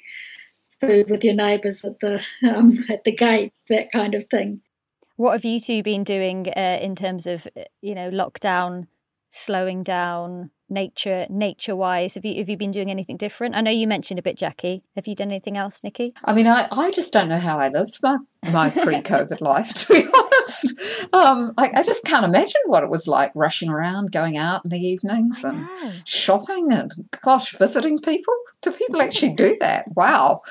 food 0.80 1.10
with 1.10 1.24
your 1.24 1.34
neighbours 1.34 1.84
at 1.84 2.00
the 2.00 2.22
um, 2.50 2.86
at 2.90 3.04
the 3.04 3.12
gate, 3.12 3.52
that 3.70 3.92
kind 3.92 4.16
of 4.16 4.26
thing. 4.30 4.62
What 5.16 5.34
have 5.34 5.46
you 5.46 5.60
two 5.60 5.84
been 5.84 6.04
doing 6.04 6.48
uh, 6.56 6.80
in 6.82 6.96
terms 6.96 7.28
of 7.28 7.48
uh, 7.58 7.64
you 7.82 7.96
know 7.96 8.10
lockdown 8.10 8.88
slowing 9.34 9.82
down 9.82 10.52
nature 10.70 11.26
nature 11.28 11.76
wise 11.76 12.14
have 12.14 12.24
you 12.24 12.38
have 12.38 12.50
you 12.50 12.56
been 12.56 12.70
doing 12.72 12.92
anything 12.92 13.18
different? 13.18 13.56
I 13.56 13.62
know 13.62 13.72
you 13.72 13.88
mentioned 13.88 14.20
a 14.20 14.24
bit 14.24 14.38
jackie. 14.38 14.84
Have 14.96 15.08
you 15.08 15.16
done 15.16 15.30
anything 15.30 15.58
else 15.58 15.82
niki? 15.82 16.12
I 16.24 16.34
mean 16.34 16.48
i, 16.48 16.68
I 16.72 16.92
just 16.92 17.12
don't 17.12 17.30
know 17.30 17.40
how 17.40 17.58
i 17.58 17.70
lived 17.70 17.98
my, 18.04 18.18
my 18.52 18.70
pre-covid 18.70 19.41
life 19.41 19.74
to 19.74 19.94
be 19.94 20.06
honest 20.14 20.80
um, 21.14 21.54
I, 21.58 21.70
I, 21.76 21.84
just 21.84 22.04
can't 22.04 22.26
imagine 22.26 22.62
what 22.66 22.84
it 22.84 22.89
was 22.89 23.08
like 23.08 23.32
rushing 23.36 23.70
around 23.70 24.12
going 24.12 24.38
out 24.38 24.66
in 24.66 24.70
the 24.70 24.80
evenings 24.80 25.44
and 25.44 25.68
shopping 26.06 26.72
and 26.72 26.94
gosh 27.22 27.58
visiting 27.58 28.00
people 28.00 28.36
do 28.64 28.72
people 28.72 29.02
actually 29.02 29.34
do 29.34 29.58
that? 29.60 29.94
Wow. 29.96 30.41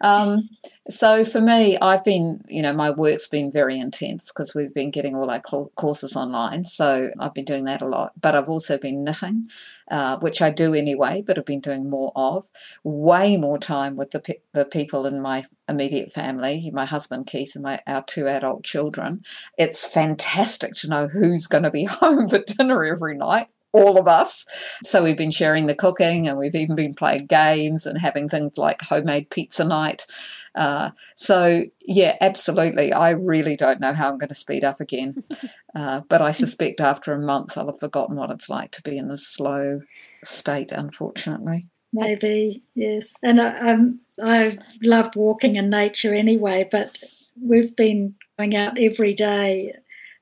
Um, 0.00 0.48
so 0.88 1.24
for 1.24 1.40
me, 1.40 1.76
I've 1.82 2.04
been, 2.04 2.42
you 2.46 2.62
know, 2.62 2.72
my 2.72 2.90
work's 2.90 3.26
been 3.26 3.50
very 3.50 3.78
intense 3.78 4.30
because 4.30 4.54
we've 4.54 4.72
been 4.72 4.90
getting 4.90 5.16
all 5.16 5.28
our 5.28 5.40
courses 5.40 6.16
online. 6.16 6.64
So 6.64 7.10
I've 7.18 7.34
been 7.34 7.44
doing 7.44 7.64
that 7.64 7.82
a 7.82 7.88
lot. 7.88 8.12
But 8.20 8.36
I've 8.36 8.48
also 8.48 8.78
been 8.78 9.02
knitting, 9.02 9.44
uh, 9.90 10.18
which 10.20 10.40
I 10.40 10.50
do 10.50 10.74
anyway, 10.74 11.24
but 11.26 11.38
I've 11.38 11.44
been 11.44 11.60
doing 11.60 11.90
more 11.90 12.12
of. 12.14 12.48
Way 12.84 13.36
more 13.36 13.58
time 13.58 13.96
with 13.96 14.12
the, 14.12 14.20
pe- 14.20 14.40
the 14.52 14.64
people 14.64 15.06
in 15.06 15.20
my 15.20 15.44
immediate 15.68 16.12
family, 16.12 16.70
my 16.72 16.84
husband 16.84 17.26
Keith 17.36 17.54
and 17.54 17.64
my 17.64 17.78
our 17.86 18.02
two 18.02 18.26
adult 18.26 18.64
children. 18.64 19.22
It's 19.58 19.84
fantastic 19.84 20.72
to 20.74 20.88
know 20.88 21.06
who's 21.06 21.46
going 21.46 21.64
to 21.64 21.70
be 21.70 21.84
home 21.90 22.28
for 22.28 22.38
dinner 22.38 22.84
every 22.84 23.16
night 23.16 23.48
all 23.72 23.98
of 23.98 24.08
us. 24.08 24.46
So 24.84 25.02
we've 25.02 25.18
been 25.18 25.30
sharing 25.30 25.66
the 25.66 25.74
cooking 25.74 26.26
and 26.26 26.38
we've 26.38 26.54
even 26.54 26.76
been 26.76 26.94
playing 26.94 27.26
games 27.26 27.84
and 27.84 27.98
having 27.98 28.26
things 28.26 28.56
like 28.56 28.80
homemade 28.80 29.28
pizza 29.28 29.64
night. 29.64 30.06
Uh, 30.54 30.92
so, 31.14 31.62
yeah, 31.84 32.16
absolutely. 32.22 32.92
I 32.92 33.10
really 33.10 33.54
don't 33.54 33.80
know 33.80 33.92
how 33.92 34.08
I'm 34.08 34.16
going 34.16 34.28
to 34.28 34.34
speed 34.34 34.64
up 34.64 34.80
again. 34.80 35.22
Uh, 35.74 36.00
but 36.08 36.22
I 36.22 36.30
suspect 36.30 36.80
after 36.80 37.12
a 37.12 37.18
month 37.18 37.58
I'll 37.58 37.66
have 37.66 37.78
forgotten 37.78 38.16
what 38.16 38.30
it's 38.30 38.48
like 38.48 38.70
to 38.70 38.82
be 38.82 38.96
in 38.96 39.08
this 39.08 39.28
slow 39.28 39.82
state, 40.24 40.72
unfortunately. 40.72 41.66
Maybe, 41.92 42.62
yes. 42.74 43.12
And 43.22 43.38
I, 43.38 43.72
um, 43.72 44.00
I 44.22 44.56
love 44.82 45.14
walking 45.16 45.56
in 45.56 45.68
nature 45.68 46.14
anyway, 46.14 46.66
but 46.70 46.96
we've 47.42 47.74
been 47.76 48.14
going 48.38 48.56
out 48.56 48.78
every 48.78 49.14
day 49.14 49.74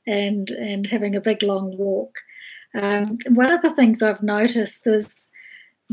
and 0.07 0.51
and 0.51 0.87
having 0.87 1.15
a 1.15 1.21
big 1.21 1.43
long 1.43 1.77
walk 1.77 2.19
um, 2.81 3.19
one 3.29 3.51
of 3.51 3.63
the 3.63 3.75
things 3.75 4.03
I've 4.03 4.23
noticed 4.23 4.87
is 4.87 5.15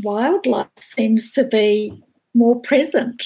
wildlife 0.02 0.68
seems 0.80 1.32
to 1.32 1.44
be 1.44 2.02
more 2.34 2.60
present. 2.60 3.24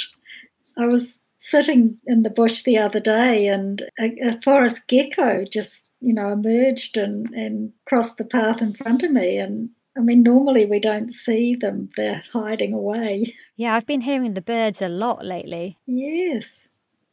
I 0.77 0.87
was 0.87 1.15
sitting 1.41 1.97
in 2.07 2.23
the 2.23 2.31
bush 2.31 2.65
the 2.65 2.79
other 2.79 3.01
day 3.01 3.47
and 3.47 3.83
a, 3.99 4.29
a 4.29 4.41
forest 4.43 4.87
gecko 4.89 5.45
just, 5.45 5.85
you 6.01 6.13
know, 6.13 6.33
emerged 6.33 6.97
and, 6.97 7.31
and 7.31 7.73
crossed 7.87 8.19
the 8.19 8.25
path 8.25 8.61
in 8.61 8.75
front 8.75 9.03
of 9.03 9.13
me. 9.13 9.39
And 9.39 9.71
I 9.97 10.01
mean, 10.01 10.23
normally 10.23 10.67
we 10.67 10.81
don't 10.81 11.13
see 11.13 11.55
them, 11.55 11.89
they're 11.97 12.25
hiding 12.33 12.75
away. 12.75 13.35
Yeah, 13.57 13.75
I've 13.75 13.87
been 13.87 14.03
hearing 14.03 14.35
the 14.35 14.43
birds 14.43 14.83
a 14.83 14.89
lot 14.89 15.25
lately. 15.25 15.79
Yes. 15.87 16.66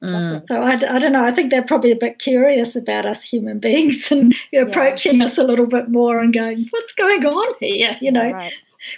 Mm. 0.03 0.45
So 0.47 0.61
I, 0.61 0.73
I 0.73 0.99
don't 0.99 1.13
know. 1.13 1.23
I 1.23 1.31
think 1.31 1.49
they're 1.49 1.63
probably 1.63 1.91
a 1.91 1.95
bit 1.95 2.19
curious 2.19 2.75
about 2.75 3.05
us 3.05 3.23
human 3.23 3.59
beings 3.59 4.07
and 4.11 4.35
approaching 4.53 5.19
yeah. 5.19 5.25
us 5.25 5.37
a 5.37 5.43
little 5.43 5.67
bit 5.67 5.89
more 5.89 6.19
and 6.19 6.33
going, 6.33 6.67
"What's 6.71 6.93
going 6.93 7.25
on 7.25 7.53
here?" 7.59 7.95
You 8.01 8.11
know, 8.11 8.31
right. 8.31 8.53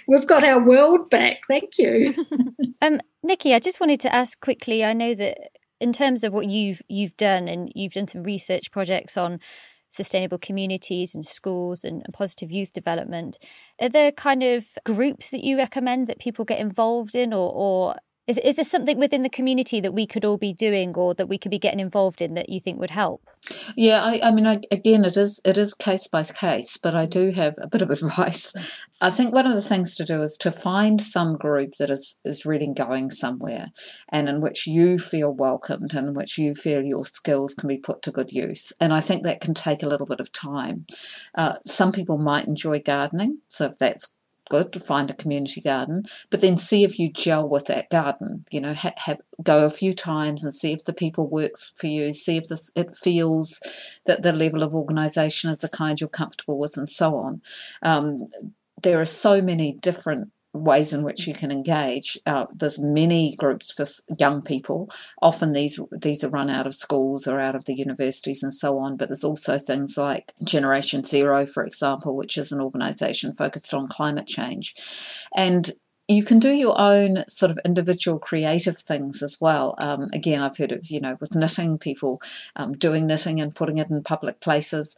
we've 0.08 0.26
got 0.26 0.42
our 0.42 0.62
world 0.62 1.08
back. 1.08 1.38
Thank 1.46 1.78
you. 1.78 2.14
um, 2.82 3.00
Niki, 3.24 3.54
I 3.54 3.60
just 3.60 3.80
wanted 3.80 4.00
to 4.00 4.14
ask 4.14 4.40
quickly. 4.40 4.84
I 4.84 4.92
know 4.92 5.14
that 5.14 5.50
in 5.80 5.92
terms 5.92 6.24
of 6.24 6.32
what 6.32 6.48
you've 6.48 6.82
you've 6.88 7.16
done, 7.16 7.46
and 7.46 7.70
you've 7.74 7.92
done 7.92 8.08
some 8.08 8.24
research 8.24 8.72
projects 8.72 9.16
on 9.16 9.38
sustainable 9.88 10.38
communities 10.38 11.14
and 11.14 11.24
schools 11.24 11.84
and, 11.84 12.02
and, 12.04 12.12
positive 12.12 12.50
youth 12.50 12.72
development. 12.72 13.38
Are 13.80 13.88
there 13.88 14.10
kind 14.10 14.42
of 14.42 14.66
groups 14.84 15.30
that 15.30 15.44
you 15.44 15.56
recommend 15.56 16.08
that 16.08 16.18
people 16.18 16.44
get 16.44 16.58
involved 16.58 17.14
in, 17.14 17.32
or, 17.32 17.52
or 17.54 17.94
is, 18.26 18.38
is 18.38 18.56
there 18.56 18.64
something 18.64 18.98
within 18.98 19.22
the 19.22 19.28
community 19.28 19.80
that 19.80 19.94
we 19.94 20.06
could 20.06 20.24
all 20.24 20.36
be 20.36 20.52
doing 20.52 20.94
or 20.94 21.14
that 21.14 21.28
we 21.28 21.38
could 21.38 21.50
be 21.50 21.58
getting 21.58 21.80
involved 21.80 22.20
in 22.20 22.34
that 22.34 22.48
you 22.48 22.58
think 22.58 22.80
would 22.80 22.90
help? 22.90 23.22
Yeah, 23.76 24.02
I, 24.02 24.20
I 24.24 24.30
mean, 24.32 24.46
I, 24.46 24.60
again, 24.72 25.04
it 25.04 25.16
is 25.16 25.40
it 25.44 25.56
is 25.56 25.74
case 25.74 26.08
by 26.08 26.24
case, 26.24 26.76
but 26.76 26.96
I 26.96 27.06
do 27.06 27.30
have 27.30 27.54
a 27.58 27.68
bit 27.68 27.82
of 27.82 27.90
advice. 28.02 28.82
I 29.00 29.10
think 29.10 29.32
one 29.32 29.46
of 29.46 29.54
the 29.54 29.62
things 29.62 29.94
to 29.96 30.04
do 30.04 30.22
is 30.22 30.36
to 30.38 30.50
find 30.50 31.00
some 31.00 31.36
group 31.36 31.74
that 31.78 31.90
is, 31.90 32.16
is 32.24 32.46
really 32.46 32.66
going 32.74 33.10
somewhere 33.10 33.68
and 34.08 34.28
in 34.28 34.40
which 34.40 34.66
you 34.66 34.98
feel 34.98 35.34
welcomed 35.34 35.94
and 35.94 36.08
in 36.08 36.14
which 36.14 36.38
you 36.38 36.54
feel 36.54 36.82
your 36.82 37.04
skills 37.04 37.54
can 37.54 37.68
be 37.68 37.76
put 37.76 38.02
to 38.02 38.10
good 38.10 38.32
use. 38.32 38.72
And 38.80 38.92
I 38.92 39.00
think 39.00 39.22
that 39.22 39.40
can 39.40 39.54
take 39.54 39.82
a 39.82 39.88
little 39.88 40.06
bit 40.06 40.20
of 40.20 40.32
time. 40.32 40.86
Uh, 41.34 41.56
some 41.66 41.92
people 41.92 42.18
might 42.18 42.48
enjoy 42.48 42.80
gardening, 42.80 43.38
so 43.48 43.66
if 43.66 43.78
that's 43.78 44.15
good 44.48 44.72
to 44.72 44.80
find 44.80 45.10
a 45.10 45.14
community 45.14 45.60
garden, 45.60 46.04
but 46.30 46.40
then 46.40 46.56
see 46.56 46.84
if 46.84 46.98
you 46.98 47.10
gel 47.10 47.48
with 47.48 47.66
that 47.66 47.90
garden. 47.90 48.44
You 48.50 48.60
know, 48.60 48.74
ha- 48.74 48.92
have, 48.96 49.20
go 49.42 49.64
a 49.64 49.70
few 49.70 49.92
times 49.92 50.44
and 50.44 50.54
see 50.54 50.72
if 50.72 50.84
the 50.84 50.92
people 50.92 51.28
works 51.28 51.72
for 51.76 51.86
you. 51.86 52.12
See 52.12 52.36
if 52.36 52.48
this 52.48 52.70
it 52.74 52.96
feels 52.96 53.60
that 54.06 54.22
the 54.22 54.32
level 54.32 54.62
of 54.62 54.74
organisation 54.74 55.50
is 55.50 55.58
the 55.58 55.68
kind 55.68 56.00
you're 56.00 56.08
comfortable 56.08 56.58
with, 56.58 56.76
and 56.76 56.88
so 56.88 57.16
on. 57.16 57.42
Um, 57.82 58.28
there 58.82 59.00
are 59.00 59.06
so 59.06 59.40
many 59.40 59.72
different 59.74 60.30
ways 60.64 60.92
in 60.92 61.02
which 61.02 61.26
you 61.26 61.34
can 61.34 61.50
engage. 61.50 62.18
Uh, 62.26 62.46
there's 62.54 62.78
many 62.78 63.36
groups 63.36 63.72
for 63.72 63.86
young 64.18 64.42
people. 64.42 64.88
Often 65.22 65.52
these 65.52 65.80
these 65.92 66.24
are 66.24 66.30
run 66.30 66.50
out 66.50 66.66
of 66.66 66.74
schools 66.74 67.26
or 67.26 67.40
out 67.40 67.54
of 67.54 67.64
the 67.64 67.74
universities 67.74 68.42
and 68.42 68.52
so 68.52 68.78
on. 68.78 68.96
But 68.96 69.08
there's 69.08 69.24
also 69.24 69.58
things 69.58 69.96
like 69.96 70.32
Generation 70.44 71.04
Zero, 71.04 71.46
for 71.46 71.64
example, 71.64 72.16
which 72.16 72.36
is 72.36 72.52
an 72.52 72.60
organisation 72.60 73.32
focused 73.32 73.74
on 73.74 73.88
climate 73.88 74.26
change, 74.26 74.74
and 75.36 75.72
you 76.08 76.22
can 76.22 76.38
do 76.38 76.54
your 76.54 76.78
own 76.78 77.24
sort 77.26 77.50
of 77.50 77.58
individual 77.64 78.18
creative 78.18 78.76
things 78.76 79.22
as 79.22 79.40
well. 79.40 79.74
Um, 79.78 80.08
again, 80.12 80.40
I've 80.40 80.56
heard 80.56 80.70
of, 80.70 80.88
you 80.88 81.00
know, 81.00 81.16
with 81.20 81.34
knitting, 81.34 81.78
people 81.78 82.20
um, 82.54 82.72
doing 82.74 83.08
knitting 83.08 83.40
and 83.40 83.54
putting 83.54 83.78
it 83.78 83.90
in 83.90 84.02
public 84.02 84.40
places 84.40 84.94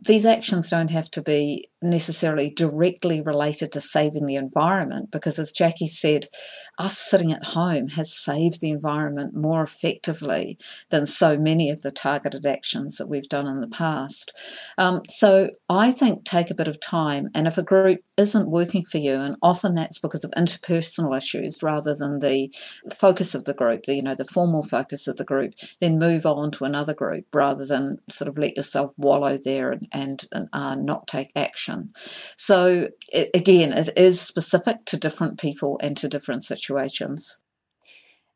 these 0.00 0.26
actions 0.26 0.70
don't 0.70 0.90
have 0.90 1.10
to 1.10 1.22
be 1.22 1.68
necessarily 1.82 2.50
directly 2.50 3.20
related 3.20 3.72
to 3.72 3.80
saving 3.80 4.26
the 4.26 4.36
environment 4.36 5.10
because, 5.10 5.38
as 5.38 5.52
Jackie 5.52 5.86
said, 5.86 6.26
us 6.78 6.96
sitting 6.96 7.32
at 7.32 7.44
home 7.44 7.88
has 7.88 8.16
saved 8.16 8.60
the 8.60 8.70
environment 8.70 9.34
more 9.34 9.62
effectively 9.62 10.58
than 10.90 11.06
so 11.06 11.36
many 11.36 11.70
of 11.70 11.82
the 11.82 11.90
targeted 11.90 12.46
actions 12.46 12.96
that 12.96 13.08
we've 13.08 13.28
done 13.28 13.48
in 13.48 13.60
the 13.60 13.68
past. 13.68 14.32
Um, 14.78 15.02
so 15.06 15.50
I 15.68 15.92
think 15.92 16.24
take 16.24 16.50
a 16.50 16.54
bit 16.54 16.68
of 16.68 16.80
time, 16.80 17.28
and 17.34 17.46
if 17.46 17.58
a 17.58 17.62
group 17.62 18.00
isn't 18.16 18.50
working 18.50 18.84
for 18.84 18.98
you, 18.98 19.14
and 19.14 19.36
often 19.42 19.74
that's 19.74 19.98
because 19.98 20.24
of 20.24 20.30
interpersonal 20.32 21.16
issues 21.16 21.62
rather 21.62 21.94
than 21.94 22.20
the 22.20 22.52
focus 22.96 23.34
of 23.34 23.44
the 23.44 23.54
group, 23.54 23.84
the, 23.84 23.96
you 23.96 24.02
know, 24.02 24.14
the 24.14 24.24
formal 24.24 24.62
focus 24.62 25.08
of 25.08 25.16
the 25.16 25.24
group, 25.24 25.52
then 25.80 25.98
move 25.98 26.26
on 26.26 26.50
to 26.52 26.64
another 26.64 26.94
group 26.94 27.26
rather 27.34 27.66
than 27.66 27.98
sort 28.08 28.28
of 28.28 28.38
let 28.38 28.56
yourself 28.56 28.92
wallow 28.96 29.36
there 29.36 29.72
and, 29.92 30.26
uh, 30.52 30.76
not 30.76 31.06
take 31.06 31.32
action. 31.36 31.90
So 32.36 32.88
it, 33.12 33.30
again, 33.34 33.72
it 33.72 33.90
is 33.96 34.20
specific 34.20 34.84
to 34.86 34.96
different 34.96 35.38
people 35.38 35.78
and 35.82 35.96
to 35.98 36.08
different 36.08 36.44
situations. 36.44 37.38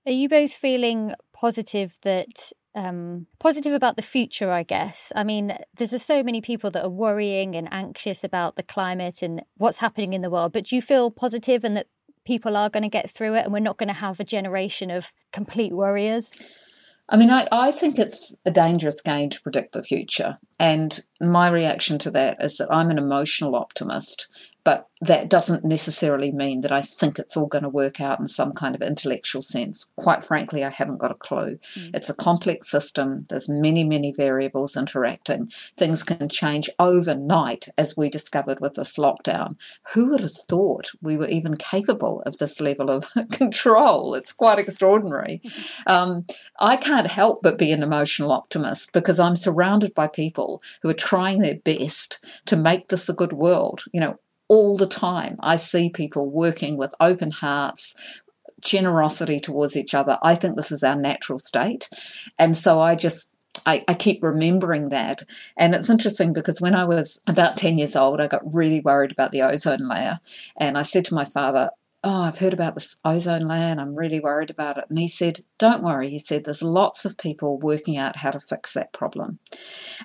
Are 0.07 0.13
you 0.13 0.29
both 0.29 0.53
feeling 0.53 1.15
positive 1.33 1.99
that 2.03 2.53
um, 2.77 3.27
positive 3.39 3.73
about 3.73 3.97
the 3.97 4.03
future, 4.03 4.53
I 4.53 4.63
guess. 4.63 5.11
I 5.17 5.25
mean, 5.25 5.57
there's 5.79 6.03
so 6.03 6.23
many 6.23 6.43
people 6.43 6.71
that 6.73 6.85
are 6.85 6.91
worrying 6.91 7.57
and 7.57 7.73
anxious 7.73 8.23
about 8.23 8.57
the 8.57 8.63
climate 8.63 9.23
and 9.23 9.43
what's 9.57 9.79
happening 9.79 10.13
in 10.13 10.21
the 10.21 10.31
world. 10.31 10.53
But 10.53 10.65
do 10.65 10.77
you 10.77 10.83
feel 10.83 11.11
positive 11.11 11.65
and 11.65 11.75
that 11.77 11.89
people 12.27 12.55
are 12.55 12.69
going 12.69 12.83
to 12.83 12.91
get 12.91 13.11
through 13.11 13.35
it 13.35 13.45
and 13.45 13.53
we're 13.53 13.61
not 13.61 13.79
going 13.79 13.89
to 13.89 13.95
have 13.95 14.21
a 14.21 14.25
generation 14.25 14.91
of 14.91 15.15
complete 15.33 15.73
worriers? 15.73 16.66
I 17.09 17.17
mean, 17.17 17.31
I, 17.31 17.47
I 17.53 17.71
think 17.71 17.99
it's 17.99 18.37
a 18.45 18.51
dangerous 18.51 19.01
game 19.01 19.31
to 19.31 19.41
predict 19.41 19.73
the 19.73 19.83
future. 19.83 20.39
And 20.59 21.01
my 21.21 21.49
reaction 21.49 21.99
to 21.99 22.11
that 22.11 22.39
is 22.41 22.59
that 22.59 22.73
I'm 22.73 22.91
an 22.91 22.99
emotional 22.99 23.55
optimist, 23.55 24.56
but 24.67 24.89
that 25.03 25.29
doesn't 25.29 25.65
necessarily 25.65 26.33
mean 26.33 26.63
that 26.63 26.73
I 26.73 26.83
think 26.83 27.21
it's 27.21 27.37
all 27.37 27.47
going 27.47 27.63
to 27.63 27.69
work 27.69 28.01
out 28.01 28.19
in 28.19 28.27
some 28.27 28.53
kind 28.53 28.75
of 28.75 28.81
intellectual 28.83 29.41
sense. 29.41 29.87
Quite 29.95 30.25
frankly, 30.25 30.65
I 30.65 30.71
haven't 30.71 30.99
got 30.99 31.13
a 31.13 31.15
clue. 31.15 31.59
Mm. 31.77 31.95
It's 31.95 32.11
a 32.11 32.15
complex 32.15 32.69
system, 32.69 33.27
there's 33.29 33.49
many, 33.49 33.85
many 33.85 34.13
variables 34.13 34.77
interacting. 34.77 35.47
Things 35.77 36.03
can 36.03 36.29
change 36.29 36.69
overnight, 36.81 37.69
as 37.79 37.97
we 37.97 38.11
discovered 38.11 38.59
with 38.59 38.75
this 38.75 38.97
lockdown. 38.97 39.55
Who 39.93 40.11
would 40.11 40.21
have 40.21 40.33
thought 40.49 40.91
we 41.01 41.17
were 41.17 41.29
even 41.29 41.57
capable 41.57 42.23
of 42.27 42.39
this 42.39 42.61
level 42.61 42.91
of 42.91 43.07
control? 43.31 44.15
It's 44.15 44.33
quite 44.33 44.59
extraordinary. 44.59 45.41
Um, 45.89 46.27
I 46.59 46.77
can't 46.77 47.07
help 47.07 47.43
but 47.43 47.59
be 47.59 47.71
an 47.71 47.83
emotional 47.83 48.33
optimist 48.33 48.93
because 48.93 49.21
I'm 49.21 49.37
surrounded 49.37 49.95
by 49.95 50.09
people 50.09 50.63
who 50.83 50.89
are 50.89 50.95
trying 50.95 51.39
their 51.39 51.57
best 51.57 52.25
to 52.47 52.57
make 52.57 52.89
this 52.89 53.09
a 53.09 53.13
good 53.13 53.33
world. 53.33 53.85
You 53.93 54.01
know, 54.01 54.19
all 54.49 54.77
the 54.77 54.87
time. 54.87 55.37
I 55.41 55.57
see 55.57 55.91
people 55.91 56.31
working 56.31 56.77
with 56.77 56.95
open 57.01 57.31
hearts, 57.31 58.23
generosity 58.61 59.39
towards 59.41 59.77
each 59.77 59.95
other. 59.95 60.19
I 60.23 60.35
think 60.35 60.57
this 60.57 60.73
is 60.73 60.83
our 60.83 60.97
natural 60.97 61.39
state. 61.39 61.89
And 62.39 62.57
so 62.57 62.81
I 62.81 62.95
just 62.95 63.33
I, 63.65 63.83
I, 63.89 63.95
keep 63.95 64.23
remembering 64.23 64.91
that. 64.91 65.23
And 65.57 65.75
it's 65.75 65.89
interesting 65.89 66.35
because 66.35 66.61
when 66.61 66.75
I 66.75 66.85
was 66.85 67.19
about 67.27 67.57
10 67.57 67.79
years 67.79 67.97
old, 67.97 68.21
I 68.21 68.29
got 68.29 68.55
really 68.55 68.81
worried 68.81 69.13
about 69.13 69.33
the 69.33 69.41
ozone 69.43 69.89
layer. 69.89 70.21
And 70.59 70.77
I 70.77 70.83
said 70.83 71.07
to 71.07 71.15
my 71.15 71.25
father, 71.25 71.71
oh, 72.09 72.23
I've 72.23 72.39
heard 72.39 72.55
about 72.55 72.77
this 72.77 72.95
ozone 73.05 73.49
layer 73.49 73.65
and 73.65 73.81
I'm 73.81 73.97
really 73.97 74.21
worried 74.21 74.49
about 74.49 74.79
it. 74.79 74.85
And 74.89 74.97
he 74.97 75.09
said, 75.09 75.41
don't 75.59 75.83
worry. 75.83 76.09
He 76.09 76.21
said, 76.21 76.45
there's 76.45 76.63
lots 76.63 77.05
of 77.05 77.19
people 77.19 77.59
working 77.59 77.97
out 77.97 78.15
how 78.15 78.31
to 78.31 78.39
fix 78.39 78.75
that 78.75 78.93
problem. 78.93 79.41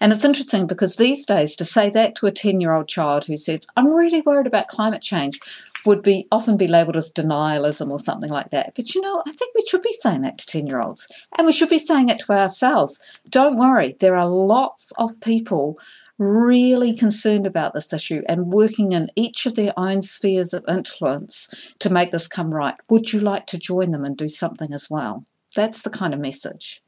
And 0.02 0.12
it's 0.12 0.26
interesting 0.26 0.66
because 0.66 0.96
these 0.96 1.28
days 1.28 1.56
to 1.58 1.64
say 1.64 1.92
that 1.92 2.16
to 2.16 2.26
a 2.26 2.32
10 2.32 2.60
year 2.60 2.74
old 2.74 2.88
child 2.88 3.26
who 3.26 3.38
says, 3.38 3.68
I'm 3.78 3.94
really 3.94 4.22
worried 4.22 4.48
about 4.48 4.68
climate 4.68 5.04
change, 5.04 5.40
would 5.86 6.02
be 6.02 6.28
often 6.32 6.58
be 6.58 6.68
labelled 6.68 6.98
as 6.98 7.12
denialism 7.12 7.92
or 7.92 8.00
something 8.00 8.30
like 8.30 8.50
that. 8.50 8.74
But 8.76 8.96
you 8.96 9.02
know, 9.02 9.22
I 9.28 9.32
think 9.32 9.54
we 9.54 9.66
should 9.68 9.82
be 9.82 9.94
saying 9.94 10.22
that 10.22 10.40
to 10.40 10.46
10 10.48 10.66
year 10.66 10.82
olds 10.82 11.08
and 11.38 11.46
we 11.46 11.54
should 11.54 11.70
be 11.70 11.78
saying 11.78 12.10
it 12.10 12.20
to 12.20 12.34
ourselves. 12.34 13.00
Don't 13.30 13.58
worry, 13.58 13.96
there 14.00 14.16
are 14.16 14.28
lots 14.28 14.92
of 14.98 15.20
people 15.22 15.78
really 16.22 16.96
concerned 16.96 17.48
about 17.48 17.74
this 17.74 17.92
issue 17.92 18.22
and 18.30 18.54
working 18.54 18.92
in 18.92 19.10
each 19.16 19.48
of 19.48 19.56
their 19.56 19.74
own 19.76 20.04
spheres 20.04 20.54
of 20.54 20.64
influence 20.68 21.74
to 21.80 21.90
make 21.90 22.12
this 22.12 22.28
come 22.28 22.54
right. 22.54 22.76
Would 22.90 23.12
you 23.12 23.20
like 23.20 23.48
to 23.48 23.58
join 23.58 23.90
them 23.90 24.06
and 24.06 24.16
do 24.16 24.30
something 24.30 24.72
as 24.72 24.88
well? 24.88 25.26
That's 25.56 25.82
the 25.82 25.90
kind 25.90 26.14
of 26.14 26.20
message. 26.20 26.82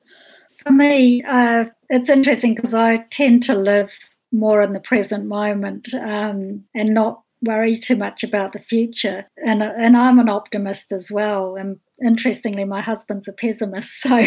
For 0.64 0.72
me, 0.72 1.24
uh, 1.24 1.66
it's 1.90 2.10
interesting 2.10 2.54
because 2.54 2.76
I 2.76 3.06
tend 3.10 3.42
to 3.44 3.56
live 3.56 3.92
more 4.32 4.62
in 4.62 4.74
the 4.74 4.80
present 4.80 5.26
moment 5.26 5.92
um, 5.96 6.64
and 6.76 6.94
not 6.94 7.23
worry 7.44 7.78
too 7.78 7.96
much 7.96 8.24
about 8.24 8.54
the 8.54 8.60
future. 8.60 9.26
And 9.46 9.62
and 9.62 9.96
I'm 9.96 10.20
an 10.20 10.30
optimist 10.30 10.92
as 10.92 11.12
well. 11.12 11.56
And 11.56 11.80
interestingly, 12.04 12.64
my 12.64 12.82
husband's 12.82 13.28
a 13.28 13.34
pessimist, 13.34 14.02
so 14.02 14.18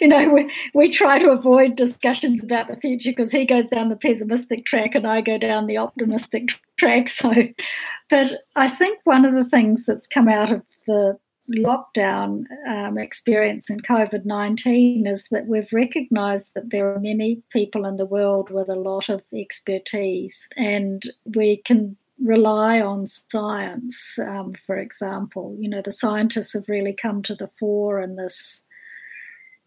you 0.00 0.08
know 0.08 0.30
we 0.30 0.50
we 0.74 0.90
try 0.90 1.18
to 1.18 1.30
avoid 1.30 1.76
discussions 1.76 2.42
about 2.42 2.68
the 2.68 2.76
future 2.76 3.10
because 3.10 3.32
he 3.32 3.44
goes 3.44 3.68
down 3.68 3.88
the 3.88 3.96
pessimistic 3.96 4.64
track 4.64 4.94
and 4.94 5.06
I 5.06 5.20
go 5.20 5.38
down 5.38 5.66
the 5.66 5.78
optimistic 5.78 6.50
track. 6.78 7.08
So, 7.08 7.32
but 8.08 8.32
I 8.54 8.68
think 8.68 9.00
one 9.04 9.24
of 9.24 9.34
the 9.34 9.48
things 9.48 9.84
that's 9.86 10.06
come 10.06 10.28
out 10.28 10.52
of 10.52 10.62
the 10.86 11.18
lockdown 11.50 12.44
um, 12.68 12.98
experience 12.98 13.70
in 13.70 13.80
COVID 13.80 14.24
19 14.24 15.06
is 15.06 15.26
that 15.30 15.46
we've 15.46 15.72
recognized 15.72 16.52
that 16.54 16.70
there 16.70 16.92
are 16.92 17.00
many 17.00 17.42
people 17.50 17.84
in 17.86 17.96
the 17.96 18.06
world 18.06 18.50
with 18.50 18.68
a 18.68 18.74
lot 18.74 19.08
of 19.08 19.22
expertise, 19.34 20.48
and 20.56 21.02
we 21.36 21.62
can 21.64 21.96
rely 22.22 22.80
on 22.80 23.06
science, 23.06 24.18
um, 24.18 24.54
for 24.66 24.76
example. 24.76 25.56
You 25.58 25.68
know, 25.68 25.82
the 25.84 25.92
scientists 25.92 26.54
have 26.54 26.68
really 26.68 26.94
come 26.94 27.22
to 27.24 27.34
the 27.34 27.50
fore 27.58 28.00
in 28.00 28.16
this 28.16 28.62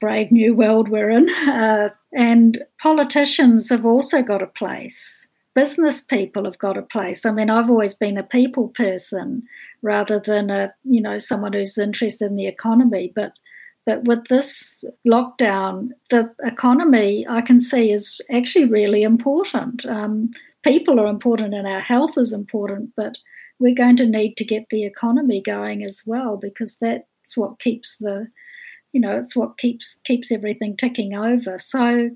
brave 0.02 0.32
new 0.32 0.56
world 0.56 0.90
we're 0.90 1.10
in, 1.10 1.30
uh, 1.30 1.90
and 2.14 2.64
politicians 2.82 3.70
have 3.70 3.86
also 3.86 4.22
got 4.22 4.42
a 4.42 4.48
place 4.48 5.29
business 5.60 5.99
people 5.99 6.45
have 6.45 6.57
got 6.57 6.78
a 6.78 6.82
place. 6.82 7.26
I 7.26 7.32
mean, 7.32 7.49
I've 7.49 7.70
always 7.70 7.93
been 7.93 8.18
a 8.18 8.24
people 8.24 8.70
person 8.70 9.43
rather 9.82 10.22
than 10.26 10.49
a 10.49 10.74
you 10.86 11.01
know 11.01 11.18
someone 11.18 11.51
who's 11.51 11.78
interested 11.78 12.28
in 12.28 12.38
the 12.38 12.47
economy, 12.47 13.12
but 13.14 13.34
but 13.86 14.05
with 14.05 14.26
this 14.30 14.86
lockdown, 15.05 15.89
the 16.12 16.34
economy 16.43 17.26
I 17.30 17.41
can 17.41 17.60
see 17.60 17.91
is 17.91 18.22
actually 18.32 18.66
really 18.66 19.03
important. 19.03 19.86
Um, 19.86 20.32
people 20.64 20.97
are 20.97 21.07
important 21.07 21.53
and 21.53 21.68
our 21.68 21.82
health 21.82 22.18
is 22.18 22.32
important, 22.32 22.91
but 22.95 23.16
we're 23.60 23.84
going 23.84 23.97
to 23.97 24.05
need 24.05 24.36
to 24.38 24.45
get 24.45 24.64
the 24.70 24.86
economy 24.86 25.41
going 25.41 25.84
as 25.84 26.03
well 26.05 26.38
because 26.38 26.78
that's 26.80 27.36
what 27.36 27.60
keeps 27.60 27.97
the 27.99 28.28
you 28.93 29.01
know 29.01 29.20
it's 29.20 29.36
what 29.36 29.57
keeps 29.57 29.99
keeps 30.05 30.32
everything 30.32 30.78
ticking 30.78 31.16
over. 31.16 31.60
So 31.60 32.12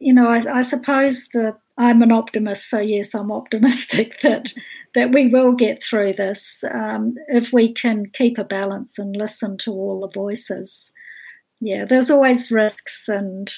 you 0.00 0.14
know, 0.14 0.28
I, 0.28 0.58
I 0.58 0.62
suppose 0.62 1.28
the 1.28 1.56
I'm 1.76 2.02
an 2.02 2.12
optimist, 2.12 2.68
so 2.68 2.78
yes, 2.78 3.14
I'm 3.14 3.30
optimistic 3.30 4.18
that 4.22 4.52
that 4.94 5.12
we 5.12 5.28
will 5.28 5.52
get 5.52 5.82
through 5.82 6.14
this 6.14 6.64
um, 6.70 7.14
if 7.28 7.52
we 7.52 7.72
can 7.72 8.06
keep 8.06 8.38
a 8.38 8.44
balance 8.44 8.98
and 8.98 9.16
listen 9.16 9.56
to 9.58 9.70
all 9.70 10.00
the 10.00 10.20
voices. 10.20 10.92
Yeah, 11.60 11.84
there's 11.84 12.10
always 12.10 12.50
risks, 12.50 13.08
and 13.08 13.52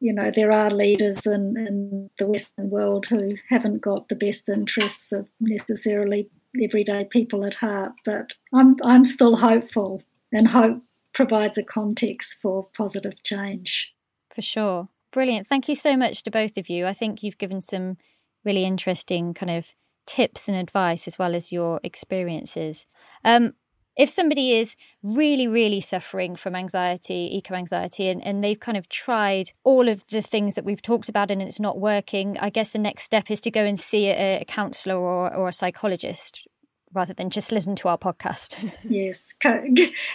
you 0.00 0.12
know 0.12 0.30
there 0.34 0.52
are 0.52 0.70
leaders 0.70 1.26
in, 1.26 1.56
in 1.56 2.10
the 2.18 2.26
Western 2.26 2.70
world 2.70 3.06
who 3.06 3.36
haven't 3.48 3.80
got 3.80 4.08
the 4.08 4.14
best 4.14 4.48
interests 4.48 5.10
of 5.12 5.26
necessarily 5.40 6.30
everyday 6.62 7.04
people 7.04 7.44
at 7.44 7.54
heart. 7.54 7.92
But 8.04 8.28
I'm 8.54 8.76
I'm 8.84 9.04
still 9.04 9.36
hopeful, 9.36 10.02
and 10.32 10.48
hope 10.48 10.82
provides 11.14 11.56
a 11.56 11.62
context 11.62 12.38
for 12.42 12.66
positive 12.74 13.22
change. 13.24 13.92
For 14.34 14.42
sure. 14.42 14.88
Brilliant. 15.16 15.46
Thank 15.46 15.70
you 15.70 15.74
so 15.74 15.96
much 15.96 16.24
to 16.24 16.30
both 16.30 16.58
of 16.58 16.68
you. 16.68 16.84
I 16.84 16.92
think 16.92 17.22
you've 17.22 17.38
given 17.38 17.62
some 17.62 17.96
really 18.44 18.66
interesting 18.66 19.32
kind 19.32 19.48
of 19.48 19.72
tips 20.06 20.46
and 20.46 20.58
advice 20.58 21.08
as 21.08 21.18
well 21.18 21.34
as 21.34 21.50
your 21.50 21.80
experiences. 21.82 22.84
Um, 23.24 23.54
if 23.96 24.10
somebody 24.10 24.52
is 24.52 24.76
really, 25.02 25.48
really 25.48 25.80
suffering 25.80 26.36
from 26.36 26.54
anxiety, 26.54 27.30
eco 27.32 27.54
anxiety, 27.54 28.10
and, 28.10 28.22
and 28.26 28.44
they've 28.44 28.60
kind 28.60 28.76
of 28.76 28.90
tried 28.90 29.52
all 29.64 29.88
of 29.88 30.06
the 30.08 30.20
things 30.20 30.54
that 30.54 30.66
we've 30.66 30.82
talked 30.82 31.08
about 31.08 31.30
and 31.30 31.40
it's 31.40 31.58
not 31.58 31.80
working, 31.80 32.36
I 32.38 32.50
guess 32.50 32.72
the 32.72 32.78
next 32.78 33.04
step 33.04 33.30
is 33.30 33.40
to 33.40 33.50
go 33.50 33.64
and 33.64 33.80
see 33.80 34.08
a, 34.08 34.42
a 34.42 34.44
counsellor 34.44 34.96
or, 34.96 35.34
or 35.34 35.48
a 35.48 35.52
psychologist 35.54 36.46
rather 36.92 37.14
than 37.14 37.30
just 37.30 37.52
listen 37.52 37.76
to 37.76 37.88
our 37.88 37.98
podcast. 37.98 38.76
yes, 38.84 39.34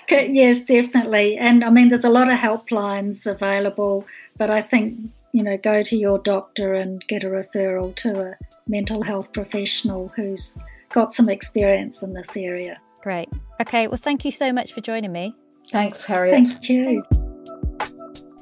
yes, 0.10 0.62
definitely. 0.64 1.38
And 1.38 1.64
I 1.64 1.70
mean, 1.70 1.90
there's 1.90 2.06
a 2.06 2.10
lot 2.10 2.30
of 2.30 2.38
helplines 2.38 3.26
available. 3.26 4.06
But 4.38 4.50
I 4.50 4.62
think, 4.62 5.12
you 5.32 5.44
know, 5.44 5.58
go 5.58 5.84
to 5.84 5.96
your 5.96 6.20
doctor 6.20 6.74
and 6.74 7.06
get 7.08 7.24
a 7.24 7.28
referral 7.28 7.96
to 7.98 8.22
a 8.22 8.38
mental 8.68 9.04
health 9.04 9.32
professional 9.34 10.12
who's 10.16 10.58
got 10.94 11.14
some 11.14 11.30
experience 11.30 12.04
in 12.04 12.14
this 12.14 12.36
area. 12.36 12.80
Great. 13.02 13.30
Okay. 13.60 13.88
Well, 13.88 13.98
thank 13.98 14.26
you 14.26 14.32
so 14.32 14.52
much 14.52 14.74
for 14.74 14.82
joining 14.82 15.12
me. 15.12 15.36
Thanks, 15.70 16.06
Harriet. 16.06 16.48
Thank 16.48 16.70
you. 16.70 17.04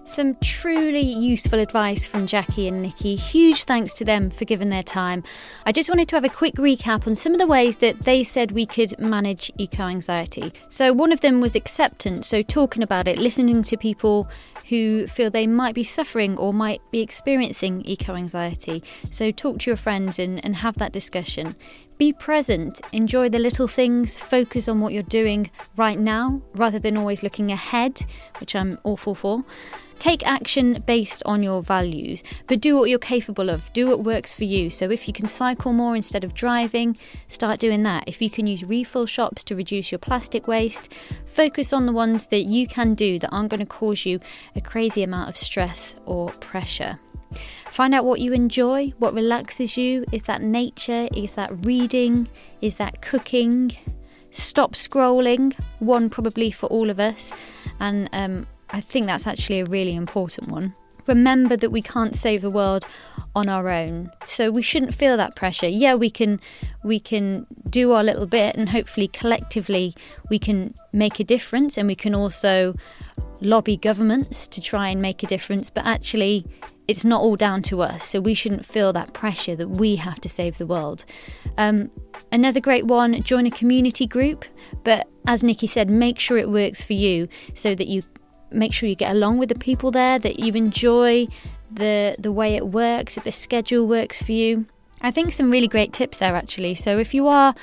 Some 0.10 0.38
truly 0.42 1.02
useful 1.02 1.60
advice 1.60 2.08
from 2.08 2.26
Jackie 2.26 2.68
and 2.68 2.84
Niki. 2.84 3.16
Huge 3.16 3.66
thanks 3.66 3.94
to 3.94 4.04
them 4.04 4.32
for 4.32 4.44
giving 4.44 4.70
their 4.70 4.82
time. 4.82 5.24
I 5.68 5.72
just 5.72 5.88
wanted 5.88 6.08
to 6.08 6.16
have 6.16 6.24
a 6.26 6.30
quick 6.30 6.56
recap 6.56 7.06
on 7.06 7.14
some 7.14 7.32
of 7.34 7.38
the 7.38 7.46
ways 7.46 7.78
that 7.78 8.06
they 8.06 8.24
said 8.24 8.52
we 8.52 8.66
could 8.66 8.98
manage 8.98 9.52
eco 9.60 9.84
anxiety. 9.84 10.52
So, 10.68 10.94
one 10.94 11.12
of 11.12 11.22
them 11.22 11.42
was 11.42 11.54
acceptance, 11.54 12.28
so 12.28 12.42
talking 12.42 12.82
about 12.82 13.08
it, 13.08 13.20
listening 13.20 13.62
to 13.62 13.78
people 13.78 14.28
who 14.70 15.06
feel 15.06 15.30
they 15.30 15.46
might 15.46 15.76
be 15.76 15.84
suffering 15.84 16.38
or 16.40 16.56
might 16.56 16.82
be 16.90 17.02
experiencing 17.02 17.84
eco 17.86 18.16
anxiety. 18.16 18.82
So, 19.12 19.30
talk 19.30 19.60
to 19.60 19.70
your 19.70 19.78
friends 19.78 20.18
and, 20.18 20.44
and 20.44 20.56
have 20.56 20.80
that 20.80 20.92
discussion. 20.92 21.56
Be 22.00 22.14
present, 22.14 22.80
enjoy 22.94 23.28
the 23.28 23.40
little 23.40 23.68
things, 23.68 24.18
focus 24.18 24.70
on 24.70 24.80
what 24.80 24.94
you're 24.94 25.04
doing 25.04 25.52
right 25.76 26.00
now 26.00 26.42
rather 26.56 26.80
than 26.80 26.96
always 26.96 27.24
looking 27.24 27.52
ahead, 27.52 28.06
which 28.40 28.56
I'm 28.56 28.80
awful 28.86 29.14
for. 29.14 29.44
Take 30.00 30.26
action 30.26 30.82
based 30.88 31.22
on 31.26 31.44
your 31.44 31.62
values, 31.62 32.24
but 32.48 32.62
do 32.62 32.78
what 32.78 32.90
you're 32.90 33.00
capable 33.00 33.50
of. 33.50 33.74
Do 33.74 33.90
what 33.90 34.02
works 34.02 34.32
for 34.32 34.46
you. 34.46 34.70
So, 34.70 34.90
if 34.90 35.10
you 35.10 35.14
can 35.14 35.28
cycle 35.28 35.74
more 35.74 35.94
instead 35.94 36.24
of 36.24 36.34
driving, 36.34 36.98
start 37.28 37.60
doing 37.60 37.84
that. 37.84 38.06
If 38.08 38.22
you 38.22 38.30
can 38.30 38.48
use 38.48 38.64
refill 38.64 39.06
shops 39.06 39.44
to 39.44 39.56
reduce 39.58 39.92
your 39.92 40.00
plastic 40.00 40.48
waste, 40.48 40.94
focus 41.26 41.74
on 41.74 41.86
the 41.86 41.92
ones 41.92 42.28
that 42.28 42.44
you 42.44 42.66
can 42.66 42.94
do 42.94 43.20
that 43.20 43.30
aren't 43.30 43.50
going 43.50 43.60
to 43.60 43.66
cause 43.66 44.06
you 44.06 44.22
a 44.56 44.62
crazy 44.62 45.04
amount 45.04 45.28
of 45.28 45.36
stress 45.36 45.98
or 46.06 46.30
pressure. 46.30 46.98
Find 47.70 47.94
out 47.94 48.06
what 48.06 48.20
you 48.20 48.34
enjoy, 48.34 48.94
what 48.98 49.14
relaxes 49.14 49.78
you. 49.78 50.06
Is 50.12 50.24
that 50.24 50.42
nature? 50.42 51.08
Is 51.16 51.36
that 51.36 51.66
reading? 51.66 52.28
Is 52.62 52.78
that 52.78 53.02
cooking? 53.02 53.72
Stop 54.32 54.74
scrolling, 54.74 55.54
one 55.80 56.10
probably 56.10 56.52
for 56.52 56.68
all 56.68 56.90
of 56.90 57.00
us. 57.00 57.34
And 57.80 58.10
um, 58.14 58.48
I 58.70 58.82
think 58.82 59.08
that's 59.08 59.26
actually 59.26 59.62
a 59.62 59.66
really 59.66 59.96
important 59.96 60.50
one. 60.50 60.76
Remember 61.08 61.58
that 61.58 61.72
we 61.72 61.82
can't 61.82 62.16
save 62.16 62.42
the 62.42 62.52
world 62.52 62.86
on 63.36 63.50
our 63.50 63.70
own. 63.70 64.12
So 64.28 64.52
we 64.52 64.62
shouldn't 64.62 64.94
feel 64.94 65.18
that 65.18 65.36
pressure. 65.36 65.68
Yeah, 65.68 65.96
we 65.96 66.10
can 66.10 66.40
we 66.84 67.00
can 67.00 67.48
do 67.68 67.94
our 67.94 68.04
little 68.04 68.28
bit 68.28 68.56
and 68.56 68.70
hopefully 68.70 69.08
collectively 69.08 69.96
we 70.30 70.38
can 70.38 70.76
make 70.94 71.20
a 71.20 71.24
difference 71.24 71.78
and 71.78 71.88
we 71.88 71.96
can 71.96 72.14
also 72.14 72.76
lobby 73.42 73.78
governments 73.78 74.48
to 74.50 74.62
try 74.62 74.90
and 74.90 75.02
make 75.02 75.24
a 75.24 75.28
difference, 75.28 75.70
but 75.70 75.86
actually 75.86 76.46
it's 76.90 77.06
not 77.06 77.22
all 77.22 77.36
down 77.36 77.62
to 77.62 77.84
us, 77.84 78.04
so 78.04 78.20
we 78.20 78.34
shouldn't 78.34 78.66
feel 78.66 78.92
that 78.94 79.14
pressure 79.14 79.56
that 79.56 79.70
we 79.70 79.98
have 79.98 80.20
to 80.22 80.28
save 80.28 80.58
the 80.58 80.66
world. 80.66 81.06
Um, 81.56 81.92
another 82.32 82.60
great 82.60 82.88
one 82.88 83.22
join 83.22 83.46
a 83.46 83.52
community 83.52 84.08
group, 84.08 84.44
but 84.84 85.08
as 85.28 85.44
Niki 85.44 85.70
said, 85.70 85.88
make 85.88 86.18
sure 86.18 86.40
it 86.40 86.50
works 86.50 86.82
for 86.82 86.94
you 86.94 87.28
so 87.54 87.76
that 87.76 87.88
you 87.88 88.02
make 88.50 88.74
sure 88.74 88.90
you 88.90 88.96
get 88.96 89.12
along 89.12 89.38
with 89.38 89.50
the 89.50 89.60
people 89.60 89.92
there, 89.92 90.18
that 90.18 90.40
you 90.40 90.52
enjoy 90.54 91.28
the 91.72 92.16
the 92.18 92.32
way 92.32 92.56
it 92.56 92.66
works, 92.70 93.14
that 93.16 93.24
the 93.24 93.32
schedule 93.32 93.86
works 93.86 94.24
for 94.24 94.32
you. 94.32 94.66
I 95.02 95.12
think 95.12 95.32
some 95.32 95.52
really 95.52 95.68
great 95.68 95.94
tips 95.94 96.18
there 96.18 96.36
actually. 96.36 96.74
So 96.74 96.98
if 96.98 97.14
you 97.14 97.28
are 97.28 97.54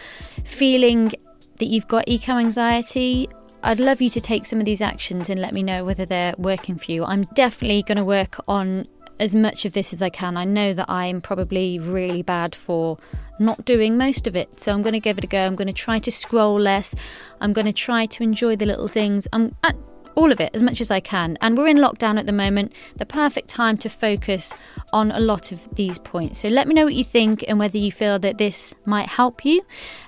feeling 0.45 1.11
that 1.59 1.67
you've 1.67 1.89
got 1.89 2.05
eco 2.07 2.35
anxiety, 2.35 3.29
I'd 3.65 3.81
love 3.81 4.01
you 4.01 4.11
to 4.11 4.21
take 4.21 4.47
some 4.47 4.61
of 4.61 4.65
these 4.65 4.81
actions 4.81 5.29
and 5.29 5.41
let 5.41 5.53
me 5.53 5.65
know 5.65 5.85
whether 5.85 6.07
they're 6.07 6.37
working 6.39 6.79
for 6.79 6.93
you. 6.93 7.05
I'm 7.05 7.25
definitely 7.35 7.83
going 7.83 7.99
to 7.99 8.05
work 8.05 8.39
on 8.47 8.87
as 9.19 9.35
much 9.35 9.65
of 9.65 9.73
this 9.73 9.93
as 9.93 10.03
I 10.03 10.11
can. 10.11 10.37
I 10.37 10.45
know 10.45 10.73
that 10.73 10.89
I'm 10.89 11.21
probably 11.21 11.79
really 11.79 12.23
bad 12.23 12.55
for 12.55 12.99
not 13.39 13.65
doing 13.65 13.97
most 13.97 14.27
of 14.27 14.37
it. 14.37 14.61
So 14.61 14.73
I'm 14.73 14.83
going 14.83 14.93
to 14.93 15.01
give 15.01 15.19
it 15.19 15.25
a 15.25 15.27
go. 15.27 15.39
I'm 15.39 15.57
going 15.57 15.67
to 15.67 15.73
try 15.73 15.99
to 15.99 16.11
scroll 16.11 16.59
less. 16.59 16.95
I'm 17.41 17.53
going 17.53 17.67
to 17.67 17.73
try 17.73 18.07
to 18.07 18.23
enjoy 18.23 18.57
the 18.57 18.67
little 18.67 18.89
things. 18.89 19.29
I'm 19.33 19.55
uh, 19.63 19.73
all 20.17 20.33
of 20.33 20.41
it 20.41 20.51
as 20.55 20.63
much 20.63 20.81
as 20.81 20.91
I 20.91 20.99
can. 20.99 21.39
And 21.41 21.57
we're 21.57 21.69
in 21.69 21.77
lockdown 21.77 22.19
at 22.19 22.27
the 22.27 22.33
moment, 22.33 22.73
the 22.97 23.07
perfect 23.07 23.49
time 23.49 23.77
to 23.79 23.89
focus 23.89 24.55
on 24.93 25.13
a 25.13 25.21
lot 25.21 25.53
of 25.53 25.73
these 25.77 25.99
points. 25.99 26.41
So 26.41 26.49
let 26.49 26.67
me 26.67 26.75
know 26.75 26.85
what 26.85 26.95
you 26.95 27.05
think 27.05 27.45
and 27.47 27.59
whether 27.59 27.79
you 27.79 27.93
feel 27.93 28.19
that 28.21 28.39
this 28.39 28.75
might 28.87 29.09
help 29.09 29.45
you. 29.45 29.63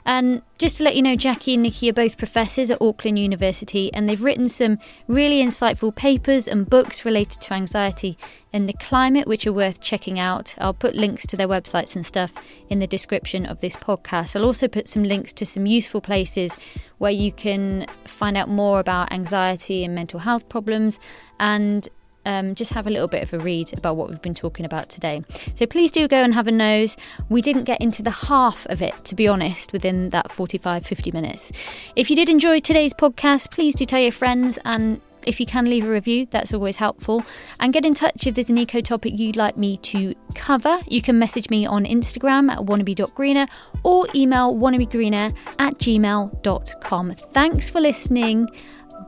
And 0.04 0.42
just 0.58 0.78
to 0.78 0.82
let 0.82 0.96
you 0.96 1.02
know, 1.02 1.14
Jackie 1.14 1.54
and 1.54 1.64
Niki 1.64 1.88
are 1.88 1.92
both 1.92 2.18
professors 2.18 2.68
at 2.68 2.82
Auckland 2.82 3.16
University 3.16 3.94
and 3.94 4.08
they've 4.08 4.20
written 4.20 4.48
some 4.48 4.78
really 5.06 5.40
insightful 5.40 5.94
papers 5.94 6.48
and 6.48 6.68
books 6.68 7.04
related 7.04 7.40
to 7.42 7.54
anxiety 7.54 8.18
and 8.52 8.68
the 8.68 8.72
climate, 8.72 9.28
which 9.28 9.46
are 9.46 9.52
worth 9.52 9.80
checking 9.80 10.18
out. 10.18 10.56
I'll 10.58 10.74
put 10.74 10.96
links 10.96 11.26
to 11.28 11.36
their 11.36 11.46
websites 11.46 11.94
and 11.94 12.04
stuff 12.04 12.32
in 12.68 12.80
the 12.80 12.88
description 12.88 13.46
of 13.46 13.60
this 13.60 13.76
podcast. 13.76 14.34
I'll 14.34 14.44
also 14.44 14.66
put 14.66 14.88
some 14.88 15.04
links 15.04 15.32
to 15.34 15.46
some 15.46 15.64
useful 15.64 16.00
places 16.00 16.56
where 16.98 17.12
you 17.12 17.30
can 17.30 17.86
find 18.04 18.36
out 18.36 18.48
more 18.48 18.80
about 18.80 19.12
anxiety 19.12 19.84
and 19.84 19.94
mental 19.94 20.18
health 20.18 20.48
problems 20.48 20.98
and 21.38 21.88
um, 22.28 22.54
just 22.54 22.74
have 22.74 22.86
a 22.86 22.90
little 22.90 23.08
bit 23.08 23.22
of 23.22 23.32
a 23.32 23.38
read 23.38 23.76
about 23.76 23.96
what 23.96 24.10
we've 24.10 24.20
been 24.20 24.34
talking 24.34 24.66
about 24.66 24.90
today. 24.90 25.22
So 25.54 25.66
please 25.66 25.90
do 25.90 26.06
go 26.06 26.18
and 26.18 26.34
have 26.34 26.46
a 26.46 26.52
nose. 26.52 26.96
We 27.30 27.40
didn't 27.40 27.64
get 27.64 27.80
into 27.80 28.02
the 28.02 28.10
half 28.10 28.66
of 28.66 28.82
it, 28.82 29.04
to 29.06 29.14
be 29.14 29.26
honest, 29.26 29.72
within 29.72 30.10
that 30.10 30.30
45 30.30 30.86
50 30.86 31.10
minutes. 31.10 31.50
If 31.96 32.10
you 32.10 32.16
did 32.16 32.28
enjoy 32.28 32.60
today's 32.60 32.92
podcast, 32.92 33.50
please 33.50 33.74
do 33.74 33.86
tell 33.86 34.00
your 34.00 34.12
friends 34.12 34.58
and 34.64 35.00
if 35.26 35.40
you 35.40 35.46
can 35.46 35.64
leave 35.64 35.84
a 35.84 35.90
review, 35.90 36.26
that's 36.30 36.54
always 36.54 36.76
helpful. 36.76 37.22
And 37.60 37.72
get 37.72 37.84
in 37.84 37.94
touch 37.94 38.26
if 38.26 38.34
there's 38.34 38.50
an 38.50 38.58
eco 38.58 38.80
topic 38.80 39.18
you'd 39.18 39.36
like 39.36 39.56
me 39.56 39.78
to 39.78 40.14
cover. 40.34 40.80
You 40.86 41.02
can 41.02 41.18
message 41.18 41.50
me 41.50 41.66
on 41.66 41.84
Instagram 41.84 42.50
at 42.50 42.58
wannabe.greener 42.58 43.46
or 43.82 44.06
email 44.14 44.54
wannabegreener 44.54 45.34
at 45.58 45.78
gmail.com. 45.78 47.14
Thanks 47.32 47.70
for 47.70 47.80
listening. 47.80 48.48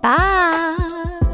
Bye. 0.02 1.29